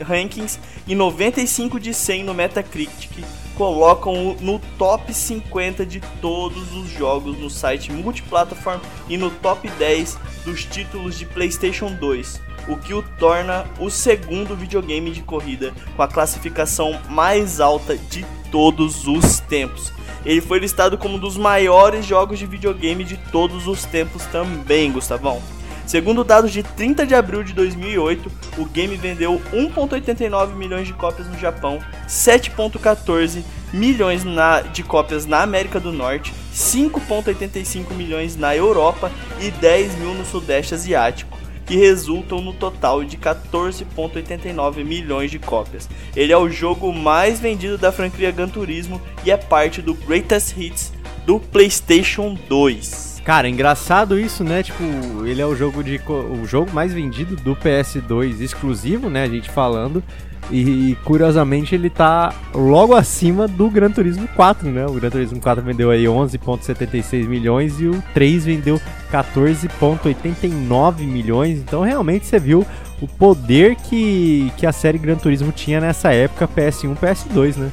[0.00, 3.24] Rankings e 95 de 100 no Metacritic
[3.56, 10.18] colocam no top 50 de todos os jogos no site multiplataform e no top 10
[10.44, 16.02] dos títulos de PlayStation 2, o que o torna o segundo videogame de corrida com
[16.02, 19.92] a classificação mais alta de todos os tempos.
[20.24, 24.90] Ele foi listado como um dos maiores jogos de videogame de todos os tempos também,
[24.90, 25.40] Gustavão.
[25.86, 31.28] Segundo dados de 30 de abril de 2008, o game vendeu 1.89 milhões de cópias
[31.28, 31.78] no Japão,
[32.08, 33.42] 7.14
[33.72, 40.14] milhões na, de cópias na América do Norte, 5.85 milhões na Europa e 10 mil
[40.14, 41.36] no Sudeste Asiático,
[41.66, 45.88] que resultam no total de 14.89 milhões de cópias.
[46.16, 50.56] Ele é o jogo mais vendido da franquia Gran Turismo e é parte do Greatest
[50.56, 50.92] Hits
[51.26, 53.13] do PlayStation 2.
[53.24, 54.62] Cara, engraçado isso, né?
[54.62, 54.82] Tipo,
[55.24, 59.50] ele é o jogo de o jogo mais vendido do PS2 exclusivo, né, a gente
[59.50, 60.04] falando.
[60.50, 64.84] E curiosamente ele tá logo acima do Gran Turismo 4, né?
[64.84, 68.78] O Gran Turismo 4 vendeu aí 11.76 milhões e o 3 vendeu
[69.10, 71.58] 14.89 milhões.
[71.60, 72.66] Então realmente você viu
[73.00, 77.72] o poder que, que a série Gran Turismo tinha nessa época PS1, PS2, né?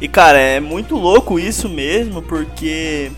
[0.00, 3.10] E cara, é muito louco isso mesmo, porque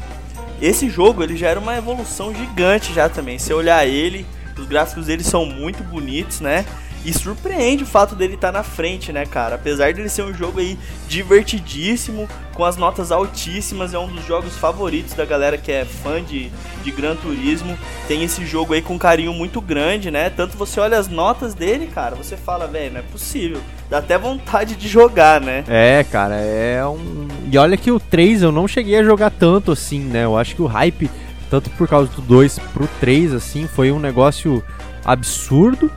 [0.61, 3.39] esse jogo ele já era uma evolução gigante já também.
[3.39, 4.27] Se olhar ele,
[4.59, 6.65] os gráficos dele são muito bonitos, né?
[7.05, 9.55] E surpreende o fato dele estar tá na frente, né, cara?
[9.55, 10.77] Apesar dele ser um jogo aí
[11.09, 16.23] divertidíssimo, com as notas altíssimas, é um dos jogos favoritos da galera que é fã
[16.23, 16.51] de,
[16.83, 17.79] de Gran Turismo.
[18.09, 20.31] Tem esse jogo aí com carinho muito grande, né?
[20.31, 23.61] Tanto você olha as notas dele, cara, você fala, velho, não é possível.
[23.89, 25.65] Dá até vontade de jogar, né?
[25.69, 27.29] É, cara, é um.
[27.51, 30.25] E olha que o 3 eu não cheguei a jogar tanto assim, né?
[30.25, 31.11] Eu acho que o hype,
[31.49, 34.65] tanto por causa do 2 pro 3, assim, foi um negócio
[35.05, 35.91] absurdo.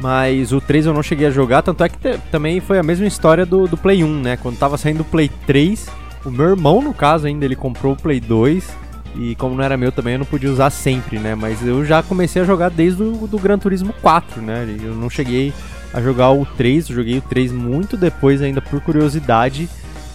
[0.00, 3.06] Mas o 3 eu não cheguei a jogar, tanto é que também foi a mesma
[3.06, 4.36] história do, do Play 1, né?
[4.36, 5.88] Quando tava saindo o Play 3,
[6.24, 8.84] o meu irmão, no caso ainda, ele comprou o Play 2.
[9.16, 11.36] E como não era meu também, eu não podia usar sempre, né?
[11.36, 14.66] Mas eu já comecei a jogar desde o do Gran Turismo 4, né?
[14.82, 15.52] Eu não cheguei
[15.92, 19.68] a jogar o 3, eu joguei o 3 muito depois ainda por curiosidade.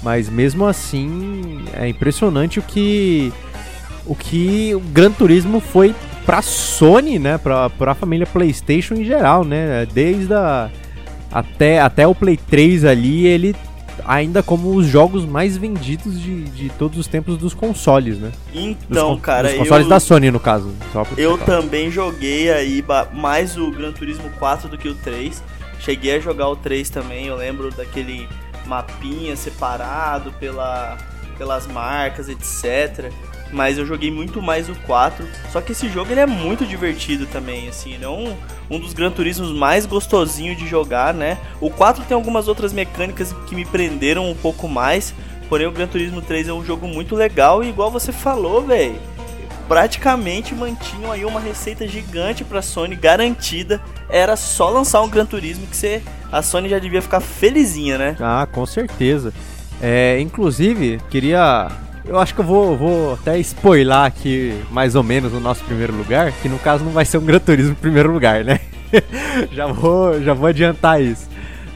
[0.04, 3.32] Mas mesmo assim, é impressionante o que
[4.06, 5.94] o que o Gran Turismo foi
[6.30, 7.40] pra Sony, né?
[7.40, 9.88] Pra, pra família PlayStation em geral, né?
[9.92, 10.70] Desde a,
[11.32, 13.56] até, até o Play 3 ali, ele
[14.06, 18.32] ainda como os jogos mais vendidos de, de todos os tempos dos consoles, né?
[18.54, 20.72] Então, dos, cara, dos consoles eu, da Sony no caso.
[21.18, 25.42] eu também joguei aí mais o Gran Turismo 4 do que o 3.
[25.80, 28.30] Cheguei a jogar o 3 também, eu lembro daquele
[28.68, 30.96] mapinha separado pela,
[31.40, 33.12] pelas marcas, etc.
[33.52, 35.26] Mas eu joguei muito mais o 4.
[35.52, 38.36] Só que esse jogo ele é muito divertido também, assim, é um,
[38.70, 41.38] um dos Gran Turismos mais gostosinho de jogar, né?
[41.60, 45.14] O 4 tem algumas outras mecânicas que me prenderam um pouco mais,
[45.48, 49.00] porém o Gran Turismo 3 é um jogo muito legal e igual você falou, velho,
[49.70, 53.80] praticamente mantinham aí uma receita gigante para Sony garantida.
[54.10, 56.02] Era só lançar um Gran Turismo que você,
[56.32, 58.18] a Sony já devia ficar felizinha, né?
[58.20, 59.32] Ah, com certeza.
[59.82, 61.70] É, inclusive, queria
[62.10, 65.96] eu acho que eu vou, vou até spoiler aqui mais ou menos o nosso primeiro
[65.96, 68.60] lugar, que no caso não vai ser um Gran Turismo primeiro lugar, né?
[69.54, 71.30] já, vou, já vou adiantar isso.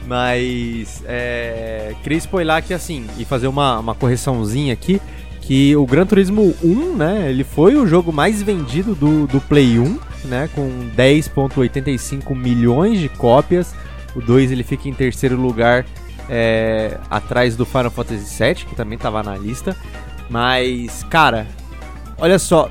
[0.08, 5.00] Mas é, queria spoiler aqui assim e fazer uma, uma correçãozinha aqui.
[5.40, 7.26] Que o Gran Turismo 1, né?
[7.28, 10.48] Ele foi o jogo mais vendido do, do Play 1, né?
[10.54, 13.74] Com 10,85 milhões de cópias.
[14.16, 15.84] O 2 ele fica em terceiro lugar
[16.30, 19.76] é, atrás do Final Fantasy VII, que também estava na lista.
[20.34, 21.46] Mas, cara,
[22.18, 22.68] olha só.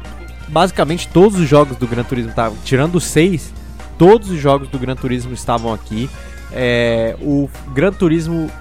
[0.50, 2.58] Basicamente todos os jogos do Gran Turismo estavam.
[2.66, 3.54] Tirando seis,
[3.98, 6.10] todos os jogos do Gran Turismo estavam aqui.
[6.52, 8.52] É, o Gran Turismo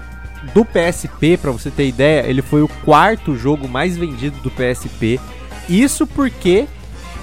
[0.53, 5.19] do PSP, para você ter ideia, ele foi o quarto jogo mais vendido do PSP.
[5.67, 6.65] Isso porque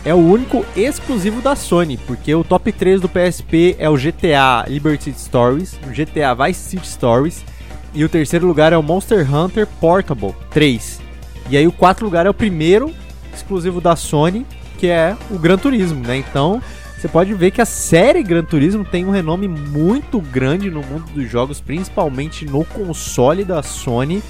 [0.04, 4.66] é o único exclusivo da Sony, porque o top 3 do PSP é o GTA
[4.68, 7.42] Liberty Stories, o GTA Vice City Stories
[7.94, 11.09] e o terceiro lugar é o Monster Hunter Portable 3.
[11.50, 12.94] E aí o quarto lugar é o primeiro
[13.34, 14.46] exclusivo da Sony,
[14.78, 16.16] que é o Gran Turismo, né?
[16.16, 16.62] Então,
[16.96, 21.10] você pode ver que a série Gran Turismo tem um renome muito grande no mundo
[21.12, 24.22] dos jogos, principalmente no console da Sony.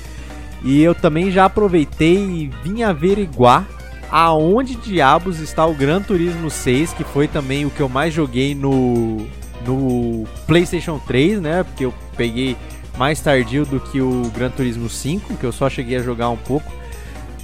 [0.63, 3.67] E eu também já aproveitei e vim averiguar
[4.11, 8.55] aonde diabos está o Gran Turismo 6, que foi também o que eu mais joguei
[8.55, 9.27] no,
[9.67, 11.65] no PlayStation 3, né?
[11.65, 12.57] Porque eu peguei
[12.97, 16.37] mais tardio do que o Gran Turismo 5, que eu só cheguei a jogar um
[16.37, 16.80] pouco.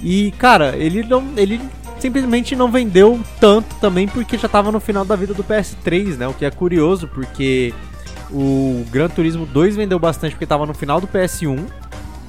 [0.01, 1.23] E, cara, ele não.
[1.35, 1.59] Ele
[1.99, 6.27] simplesmente não vendeu tanto também porque já estava no final da vida do PS3, né?
[6.27, 7.73] O que é curioso, porque
[8.31, 11.59] o Gran Turismo 2 vendeu bastante porque estava no final do PS1.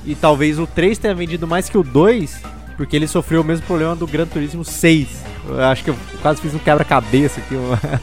[0.05, 2.41] E talvez o 3 tenha vendido mais que o 2,
[2.77, 5.09] porque ele sofreu o mesmo problema do Gran Turismo 6.
[5.47, 7.55] Eu acho que eu quase fiz um quebra-cabeça aqui.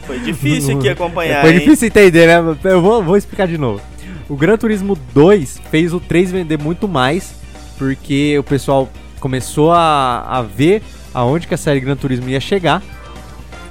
[0.06, 1.42] Foi difícil aqui acompanhar.
[1.42, 2.58] Foi difícil entender, né?
[2.64, 3.82] Eu vou, vou explicar de novo.
[4.28, 7.36] O Gran Turismo 2 fez o 3 vender muito mais,
[7.78, 8.90] porque o pessoal
[9.26, 12.84] começou a, a ver aonde que a série Gran Turismo ia chegar.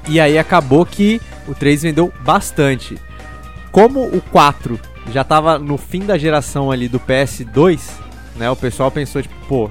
[0.09, 2.99] E aí acabou que o 3 vendeu bastante.
[3.71, 4.81] Como o 4
[5.13, 7.81] já estava no fim da geração ali do PS2,
[8.35, 8.51] né?
[8.51, 9.71] O pessoal pensou tipo, pô,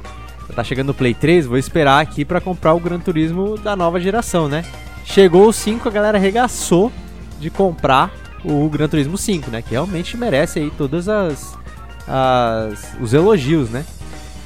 [0.55, 3.99] tá chegando o Play 3, vou esperar aqui para comprar o Gran Turismo da nova
[3.99, 4.63] geração, né?
[5.03, 6.93] Chegou o 5, a galera arregaçou
[7.41, 8.09] de comprar
[8.41, 9.61] o Gran Turismo 5, né?
[9.61, 11.57] Que realmente merece aí todas as,
[12.07, 13.83] as os elogios, né?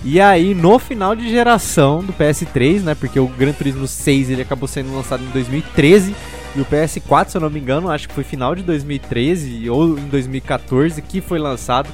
[0.03, 2.95] E aí, no final de geração do PS3, né?
[2.95, 6.15] Porque o Gran Turismo 6 ele acabou sendo lançado em 2013
[6.55, 9.97] e o PS4, se eu não me engano, acho que foi final de 2013 ou
[9.97, 11.89] em 2014 que foi lançado.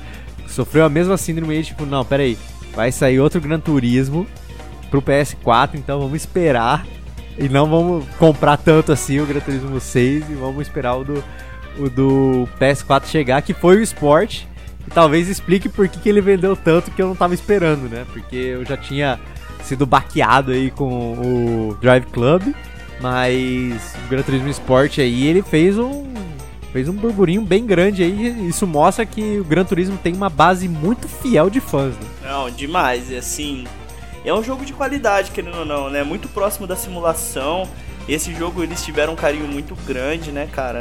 [0.48, 2.38] Sofreu a mesma síndrome aí, tipo, não, pera aí,
[2.76, 4.28] vai sair outro Gran Turismo
[4.92, 6.86] pro PS4, então vamos esperar
[7.38, 11.24] e não vamos comprar tanto assim o Gran Turismo 6 e vamos esperar o do,
[11.80, 14.44] o do PS4 chegar, que foi o Sport
[14.88, 18.06] e talvez explique por que, que ele vendeu tanto que eu não tava esperando, né?
[18.12, 19.20] Porque eu já tinha
[19.64, 22.54] sido baqueado aí com o Drive Club,
[23.02, 26.12] mas o Gran Turismo Sport aí ele fez um
[26.72, 28.48] fez um burburinho bem grande aí.
[28.48, 31.94] Isso mostra que o Gran Turismo tem uma base muito fiel de fãs.
[31.96, 32.08] Né?
[32.24, 33.12] Não, demais.
[33.12, 33.66] E assim,
[34.26, 36.04] é um jogo de qualidade, querendo ou não, né?
[36.04, 37.70] Muito próximo da simulação.
[38.10, 40.80] Esse jogo eles tiveram um carinho muito grande, né, cara?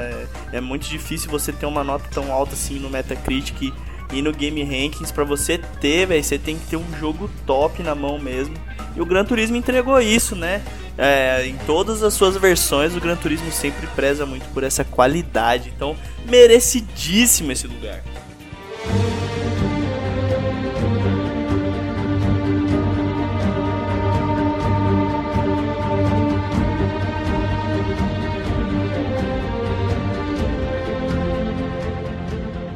[0.52, 3.72] É, é muito difícil você ter uma nota tão alta assim no Metacritic
[4.12, 7.82] e no Game Rankings, para você ter, velho, você tem que ter um jogo top
[7.82, 8.54] na mão mesmo.
[8.94, 10.62] E o Gran Turismo entregou isso, né?
[10.98, 15.72] É, em todas as suas versões, o Gran Turismo sempre preza muito por essa qualidade.
[15.74, 15.96] Então,
[16.28, 18.02] merecidíssimo esse lugar.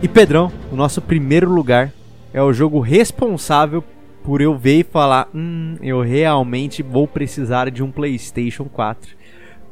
[0.03, 1.90] E Pedrão, o nosso primeiro lugar
[2.35, 3.82] é o jogo responsável
[4.23, 9.16] por eu ver e falar: hum, eu realmente vou precisar de um PlayStation 4.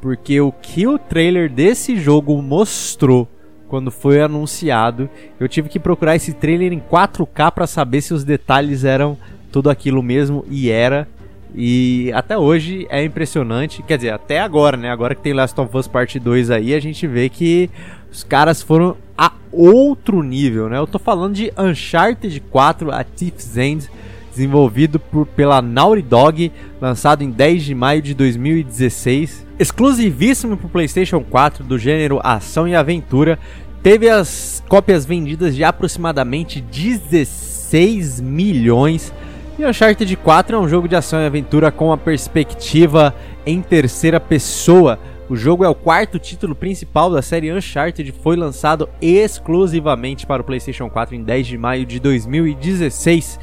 [0.01, 3.27] Porque o que o trailer desse jogo mostrou
[3.67, 5.07] quando foi anunciado,
[5.39, 9.15] eu tive que procurar esse trailer em 4K para saber se os detalhes eram
[9.51, 11.07] tudo aquilo mesmo e era.
[11.53, 14.89] E até hoje é impressionante, quer dizer, até agora, né?
[14.89, 17.69] Agora que tem Last of Us Part 2 aí, a gente vê que
[18.15, 20.77] Os caras foram a outro nível, né?
[20.77, 23.89] Eu tô falando de Uncharted 4, a Thief's End,
[24.31, 29.45] desenvolvido por, pela Naughty Dog, lançado em 10 de maio de 2016.
[29.59, 33.37] Exclusivíssimo para o PlayStation 4 do gênero ação e aventura,
[33.83, 39.13] teve as cópias vendidas de aproximadamente 16 milhões.
[39.59, 43.13] E Uncharted 4 é um jogo de ação e aventura com a perspectiva
[43.45, 44.97] em terceira pessoa.
[45.27, 50.45] O jogo é o quarto título principal da série Uncharted, foi lançado exclusivamente para o
[50.45, 53.39] PlayStation 4 em 10 de maio de 2016.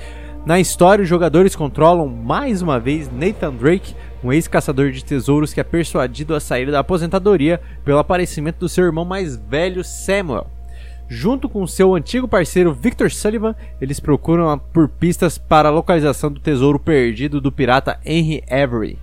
[0.47, 5.59] Na história, os jogadores controlam mais uma vez Nathan Drake, um ex-caçador de tesouros que
[5.59, 10.47] é persuadido a sair da aposentadoria pelo aparecimento do seu irmão mais velho Samuel.
[11.09, 16.39] Junto com seu antigo parceiro Victor Sullivan, eles procuram por pistas para a localização do
[16.39, 18.99] tesouro perdido do pirata Henry Avery.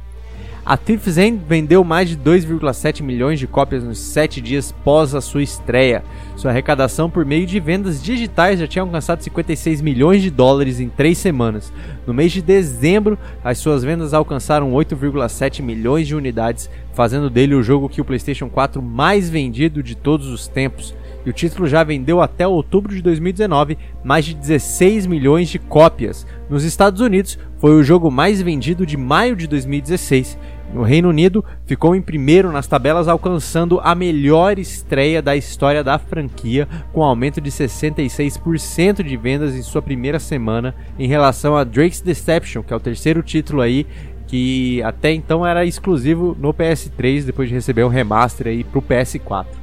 [0.70, 5.20] A Thief's End vendeu mais de 2,7 milhões de cópias nos 7 dias pós a
[5.20, 6.04] sua estreia.
[6.36, 10.88] Sua arrecadação por meio de vendas digitais já tinha alcançado 56 milhões de dólares em
[10.88, 11.74] 3 semanas.
[12.06, 17.64] No mês de dezembro, as suas vendas alcançaram 8,7 milhões de unidades, fazendo dele o
[17.64, 20.94] jogo que o PlayStation 4 mais vendido de todos os tempos.
[21.26, 26.28] E o título já vendeu até outubro de 2019 mais de 16 milhões de cópias.
[26.50, 30.38] Nos Estados Unidos, foi o jogo mais vendido de maio de 2016
[30.74, 35.98] no Reino Unido, ficou em primeiro nas tabelas, alcançando a melhor estreia da história da
[35.98, 42.02] franquia, com aumento de 66% de vendas em sua primeira semana em relação a Drake's
[42.02, 43.86] Deception, que é o terceiro título aí
[44.30, 49.59] que até então era exclusivo no PS3, depois de receber um remaster aí pro PS4.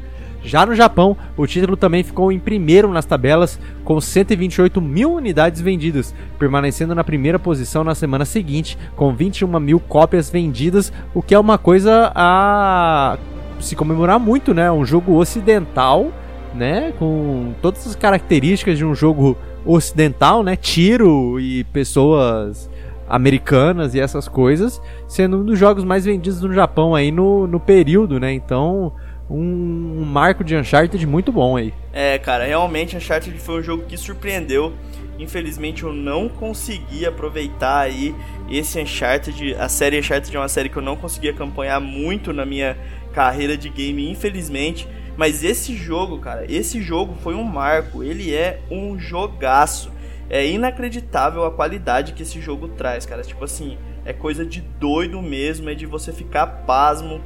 [0.47, 5.60] Já no Japão, o título também ficou em primeiro nas tabelas, com 128 mil unidades
[5.60, 11.35] vendidas, permanecendo na primeira posição na semana seguinte, com 21 mil cópias vendidas, o que
[11.35, 13.18] é uma coisa a
[13.59, 14.70] se comemorar muito, né?
[14.70, 16.12] Um jogo ocidental,
[16.55, 16.93] né?
[16.97, 20.55] Com todas as características de um jogo ocidental, né?
[20.55, 22.70] Tiro e pessoas
[23.09, 27.59] americanas e essas coisas, sendo um dos jogos mais vendidos no Japão aí no, no
[27.59, 28.32] período, né?
[28.32, 28.93] Então,
[29.28, 31.74] um, um, marco de Uncharted muito bom aí.
[31.93, 34.73] É, cara, realmente Uncharted foi um jogo que surpreendeu.
[35.19, 38.15] Infelizmente eu não consegui aproveitar aí
[38.51, 39.55] esse Uncharted.
[39.55, 42.77] A série Uncharted é uma série que eu não consegui acompanhar muito na minha
[43.12, 44.86] carreira de game, infelizmente.
[45.16, 48.03] Mas esse jogo, cara, esse jogo foi um marco.
[48.03, 49.90] Ele é um jogaço.
[50.28, 53.23] É inacreditável a qualidade que esse jogo traz, cara.
[53.23, 57.20] Tipo assim, é coisa de doido mesmo, é de você ficar pasmo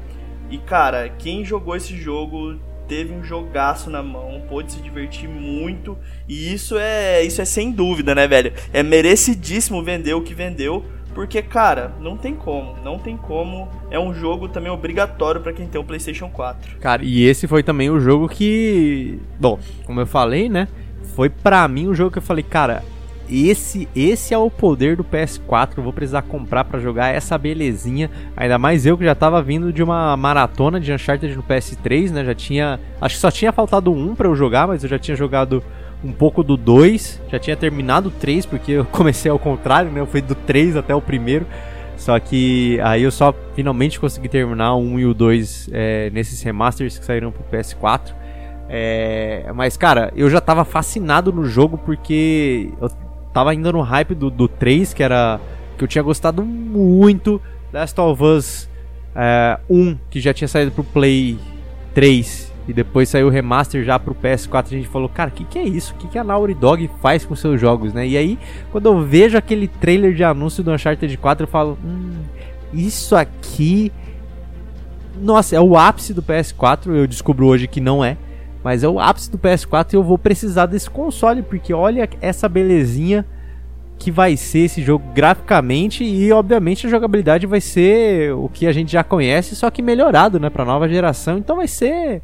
[0.51, 2.59] e cara, quem jogou esse jogo
[2.89, 5.97] teve um jogaço na mão, pôde se divertir muito,
[6.28, 8.52] e isso é isso é sem dúvida, né, velho?
[8.72, 13.68] É merecidíssimo vender o que vendeu, porque cara, não tem como, não tem como.
[13.93, 16.78] É um jogo também obrigatório para quem tem um PlayStation 4.
[16.78, 20.66] Cara, e esse foi também o jogo que, bom, como eu falei, né,
[21.14, 22.82] foi para mim o jogo que eu falei, cara,
[23.31, 25.74] esse, esse é o poder do PS4.
[25.77, 28.11] Eu vou precisar comprar para jogar essa belezinha.
[28.36, 32.24] Ainda mais eu que já tava vindo de uma maratona de Uncharted no PS3, né?
[32.24, 32.81] Já tinha.
[33.01, 35.62] Acho que só tinha faltado um para eu jogar, mas eu já tinha jogado
[36.02, 37.23] um pouco do 2.
[37.31, 40.01] Já tinha terminado o 3, porque eu comecei ao contrário, né?
[40.01, 41.47] Eu fui do 3 até o primeiro.
[41.97, 46.43] Só que aí eu só finalmente consegui terminar o 1 e o 2 é, nesses
[46.43, 48.15] remasters que saíram pro PS4.
[48.73, 52.89] É, mas, cara, eu já tava fascinado no jogo porque eu
[53.32, 55.40] tava ainda no hype do, do 3, que era.
[55.77, 57.40] que eu tinha gostado muito.
[57.73, 58.69] Last of Us
[59.15, 61.39] é, 1, que já tinha saído pro Play
[61.94, 62.51] 3.
[62.69, 64.66] E depois saiu o remaster já pro PS4.
[64.66, 65.93] A gente falou, cara, o que, que é isso?
[65.94, 68.07] O que, que a Naughty Dog faz com seus jogos, né?
[68.07, 68.39] E aí,
[68.70, 72.23] quando eu vejo aquele trailer de anúncio do Uncharted 4, eu falo, hum,
[72.73, 73.90] isso aqui.
[75.20, 76.94] Nossa, é o ápice do PS4.
[76.94, 78.16] Eu descubro hoje que não é.
[78.62, 82.48] Mas é o ápice do PS4 e eu vou precisar desse console, porque olha essa
[82.48, 83.24] belezinha
[83.98, 88.72] que vai ser esse jogo graficamente e obviamente a jogabilidade vai ser o que a
[88.72, 91.36] gente já conhece, só que melhorado, né, para nova geração.
[91.36, 92.22] Então vai ser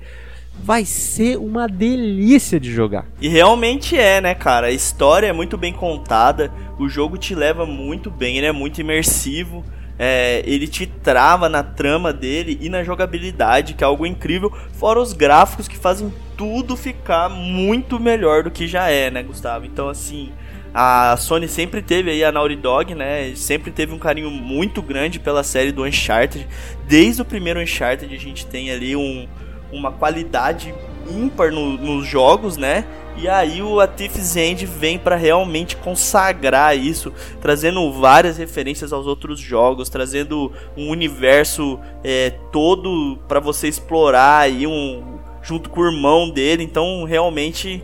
[0.59, 3.05] vai ser uma delícia de jogar.
[3.21, 4.69] E realmente é, né, cara?
[4.69, 8.81] A história é muito bem contada, o jogo te leva muito bem, ele é muito
[8.81, 9.63] imersivo
[9.99, 15.01] é, ele te trava na trama dele e na jogabilidade, que é algo incrível, fora
[15.01, 19.65] os gráficos que fazem tudo ficar muito melhor do que já é, né, Gustavo?
[19.65, 20.31] Então, assim,
[20.75, 23.33] a Sony sempre teve aí a Naughty Dog, né?
[23.35, 26.47] Sempre teve um carinho muito grande pela série do Uncharted.
[26.87, 29.27] Desde o primeiro Uncharted a gente tem ali um,
[29.73, 30.75] uma qualidade
[31.11, 32.85] ímpar no, nos jogos, né?
[33.19, 39.07] E aí o A Thief's End vem para realmente consagrar isso, trazendo várias referências aos
[39.07, 45.87] outros jogos, trazendo um universo é, todo para você explorar aí um junto com o
[45.87, 46.63] irmão dele.
[46.63, 47.83] Então, realmente,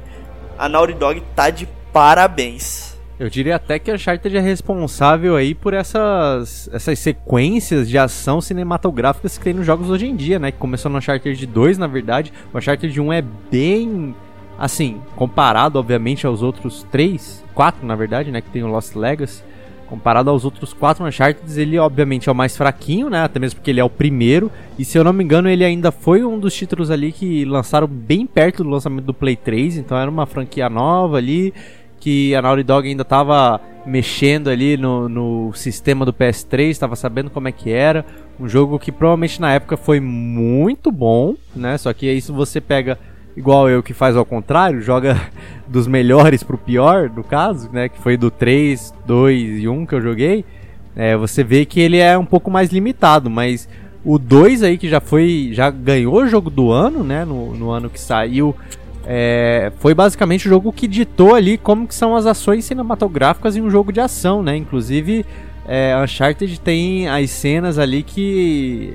[0.58, 2.92] a Naughty Dog tá de parabéns.
[3.18, 8.40] Eu diria até que a Uncharted é responsável aí por essas, essas sequências de ação
[8.40, 10.50] cinematográficas que tem nos jogos hoje em dia, né?
[10.50, 12.32] Que começou no Uncharted 2, na verdade.
[12.52, 14.12] O Uncharted 1 é bem,
[14.58, 18.40] assim, comparado, obviamente, aos outros três, quatro, na verdade, né?
[18.40, 19.42] Que tem o Lost Legacy.
[19.86, 23.24] Comparado aos outros quatro Uncharted, ele obviamente é o mais fraquinho, né?
[23.24, 24.50] Até mesmo porque ele é o primeiro.
[24.78, 27.86] E se eu não me engano, ele ainda foi um dos títulos ali que lançaram
[27.86, 29.76] bem perto do lançamento do Play 3.
[29.76, 31.52] Então era uma franquia nova ali
[32.00, 37.30] que a Naughty Dog ainda estava mexendo ali no, no sistema do PS3, estava sabendo
[37.30, 38.04] como é que era.
[38.40, 41.76] Um jogo que provavelmente na época foi muito bom, né?
[41.78, 42.98] Só que aí se você pega
[43.36, 45.20] igual eu que faz ao contrário, joga
[45.66, 47.88] dos melhores pro pior, no caso, né?
[47.88, 50.44] Que foi do 3, 2 e 1 que eu joguei.
[50.94, 53.68] É, você vê que ele é um pouco mais limitado, mas
[54.04, 55.50] o 2 aí que já foi.
[55.52, 57.24] já ganhou o jogo do ano, né?
[57.24, 58.54] No, no ano que saiu
[59.04, 63.60] é, foi basicamente o jogo que ditou ali como que são as ações cinematográficas em
[63.60, 64.56] um jogo de ação, né?
[64.56, 65.26] Inclusive,
[65.66, 68.94] é, Uncharted tem as cenas ali que...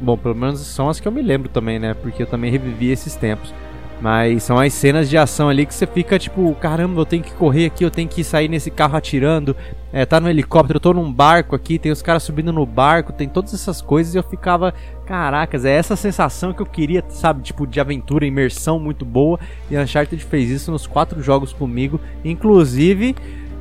[0.00, 1.94] Bom, pelo menos são as que eu me lembro também, né?
[1.94, 3.54] Porque eu também revivi esses tempos.
[4.02, 7.32] Mas são as cenas de ação ali que você fica tipo, caramba, eu tenho que
[7.34, 9.54] correr aqui, eu tenho que sair nesse carro atirando.
[9.92, 13.12] É, tá no helicóptero, eu tô num barco aqui, tem os caras subindo no barco,
[13.12, 14.74] tem todas essas coisas e eu ficava,
[15.06, 19.38] caracas, é essa sensação que eu queria, sabe, tipo, de aventura, imersão muito boa.
[19.70, 23.14] E Uncharted fez isso nos quatro jogos comigo, inclusive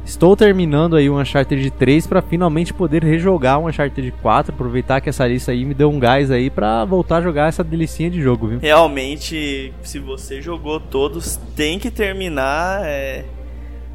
[0.04, 5.10] Estou terminando aí o Uncharted 3 para finalmente poder rejogar o Uncharted 4, aproveitar que
[5.10, 8.22] essa lista aí me deu um gás aí para voltar a jogar essa delicinha de
[8.22, 8.60] jogo, viu?
[8.60, 13.26] Realmente, se você jogou todos, tem que terminar, é...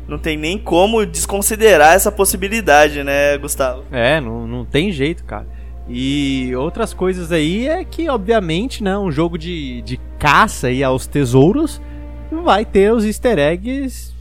[0.06, 3.84] não tem nem como desconsiderar essa possibilidade, né, Gustavo?
[3.90, 5.46] É, não, não tem jeito, cara.
[5.88, 11.06] E outras coisas aí é que, obviamente, né, um jogo de, de caça aí aos
[11.06, 11.80] tesouros
[12.30, 14.15] vai ter os easter eggs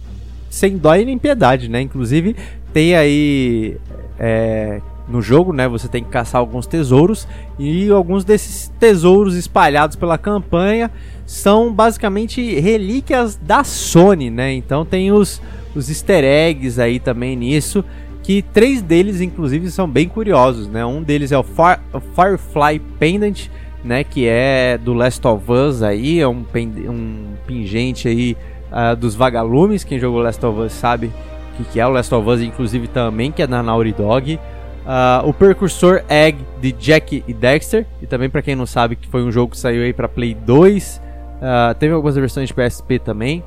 [0.56, 1.82] sem dó nem piedade, né?
[1.82, 2.34] Inclusive,
[2.72, 3.77] tem aí
[4.18, 5.68] é, no jogo, né?
[5.68, 7.27] Você tem que caçar alguns tesouros
[7.60, 10.90] e alguns desses tesouros espalhados pela campanha
[11.26, 14.53] são basicamente relíquias da Sony, né?
[14.53, 15.41] Então tem os,
[15.76, 17.84] os easter eggs aí também nisso,
[18.23, 20.86] que três deles inclusive são bem curiosos, né?
[20.86, 23.49] Um deles é o, Far, o Firefly Pendant,
[23.84, 24.06] né?
[24.06, 26.45] Que é do Last of Us aí, é um,
[26.88, 28.38] um pingente aí
[28.76, 29.84] uh, dos vagalumes.
[29.84, 32.88] Quem jogou Last of Us sabe o que, que, é o Last of Us, inclusive
[32.89, 34.35] também, que é da Naughty Dog.
[34.35, 39.07] Uh, o Precursor Egg de Jack e Dexter, e também para quem não sabe que
[39.07, 40.97] foi um jogo que saiu aí para Play 2.
[40.97, 43.43] Uh, ah, teve algumas versões de PSP também,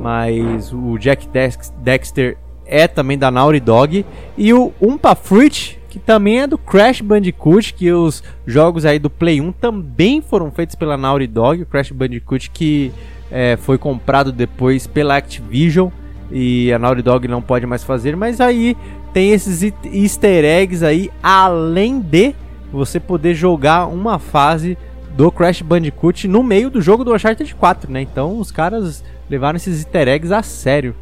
[0.00, 2.36] mas o Jack Dex Dexter
[2.66, 4.04] é também da Naughty Dog.
[4.36, 9.10] E o Umpa Fruit, que também é do Crash Bandicoot, que os jogos aí do
[9.10, 11.62] Play 1 também foram feitos pela Naughty Dog.
[11.62, 12.92] O Crash Bandicoot que
[13.32, 15.88] é, foi comprado depois pela Activision
[16.30, 18.76] e a Naughty Dog não pode mais fazer, mas aí
[19.12, 22.34] tem esses easter eggs aí, além de
[22.70, 24.76] você poder jogar uma fase
[25.16, 28.02] do Crash Bandicoot no meio do jogo do Uncharted 4, né?
[28.02, 30.94] Então os caras levaram esses easter eggs a sério.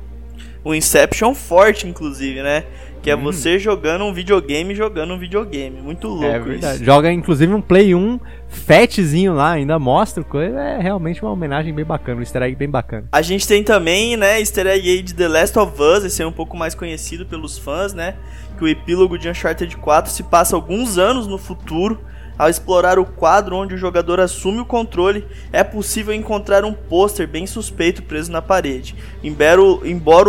[0.65, 2.65] O Inception forte, inclusive, né?
[3.03, 3.23] Que é hum.
[3.23, 5.81] você jogando um videogame jogando um videogame.
[5.81, 6.77] Muito louco é verdade.
[6.77, 6.85] Isso.
[6.85, 10.61] Joga inclusive um Play 1 fatzinho lá, ainda mostra coisa.
[10.61, 13.07] É realmente uma homenagem bem bacana, um easter egg bem bacana.
[13.13, 16.33] A gente tem também, né, easter egg de The Last of Us, esse é um
[16.33, 18.17] pouco mais conhecido pelos fãs, né?
[18.59, 22.01] Que o epílogo de Uncharted 4 se passa alguns anos no futuro
[22.41, 27.29] ao explorar o quadro onde o jogador assume o controle, é possível encontrar um pôster
[27.29, 28.97] bem suspeito preso na parede.
[29.23, 29.61] Embora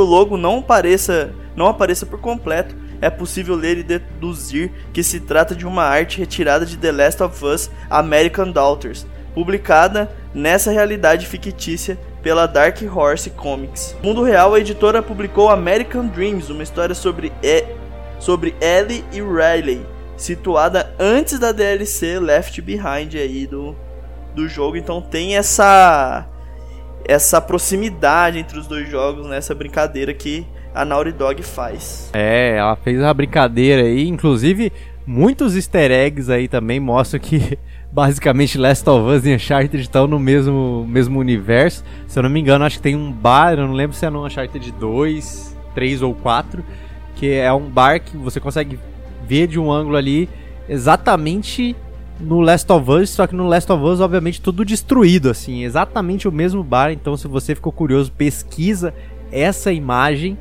[0.02, 5.20] o logo não apareça, não apareça por completo, é possível ler e deduzir que se
[5.20, 11.26] trata de uma arte retirada de The Last of Us American Daughters, publicada nessa realidade
[11.26, 13.96] fictícia pela Dark Horse Comics.
[14.02, 17.66] No mundo real, a editora publicou American Dreams, uma história sobre, e...
[18.20, 23.76] sobre Ellie e Riley, situada antes da DLC Left Behind aí do,
[24.36, 26.28] do jogo, então tem essa
[27.04, 29.40] essa proximidade entre os dois jogos, né?
[29.56, 32.10] brincadeira que a Naughty Dog faz.
[32.14, 34.72] É, ela fez uma brincadeira aí, inclusive
[35.06, 37.58] muitos easter eggs aí também mostram que
[37.92, 41.84] basicamente Last of Us e Uncharted estão no mesmo, mesmo universo.
[42.08, 44.10] Se eu não me engano, acho que tem um bar, eu não lembro se é
[44.10, 46.64] no Uncharted 2, 3 ou 4,
[47.16, 48.80] que é um bar que você consegue
[49.28, 50.30] ver de um ângulo ali
[50.70, 51.76] exatamente
[52.20, 56.28] no Last of Us, só que no Last of Us, obviamente, tudo destruído, assim, exatamente
[56.28, 56.92] o mesmo bar.
[56.92, 58.94] Então, se você ficou curioso, pesquisa
[59.32, 60.38] essa imagem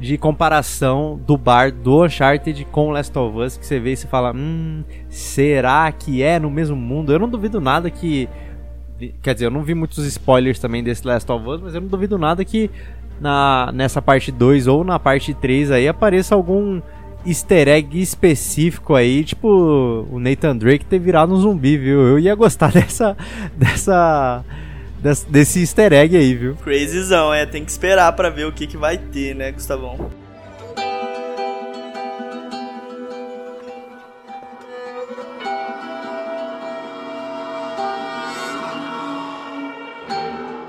[0.00, 4.08] de comparação do bar do Uncharted com Last of Us, que você vê e você
[4.08, 7.12] fala, hum, será que é no mesmo mundo?
[7.12, 8.28] Eu não duvido nada que
[9.22, 11.88] Quer dizer, eu não vi muitos spoilers também desse Last of Us, mas eu não
[11.88, 12.70] duvido nada que
[13.18, 16.82] na, nessa parte 2 ou na parte 3 aí apareça algum
[17.24, 22.00] easter egg específico aí, tipo o Nathan Drake ter virado um zumbi, viu?
[22.00, 23.16] Eu ia gostar dessa.
[23.56, 24.44] dessa.
[25.28, 26.56] Desse easter egg aí, viu?
[26.56, 27.46] Crazyzão, é.
[27.46, 30.10] Tem que esperar para ver o que, que vai ter, né, Gustavão?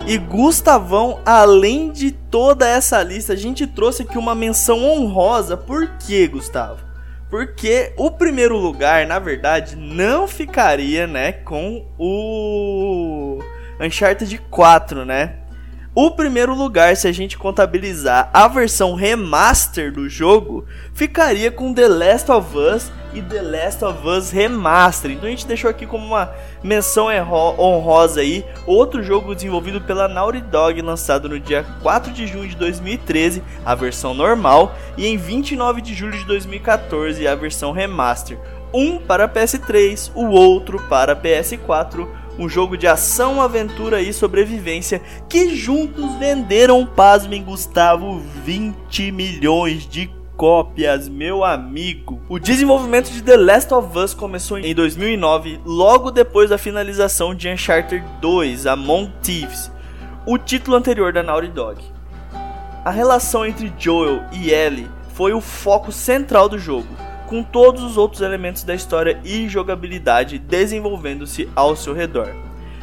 [0.07, 5.55] E Gustavão, além de toda essa lista, a gente trouxe aqui uma menção honrosa.
[5.55, 6.83] Por quê, Gustavo?
[7.29, 13.10] Porque o primeiro lugar, na verdade, não ficaria, né, com o
[13.81, 15.37] Uncharted 4, né?
[15.93, 21.87] O primeiro lugar, se a gente contabilizar a versão remaster do jogo, ficaria com The
[21.89, 25.11] Last of Us e The Last of Us Remaster.
[25.11, 26.31] Então a gente deixou aqui como uma
[26.63, 32.47] menção honrosa aí, outro jogo desenvolvido pela Naughty Dog, lançado no dia 4 de junho
[32.47, 38.39] de 2013, a versão normal, e em 29 de julho de 2014, a versão remaster.
[38.73, 45.55] Um para PS3, o outro para PS4 um jogo de ação, aventura e sobrevivência que
[45.55, 52.19] juntos venderam, pasmem Gustavo, 20 milhões de cópias, meu amigo.
[52.27, 57.47] O desenvolvimento de The Last of Us começou em 2009, logo depois da finalização de
[57.49, 59.71] Uncharted 2, Among Thieves,
[60.25, 61.81] o título anterior da Naughty Dog.
[62.83, 67.95] A relação entre Joel e Ellie foi o foco central do jogo com todos os
[67.95, 72.35] outros elementos da história e jogabilidade desenvolvendo-se ao seu redor.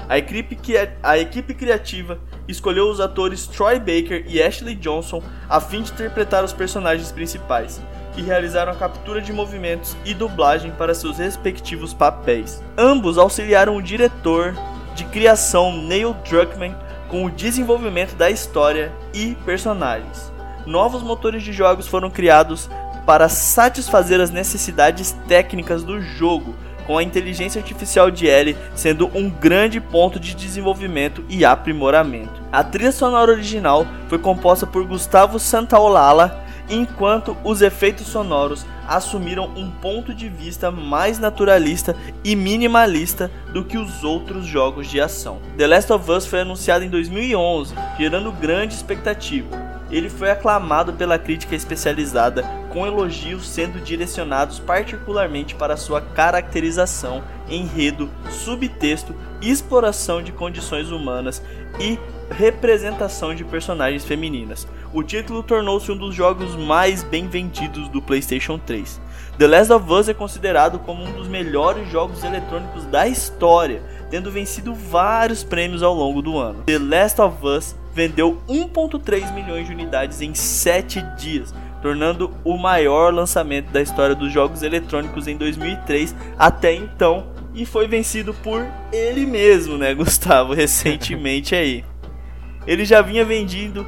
[0.09, 0.59] A equipe,
[1.03, 2.19] a equipe criativa
[2.49, 7.79] escolheu os atores Troy Baker e Ashley Johnson a fim de interpretar os personagens principais,
[8.15, 12.65] que realizaram a captura de movimentos e dublagem para seus respectivos papéis.
[12.75, 14.55] Ambos auxiliaram o diretor
[14.95, 16.75] de criação Neil Druckmann
[17.11, 20.33] com o desenvolvimento da história e personagens.
[20.67, 22.69] Novos motores de jogos foram criados
[23.09, 26.55] para satisfazer as necessidades técnicas do jogo,
[26.87, 32.43] com a inteligência artificial de Ellie sendo um grande ponto de desenvolvimento e aprimoramento.
[32.53, 39.71] A trilha sonora original foi composta por Gustavo Santaolalla, enquanto os efeitos sonoros assumiram um
[39.71, 45.39] ponto de vista mais naturalista e minimalista do que os outros jogos de ação.
[45.57, 51.19] The Last of Us foi anunciado em 2011, gerando grande expectativa ele foi aclamado pela
[51.19, 60.91] crítica especializada, com elogios sendo direcionados particularmente para sua caracterização, enredo, subtexto, exploração de condições
[60.91, 61.43] humanas
[61.81, 61.99] e
[62.31, 64.67] representação de personagens femininas.
[64.93, 69.01] O título tornou-se um dos jogos mais bem vendidos do PlayStation 3.
[69.39, 74.31] The Last of Us é considerado como um dos melhores jogos eletrônicos da história, tendo
[74.31, 76.65] vencido vários prêmios ao longo do ano.
[76.65, 81.53] The Last of Us vendeu 1,3 milhões de unidades em 7 dias,
[81.83, 87.89] tornando o maior lançamento da história dos jogos eletrônicos em 2003 até então, e foi
[87.89, 91.85] vencido por ele mesmo, né, Gustavo, recentemente aí.
[92.69, 93.85] Ele já vinha vendendo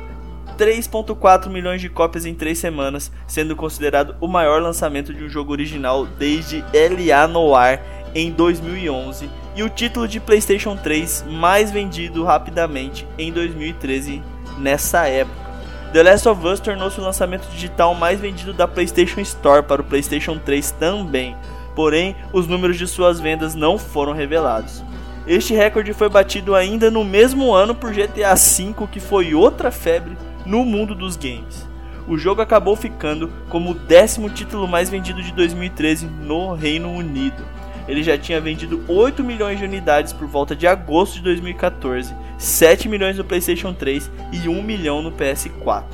[0.58, 5.52] 3.4 milhões de cópias em 3 semanas, sendo considerado o maior lançamento de um jogo
[5.52, 7.28] original desde L.A.
[7.28, 7.80] Noir
[8.12, 14.22] em 2011 e o título de PlayStation 3 mais vendido rapidamente em 2013
[14.58, 15.50] nessa época.
[15.92, 19.84] The Last of Us tornou-se o lançamento digital mais vendido da PlayStation Store para o
[19.84, 21.36] PlayStation 3 também,
[21.74, 24.84] porém os números de suas vendas não foram revelados.
[25.26, 30.16] Este recorde foi batido ainda no mesmo ano por GTA V, que foi outra febre
[30.46, 31.68] no mundo dos games.
[32.08, 37.44] O jogo acabou ficando como o décimo título mais vendido de 2013 no Reino Unido
[37.88, 42.88] ele já tinha vendido 8 milhões de unidades por volta de agosto de 2014, 7
[42.88, 45.84] milhões no PlayStation 3 e 1 milhão no PS4.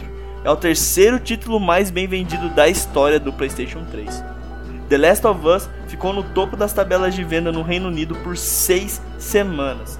[0.45, 4.23] É o terceiro título mais bem vendido da história do PlayStation 3.
[4.89, 8.37] The Last of Us ficou no topo das tabelas de venda no Reino Unido por
[8.37, 9.99] 6 semanas,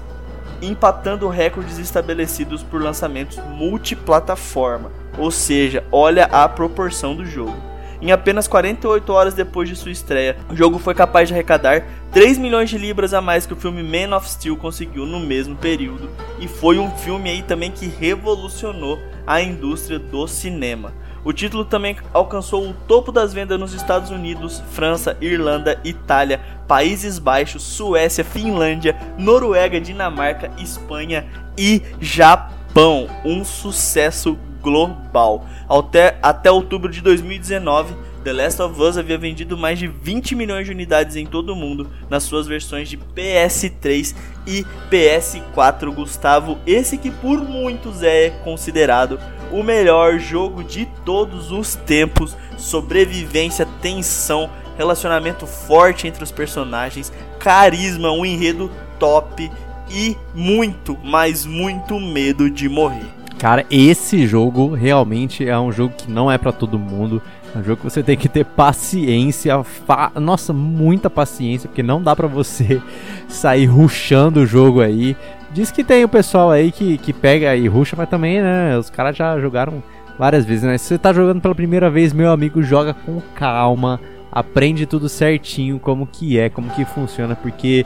[0.61, 4.89] empatando recordes estabelecidos por lançamentos multiplataforma.
[5.17, 7.57] Ou seja, olha a proporção do jogo.
[8.01, 12.37] Em apenas 48 horas depois de sua estreia, o jogo foi capaz de arrecadar 3
[12.37, 16.09] milhões de libras a mais que o filme Man of Steel conseguiu no mesmo período,
[16.39, 20.93] e foi um filme aí também que revolucionou a indústria do cinema.
[21.23, 27.19] O título também alcançou o topo das vendas nos Estados Unidos, França, Irlanda, Itália, Países
[27.19, 33.09] Baixos, Suécia, Finlândia, Noruega, Dinamarca, Espanha e Japão.
[33.25, 34.37] Um sucesso
[34.67, 35.45] global.
[35.69, 40.65] Até, até outubro de 2019, The Last of Us havia vendido mais de 20 milhões
[40.65, 44.13] de unidades em todo o mundo nas suas versões de PS3
[44.45, 45.93] e PS4.
[45.93, 49.17] Gustavo, esse que por muitos é considerado
[49.49, 52.35] o melhor jogo de todos os tempos.
[52.57, 58.69] Sobrevivência, tensão, relacionamento forte entre os personagens, carisma, um enredo
[58.99, 59.49] top
[59.89, 63.16] e muito, mas muito medo de morrer.
[63.39, 67.21] Cara, esse jogo realmente é um jogo que não é para todo mundo.
[67.55, 72.01] É um jogo que você tem que ter paciência, fa nossa, muita paciência, porque não
[72.01, 72.81] dá pra você
[73.29, 75.15] sair ruxando o jogo aí.
[75.51, 78.89] Diz que tem o pessoal aí que, que pega e ruxa, mas também, né, os
[78.89, 79.81] caras já jogaram
[80.17, 80.77] várias vezes, né?
[80.77, 83.99] Se você tá jogando pela primeira vez, meu amigo, joga com calma,
[84.31, 87.85] aprende tudo certinho, como que é, como que funciona, porque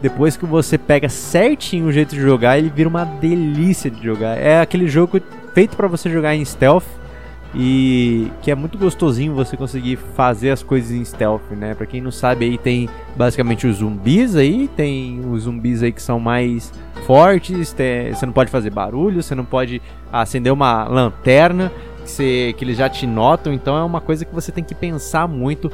[0.00, 4.38] depois que você pega certinho o jeito de jogar, ele vira uma delícia de jogar.
[4.38, 5.20] É aquele jogo
[5.54, 6.84] feito para você jogar em stealth,
[7.54, 11.74] e que é muito gostosinho você conseguir fazer as coisas em stealth, né?
[11.74, 16.02] Para quem não sabe aí tem basicamente os zumbis aí, tem os zumbis aí que
[16.02, 16.72] são mais
[17.06, 19.82] fortes, tem, você não pode fazer barulho, você não pode
[20.12, 21.72] acender uma lanterna,
[22.04, 24.74] que, você, que eles já te notam, então é uma coisa que você tem que
[24.74, 25.72] pensar muito.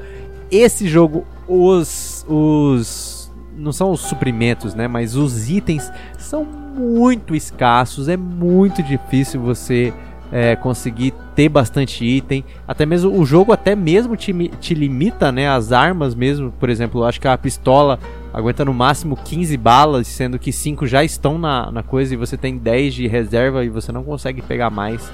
[0.50, 3.15] Esse jogo, os os
[3.56, 9.92] não são os suprimentos, né, mas os itens são muito escassos, é muito difícil você
[10.30, 12.44] é, conseguir ter bastante item.
[12.66, 15.48] Até mesmo o jogo até mesmo te, te limita, né?
[15.48, 17.98] As armas mesmo, por exemplo, acho que a pistola
[18.32, 22.36] aguenta no máximo 15 balas, sendo que 5 já estão na, na coisa e você
[22.36, 25.10] tem 10 de reserva e você não consegue pegar mais.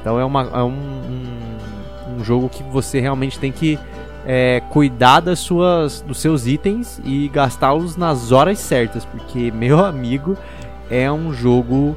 [0.00, 3.78] Então é, uma, é um, um, um jogo que você realmente tem que
[4.26, 10.36] é, cuidar das suas, dos seus itens e gastá-los nas horas certas, porque meu amigo
[10.90, 11.96] é um jogo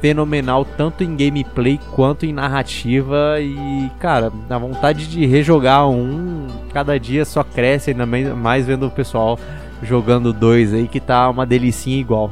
[0.00, 7.00] fenomenal tanto em gameplay quanto em narrativa e cara, a vontade de rejogar um cada
[7.00, 9.38] dia só cresce ainda mais vendo o pessoal
[9.82, 12.30] jogando dois aí que tá uma delicinha igual.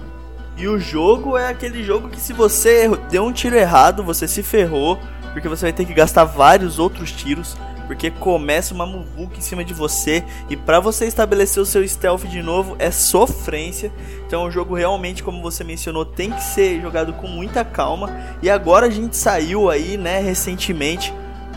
[0.56, 4.42] E o jogo é aquele jogo que se você deu um tiro errado, você se
[4.42, 4.98] ferrou,
[5.32, 7.56] porque você vai ter que gastar vários outros tiros
[7.86, 12.24] porque começa uma muvuca em cima de você e para você estabelecer o seu stealth
[12.24, 13.92] de novo é sofrência.
[14.26, 18.10] Então o jogo realmente, como você mencionou, tem que ser jogado com muita calma.
[18.42, 21.12] E agora a gente saiu aí, né, recentemente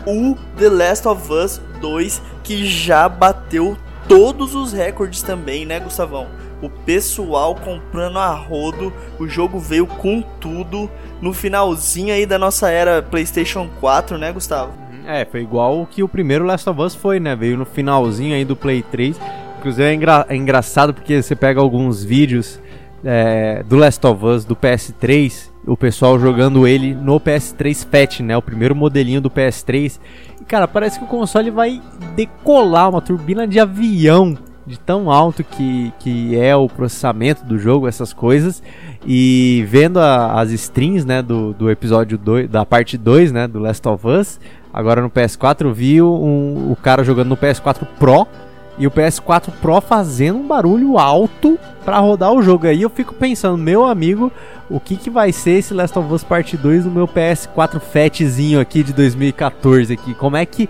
[0.06, 3.76] o The Last of Us 2 que já bateu
[4.08, 6.28] todos os recordes também, né, Gustavão?
[6.62, 10.90] O pessoal comprando a rodo, o jogo veio com tudo
[11.20, 14.85] no finalzinho aí da nossa era PlayStation 4, né, Gustavo?
[15.06, 17.36] É, foi igual que o primeiro Last of Us foi, né?
[17.36, 19.18] Veio no finalzinho aí do Play 3.
[19.58, 22.60] Inclusive é, engra é engraçado porque você pega alguns vídeos
[23.04, 28.36] é, do Last of Us do PS3, o pessoal jogando ele no PS3 Fat, né?
[28.36, 29.98] O primeiro modelinho do PS3.
[30.40, 31.80] E cara, parece que o console vai
[32.16, 37.86] decolar uma turbina de avião de tão alto que, que é o processamento do jogo,
[37.86, 38.60] essas coisas.
[39.06, 43.60] E vendo a, as strings, né, do, do episódio 2, da parte 2, né, do
[43.60, 44.40] Last of Us,
[44.76, 48.28] Agora no PS4 vi um, o cara jogando no PS4 Pro
[48.76, 52.66] e o PS4 Pro fazendo um barulho alto para rodar o jogo.
[52.66, 54.30] Aí eu fico pensando, meu amigo,
[54.68, 58.60] o que, que vai ser esse Last of Us Part 2 no meu PS4 Fatzinho
[58.60, 60.12] aqui de 2014 aqui?
[60.12, 60.68] Como é que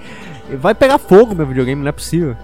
[0.57, 1.83] vai pegar fogo meu videogame?
[1.83, 2.37] Não é possível.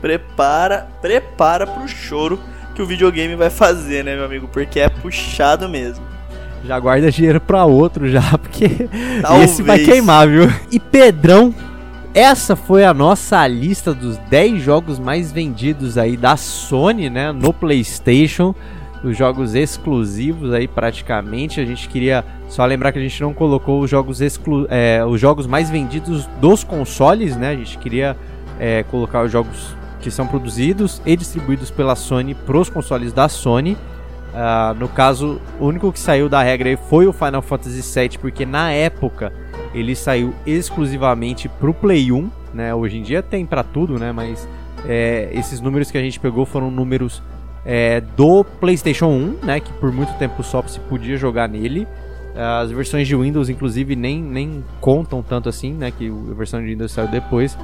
[0.00, 2.40] Prepara, prepara pro choro
[2.74, 4.48] que o videogame vai fazer, né, meu amigo?
[4.48, 6.02] Porque é puxado mesmo.
[6.64, 8.88] Já guarda dinheiro pra outro já, porque
[9.22, 9.50] Talvez.
[9.50, 10.50] esse vai queimar, viu?
[10.70, 11.54] E Pedrão,
[12.14, 17.52] essa foi a nossa lista dos 10 jogos mais vendidos aí da Sony, né, no
[17.52, 18.54] PlayStation,
[19.02, 21.60] os jogos exclusivos aí praticamente.
[21.60, 25.20] A gente queria só lembrar que a gente não colocou os jogos exclu é, os
[25.20, 27.50] jogos mais vendidos dos consoles, né?
[27.50, 28.16] A gente queria
[28.58, 33.76] é, colocar os jogos que são produzidos e distribuídos pela Sony pros consoles da Sony.
[34.30, 38.46] Uh, no caso, o único que saiu da regra foi o Final Fantasy VII, porque
[38.46, 39.32] na época
[39.74, 42.74] ele saiu exclusivamente pro Play 1, né?
[42.74, 44.12] Hoje em dia tem para tudo, né?
[44.12, 44.48] Mas
[44.86, 47.22] é, esses números que a gente pegou foram números
[47.64, 49.60] é, do PlayStation 1, né?
[49.60, 51.86] Que por muito tempo só se podia jogar nele.
[52.62, 55.90] As versões de Windows, inclusive, nem, nem contam tanto assim, né?
[55.90, 57.58] Que a versão de Windows saiu depois.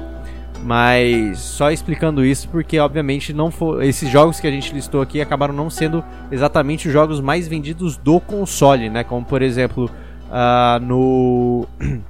[0.63, 3.51] Mas só explicando isso porque obviamente não
[3.81, 7.95] esses jogos que a gente listou aqui acabaram não sendo exatamente os jogos mais vendidos
[7.95, 9.03] do console, né?
[9.03, 9.89] Como por exemplo
[10.25, 11.67] uh, no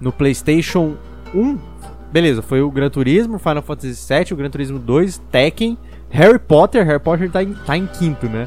[0.00, 0.94] no PlayStation
[1.34, 1.58] 1,
[2.12, 5.76] beleza, foi o Gran Turismo, Final Fantasy VII, o Gran Turismo 2, Tekken,
[6.10, 8.46] Harry Potter, Harry Potter tá em, tá em quinto, né?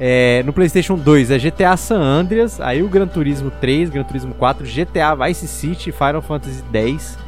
[0.00, 4.34] É, no PlayStation 2 é GTA San Andreas, aí o Gran Turismo 3, Gran Turismo
[4.34, 7.27] 4, GTA Vice City, Final Fantasy 10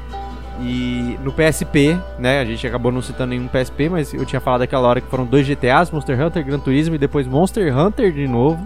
[0.63, 2.41] E no PSP, né?
[2.41, 5.25] A gente acabou não citando nenhum PSP, mas eu tinha falado aquela hora que foram
[5.25, 8.63] dois GTAs, Monster Hunter, Gran Turismo e depois Monster Hunter de novo.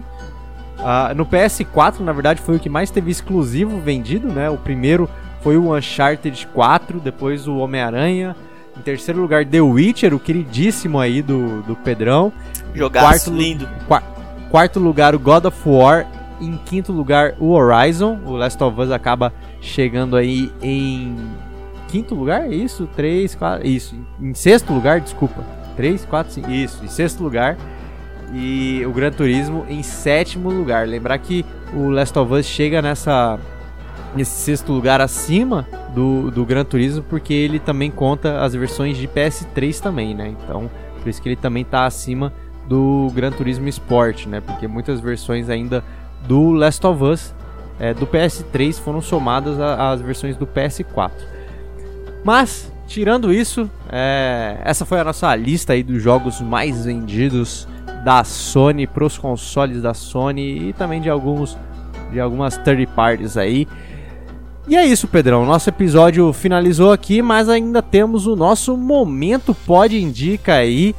[0.77, 4.49] Uh, no PS4, na verdade, foi o que mais teve exclusivo vendido, né?
[4.49, 5.09] O primeiro
[5.41, 8.35] foi o Uncharted 4, depois o Homem-Aranha.
[8.77, 12.33] Em terceiro lugar, The Witcher, o queridíssimo aí do, do Pedrão.
[12.73, 13.69] Jogaço quarto, lindo.
[14.51, 16.05] quarto lugar, o God of War.
[16.41, 18.19] Em quinto lugar, o Horizon.
[18.25, 19.31] O Last of Us acaba
[19.61, 21.15] chegando aí em
[21.87, 22.87] quinto lugar, é isso?
[22.95, 23.95] Três, quatro, isso.
[24.19, 25.43] Em sexto lugar, desculpa.
[25.75, 26.83] Três, quatro, cinco, isso.
[26.83, 27.57] Em sexto lugar.
[28.33, 30.87] E o Gran Turismo em sétimo lugar.
[30.87, 33.39] Lembrar que o Last of Us chega nessa
[34.15, 39.07] nesse sexto lugar acima do, do Gran Turismo porque ele também conta as versões de
[39.07, 40.29] PS3 também, né?
[40.29, 40.71] Então,
[41.01, 42.33] por isso que ele também está acima
[42.67, 44.41] do Gran Turismo Sport, né?
[44.41, 45.83] Porque muitas versões ainda
[46.27, 47.35] do Last of Us
[47.79, 51.11] é, do PS3 foram somadas às versões do PS4.
[52.25, 57.67] Mas, tirando isso, é, essa foi a nossa lista aí dos jogos mais vendidos
[58.03, 61.55] da Sony para os consoles da Sony e também de alguns
[62.11, 63.67] de algumas third parties aí.
[64.67, 65.45] E é isso, Pedrão.
[65.45, 70.95] Nosso episódio finalizou aqui, mas ainda temos o nosso momento pode indica aí.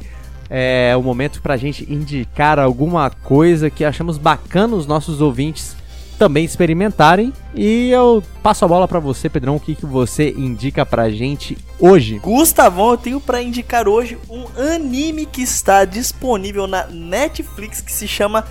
[0.49, 5.76] É o momento para a gente indicar alguma coisa que achamos bacana os nossos ouvintes
[6.17, 7.31] também experimentarem.
[7.53, 9.55] E eu passo a bola para você, Pedrão.
[9.55, 12.19] O que, que você indica pra gente hoje?
[12.19, 18.07] Gustavão, eu tenho para indicar hoje um anime que está disponível na Netflix que se
[18.07, 18.45] chama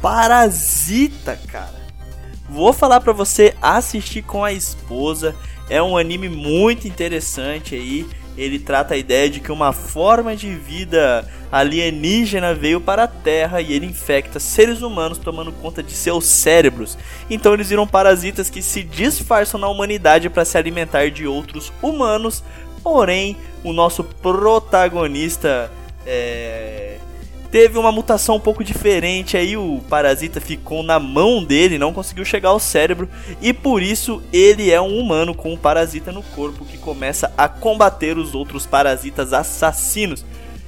[0.00, 1.86] Parasita, cara.
[2.48, 5.34] Vou falar para você assistir com a esposa.
[5.68, 8.06] É um anime muito interessante aí
[8.36, 13.60] ele trata a ideia de que uma forma de vida alienígena veio para a Terra
[13.60, 16.98] e ele infecta seres humanos tomando conta de seus cérebros.
[17.30, 22.42] Então eles viram parasitas que se disfarçam na humanidade para se alimentar de outros humanos.
[22.82, 25.70] Porém, o nosso protagonista
[26.06, 26.98] é,
[27.56, 32.22] teve uma mutação um pouco diferente, aí o parasita ficou na mão dele, não conseguiu
[32.22, 33.08] chegar ao cérebro
[33.40, 37.48] e por isso ele é um humano com um parasita no corpo que começa a
[37.48, 40.22] combater os outros parasitas assassinos.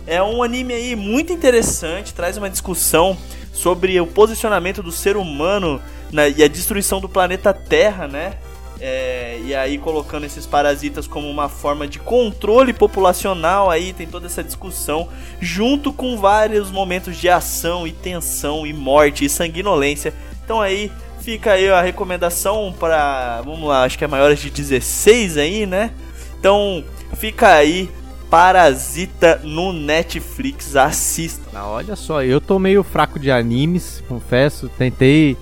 [0.06, 3.18] É um anime aí muito interessante, traz uma discussão
[3.52, 8.38] sobre o posicionamento do ser humano na, e a destruição do planeta Terra, né?
[8.80, 14.26] É, e aí colocando esses parasitas como uma forma de controle populacional aí tem toda
[14.26, 15.08] essa discussão
[15.40, 20.14] junto com vários momentos de ação e tensão e morte e sanguinolência.
[20.44, 25.36] Então aí fica aí a recomendação para vamos lá acho que é maiores de 16
[25.36, 25.90] aí né?
[26.38, 26.84] Então
[27.16, 27.90] fica aí
[28.30, 31.48] Parasita no Netflix assista.
[31.64, 35.36] Olha só eu tô meio fraco de animes confesso tentei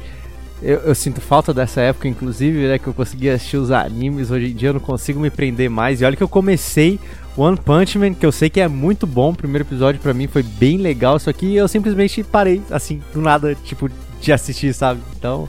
[0.62, 2.78] eu, eu, sinto falta dessa época, inclusive, né?
[2.78, 4.30] Que eu conseguia assistir os animes.
[4.30, 6.00] Hoje em dia eu não consigo me prender mais.
[6.00, 6.98] E olha que eu comecei
[7.36, 9.30] One Punch Man, que eu sei que é muito bom.
[9.30, 11.18] O primeiro episódio para mim foi bem legal.
[11.18, 15.00] Só que eu simplesmente parei, assim, do nada, tipo, de assistir, sabe?
[15.18, 15.46] Então,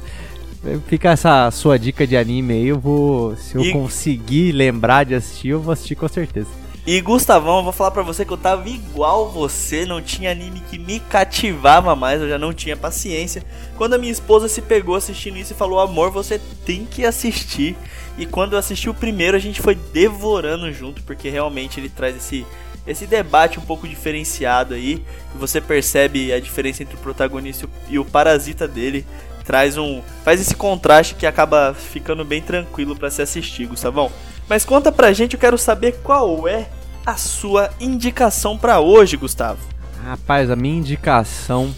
[0.87, 2.67] fica essa sua dica de anime aí.
[2.67, 3.35] Eu vou.
[3.37, 3.71] Se eu e...
[3.71, 6.49] conseguir lembrar de assistir, eu vou assistir com certeza.
[6.87, 10.61] E Gustavão, eu vou falar pra você que eu tava igual você, não tinha anime
[10.69, 13.43] que me cativava mais, eu já não tinha paciência.
[13.75, 17.75] Quando a minha esposa se pegou assistindo isso e falou: Amor, você tem que assistir.
[18.17, 22.15] E quando eu assisti o primeiro, a gente foi devorando junto, porque realmente ele traz
[22.15, 22.45] esse,
[22.87, 25.03] esse debate um pouco diferenciado aí.
[25.35, 29.05] E você percebe a diferença entre o protagonista e o parasita dele.
[29.43, 30.01] Traz um.
[30.23, 34.09] faz esse contraste que acaba ficando bem tranquilo para se assistir, Gustavão.
[34.47, 36.69] Mas conta pra gente, eu quero saber qual é
[37.07, 39.59] a sua indicação para hoje, Gustavo?
[40.03, 41.73] Rapaz, a minha indicação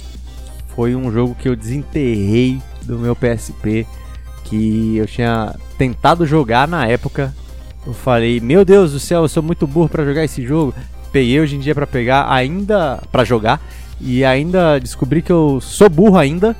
[0.75, 3.85] foi um jogo que eu desenterrei do meu PSP,
[4.45, 7.31] que eu tinha tentado jogar na época.
[7.85, 10.73] Eu falei, meu Deus do céu, eu sou muito burro para jogar esse jogo.
[11.11, 13.61] Peguei hoje em dia para pegar ainda para jogar
[14.01, 16.57] e ainda descobri que eu sou burro ainda,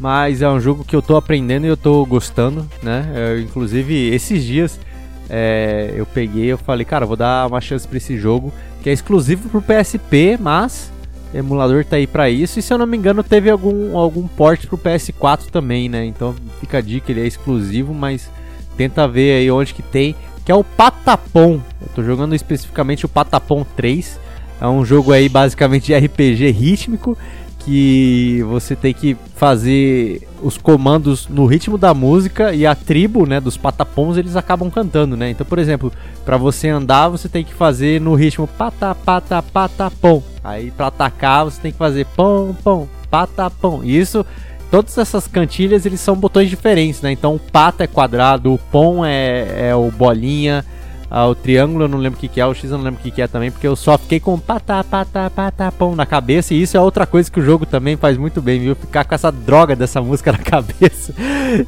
[0.00, 3.12] mas é um jogo que eu tô aprendendo e eu tô gostando, né?
[3.14, 4.80] Eu, inclusive esses dias
[5.28, 8.52] é, eu peguei eu falei, cara, vou dar uma chance para esse jogo,
[8.82, 10.90] que é exclusivo pro PSP, mas
[11.34, 12.58] emulador tá aí para isso.
[12.58, 16.04] E se eu não me engano, teve algum, algum port pro PS4 também, né?
[16.04, 18.30] Então fica a dica, ele é exclusivo, mas
[18.76, 20.14] tenta ver aí onde que tem,
[20.44, 21.60] que é o Patapom.
[21.80, 24.18] Eu tô jogando especificamente o Patapom 3.
[24.60, 27.16] É um jogo aí basicamente de RPG rítmico
[27.58, 33.40] que você tem que fazer os comandos no ritmo da música e a tribo, né,
[33.40, 35.30] dos patapons, eles acabam cantando, né?
[35.30, 35.92] Então, por exemplo,
[36.24, 40.22] para você andar, você tem que fazer no ritmo pata pata patapom.
[40.42, 43.82] Aí para atacar, você tem que fazer pom pom patapom.
[43.82, 44.24] E isso
[44.70, 47.12] todas essas cantilhas eles são botões diferentes, né?
[47.12, 50.64] Então o pata é quadrado, o pom é, é o bolinha,
[51.10, 53.00] Ah, o triângulo eu não lembro o que, que é, o X eu não lembro
[53.00, 56.04] o que, que é também, porque eu só fiquei com patá, patá, patá, pão na
[56.04, 58.76] cabeça, e isso é outra coisa que o jogo também faz muito bem, viu?
[58.76, 61.14] Ficar com essa droga dessa música na cabeça.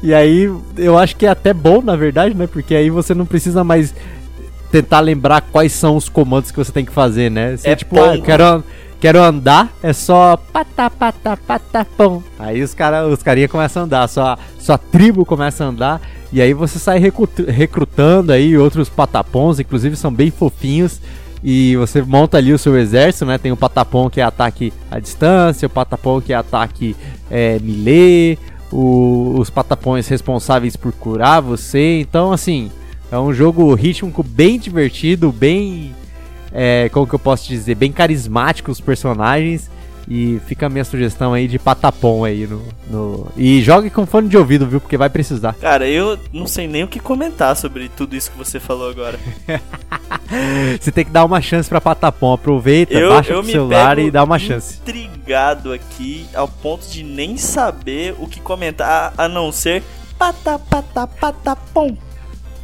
[0.03, 0.47] E aí
[0.77, 2.45] eu acho que é até bom, na verdade, né?
[2.45, 3.95] Porque aí você não precisa mais
[4.71, 7.57] tentar lembrar quais são os comandos que você tem que fazer, né?
[7.57, 8.03] Você, É tipo, bom.
[8.03, 8.63] ah, eu quero,
[9.01, 12.23] quero andar, é só patá, patá, patá, pão.
[12.39, 16.01] Aí os cara, os carinha começam a andar, sua, sua tribo começa a andar,
[16.31, 16.99] e aí você sai
[17.47, 21.01] recrutando aí outros patapons, inclusive são bem fofinhos.
[21.43, 23.37] E você monta ali o seu exército, né?
[23.39, 26.95] Tem o patapon que é ataque à distância, o patapon que é ataque
[27.31, 28.37] é, melee,
[28.71, 31.99] o- os patapões responsáveis por curar você.
[31.99, 32.69] Então, assim,
[33.11, 35.95] é um jogo rítmico bem divertido, bem.
[36.53, 37.73] É, como que eu posso dizer?
[37.73, 39.67] Bem carismático os personagens.
[40.13, 43.27] E fica a minha sugestão aí de patapom aí no, no.
[43.37, 44.81] E jogue com fone de ouvido, viu?
[44.81, 45.53] Porque vai precisar.
[45.53, 49.17] Cara, eu não sei nem o que comentar sobre tudo isso que você falou agora.
[50.79, 52.33] Você tem que dar uma chance pra patapom.
[52.33, 54.79] Aproveita, Eu, baixa me celular e dá uma chance.
[54.81, 59.83] intrigado aqui ao ponto de nem saber o que comentar a não ser
[60.17, 61.95] pata pata pata pom.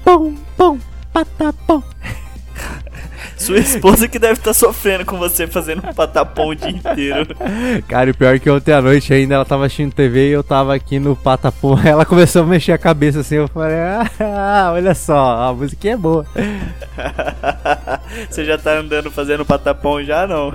[0.03, 0.77] Pom, pom,
[1.13, 1.81] patapom.
[3.37, 7.35] Sua esposa que deve estar sofrendo com você fazendo um patapom o dia inteiro.
[7.87, 10.43] Cara, o pior é que ontem à noite ainda ela tava assistindo TV e eu
[10.43, 11.77] tava aqui no patapom.
[11.85, 13.35] Ela começou a mexer a cabeça assim.
[13.35, 13.77] Eu falei,
[14.19, 16.25] ah, olha só, a música é boa.
[18.29, 20.53] Você já tá andando fazendo patapom já não?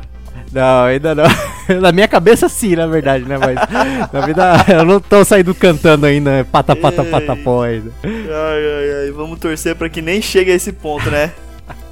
[0.53, 1.25] Não, ainda não.
[1.81, 3.39] Na minha cabeça sim, na verdade, né?
[3.39, 7.11] Mas na vida eu não tô saindo cantando ainda, pata, pata, Ei.
[7.11, 7.91] patapom ainda.
[8.05, 11.33] Ai, ai, ai, vamos torcer pra que nem chegue a esse ponto, né?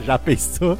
[0.05, 0.79] Já pensou?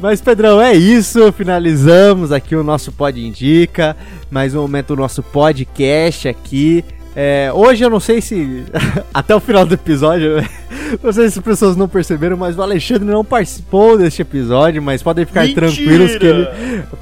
[0.00, 1.32] Mas, Pedrão, é isso.
[1.32, 3.96] Finalizamos aqui o nosso Pod Indica.
[4.30, 6.84] Mais um momento do nosso podcast aqui.
[7.16, 8.64] É, hoje eu não sei se.
[9.14, 10.36] Até o final do episódio.
[11.02, 14.82] Não sei se as pessoas não perceberam, mas o Alexandre não participou deste episódio.
[14.82, 15.66] Mas podem ficar Mentira!
[15.66, 16.48] tranquilos que ele.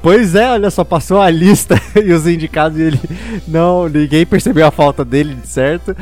[0.01, 2.99] Pois é, olha só, passou a lista e os indicados e ele.
[3.47, 5.95] Não, ninguém percebeu a falta dele, certo?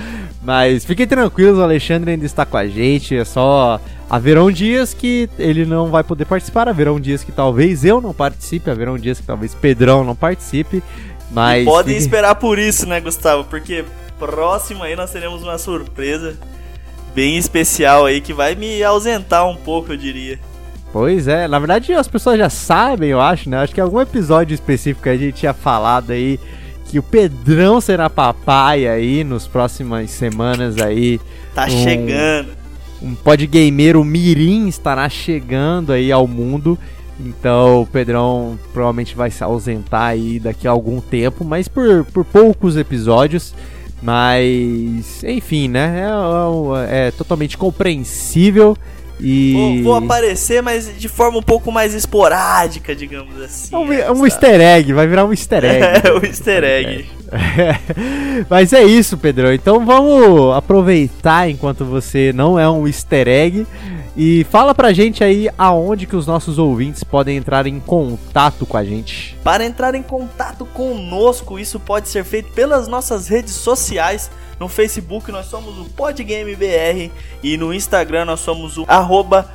[0.43, 3.15] Mas fiquem tranquilos, o Alexandre ainda está com a gente.
[3.15, 3.81] É só.
[4.09, 8.69] Haverão dias que ele não vai poder participar, haverão dias que talvez eu não participe,
[8.69, 10.83] haverão dias que talvez Pedrão não participe.
[11.31, 11.63] Mas.
[11.63, 13.45] E podem esperar por isso, né, Gustavo?
[13.45, 13.85] Porque
[14.27, 16.37] próximo aí nós teremos uma surpresa
[17.15, 20.39] bem especial aí que vai me ausentar um pouco, eu diria.
[20.93, 23.57] Pois é, na verdade as pessoas já sabem, eu acho, né?
[23.57, 26.39] Acho que algum episódio específico a gente tinha falado aí
[26.87, 31.19] que o Pedrão será papai aí nos próximas semanas aí.
[31.55, 32.49] Tá Um- chegando.
[33.01, 36.77] Um podgameiro mirim estará chegando aí ao mundo.
[37.19, 42.25] Então o Pedrão provavelmente vai se ausentar aí daqui a algum tempo, mas por, por
[42.25, 43.53] poucos episódios.
[44.01, 46.03] Mas, enfim, né?
[46.89, 48.75] É, é totalmente compreensível.
[49.19, 49.53] E.
[49.53, 53.75] Vou, vou aparecer, mas de forma um pouco mais esporádica, digamos assim.
[53.75, 55.81] É um, é um easter egg, vai virar um easter egg.
[56.03, 57.05] É, o easter egg.
[58.49, 59.53] Mas é isso, Pedrão.
[59.53, 63.65] Então vamos aproveitar enquanto você não é um easter egg
[64.15, 68.77] e fala pra gente aí aonde que os nossos ouvintes podem entrar em contato com
[68.77, 69.37] a gente.
[69.43, 74.29] Para entrar em contato conosco, isso pode ser feito pelas nossas redes sociais.
[74.59, 77.11] No Facebook nós somos o PodGameBR
[77.41, 79.49] e no Instagram nós somos o arroba.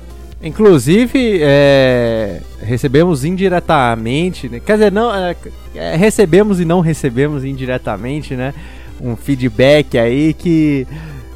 [0.43, 4.59] Inclusive, é, recebemos indiretamente, né?
[4.59, 5.35] quer dizer, não, é,
[5.75, 8.51] é, recebemos e não recebemos indiretamente, né?
[8.99, 10.87] Um feedback aí que,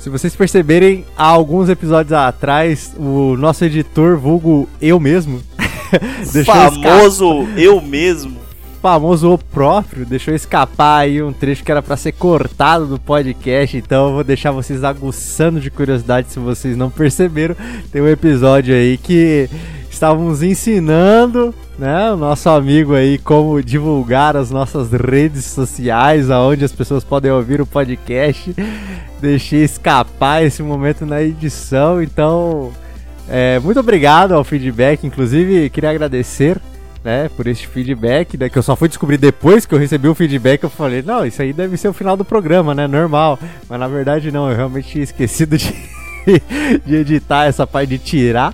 [0.06, 5.42] se vocês perceberem, há alguns episódios atrás, o nosso editor, vulgo eu mesmo,
[6.32, 8.38] deixou escapar- Famoso eu mesmo.
[8.84, 13.76] famoso o próprio, deixou escapar aí um trecho que era pra ser cortado do podcast,
[13.78, 17.56] então eu vou deixar vocês aguçando de curiosidade se vocês não perceberam.
[17.92, 19.50] Tem um episódio aí que
[19.96, 26.74] estávamos ensinando, né, o nosso amigo aí como divulgar as nossas redes sociais, aonde as
[26.74, 28.54] pessoas podem ouvir o podcast.
[29.22, 32.74] Deixei escapar esse momento na edição, então
[33.30, 36.60] é, muito obrigado ao feedback, inclusive queria agradecer
[37.02, 40.16] né, por este feedback, né, que eu só fui descobrir depois que eu recebi o
[40.16, 43.40] feedback, eu falei, não, isso aí deve ser o final do programa, né, normal,
[43.70, 45.74] mas na verdade não, eu realmente tinha esquecido de,
[46.86, 48.54] de editar essa parte, de tirar,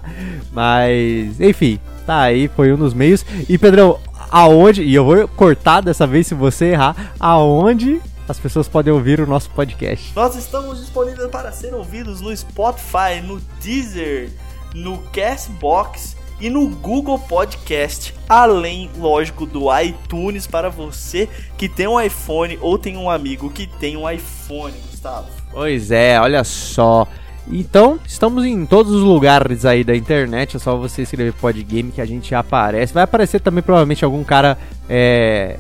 [0.52, 4.00] mas, enfim, tá aí, foi um dos meios, e Pedrão,
[4.30, 9.20] aonde, e eu vou cortar dessa vez se você errar, aonde as pessoas podem ouvir
[9.20, 10.14] o nosso podcast?
[10.16, 14.30] Nós estamos disponíveis para ser ouvidos no Spotify, no Deezer,
[14.74, 22.00] no Castbox e no Google Podcast, além, lógico, do iTunes para você que tem um
[22.02, 25.28] iPhone ou tem um amigo que tem um iPhone, Gustavo.
[25.52, 27.08] Pois é, olha só.
[27.50, 32.02] Então, estamos em todos os lugares aí da internet, é só você escrever Podgame que
[32.02, 32.94] a gente aparece.
[32.94, 34.58] Vai aparecer também provavelmente algum cara
[34.88, 35.58] é,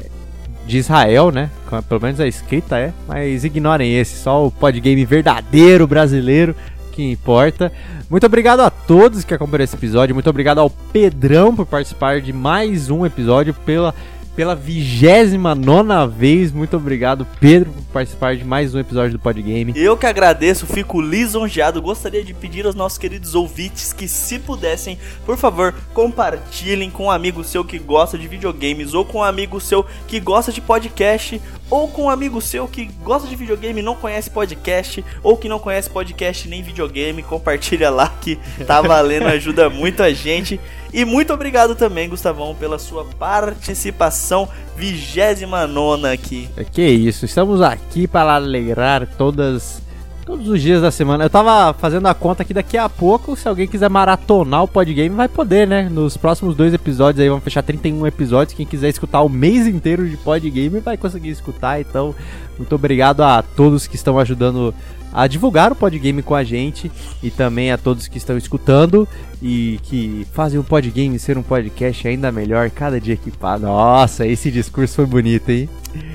[0.65, 1.49] de Israel, né?
[1.87, 6.55] Pelo menos a escrita é, mas ignorem esse, só o Podgame verdadeiro brasileiro
[6.91, 7.71] que importa.
[8.09, 10.13] Muito obrigado a todos que acompanharam esse episódio.
[10.13, 13.95] Muito obrigado ao Pedrão por participar de mais um episódio pela
[14.35, 16.51] pela vigésima nona vez.
[16.51, 19.73] Muito obrigado, Pedro, por participar de mais um episódio do Podgame.
[19.75, 21.81] Eu que agradeço, fico lisonjeado.
[21.81, 27.11] Gostaria de pedir aos nossos queridos ouvintes que, se pudessem, por favor, compartilhem com um
[27.11, 31.41] amigo seu que gosta de videogames, ou com um amigo seu que gosta de podcast,
[31.71, 35.47] ou com um amigo seu que gosta de videogame e não conhece podcast, ou que
[35.47, 37.23] não conhece podcast nem videogame.
[37.23, 38.37] Compartilha lá que
[38.67, 40.59] tá valendo, ajuda muito a gente.
[40.93, 46.49] E muito obrigado também, Gustavão, pela sua participação 29 aqui.
[46.57, 49.81] É que isso, estamos aqui para alegrar todas
[50.25, 51.25] todos os dias da semana.
[51.25, 55.09] Eu tava fazendo a conta que daqui a pouco, se alguém quiser maratonar o Podgame,
[55.09, 55.89] vai poder, né?
[55.89, 58.55] Nos próximos dois episódios aí, vamos fechar 31 episódios.
[58.55, 61.81] Quem quiser escutar o mês inteiro de Podgame vai conseguir escutar.
[61.81, 62.15] Então,
[62.57, 64.73] muito obrigado a todos que estão ajudando
[65.13, 69.07] a divulgar o Podgame com a gente e também a todos que estão escutando
[69.41, 73.65] e que fazem o Podgame ser um podcast ainda melhor cada dia que passa.
[73.65, 75.69] Nossa, esse discurso foi bonito, hein?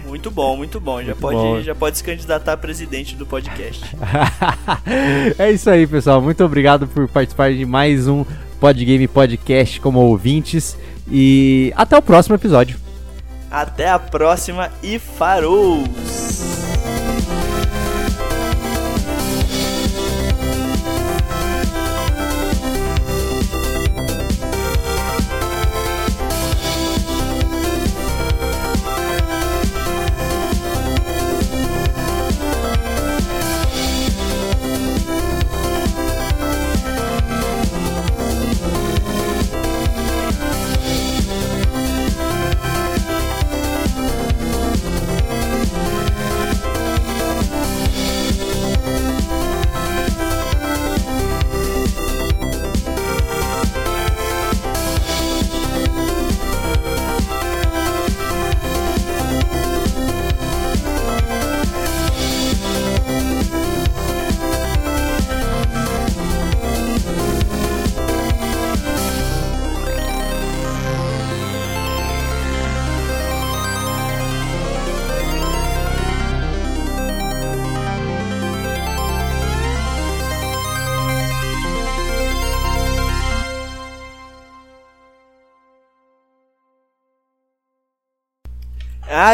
[0.07, 1.01] Muito bom, muito bom.
[1.01, 1.61] Já, muito pode, bom.
[1.61, 3.85] já pode se candidatar a presidente do podcast.
[5.39, 6.23] é isso aí, pessoal.
[6.23, 8.25] Muito obrigado por participar de mais um
[8.59, 10.77] Podgame Podcast como ouvintes.
[11.11, 12.79] E até o próximo episódio.
[13.51, 15.85] Até a próxima e farou!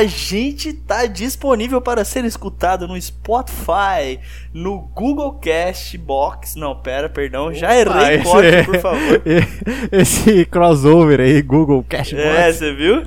[0.02, 4.18] A gente tá disponível para ser escutado no Spotify,
[4.52, 6.56] no Google Cast Box.
[6.56, 9.22] Não, pera, perdão, já errei corte, por favor.
[9.92, 12.26] Esse crossover aí, Google Cast Box.
[12.26, 13.04] É, você viu?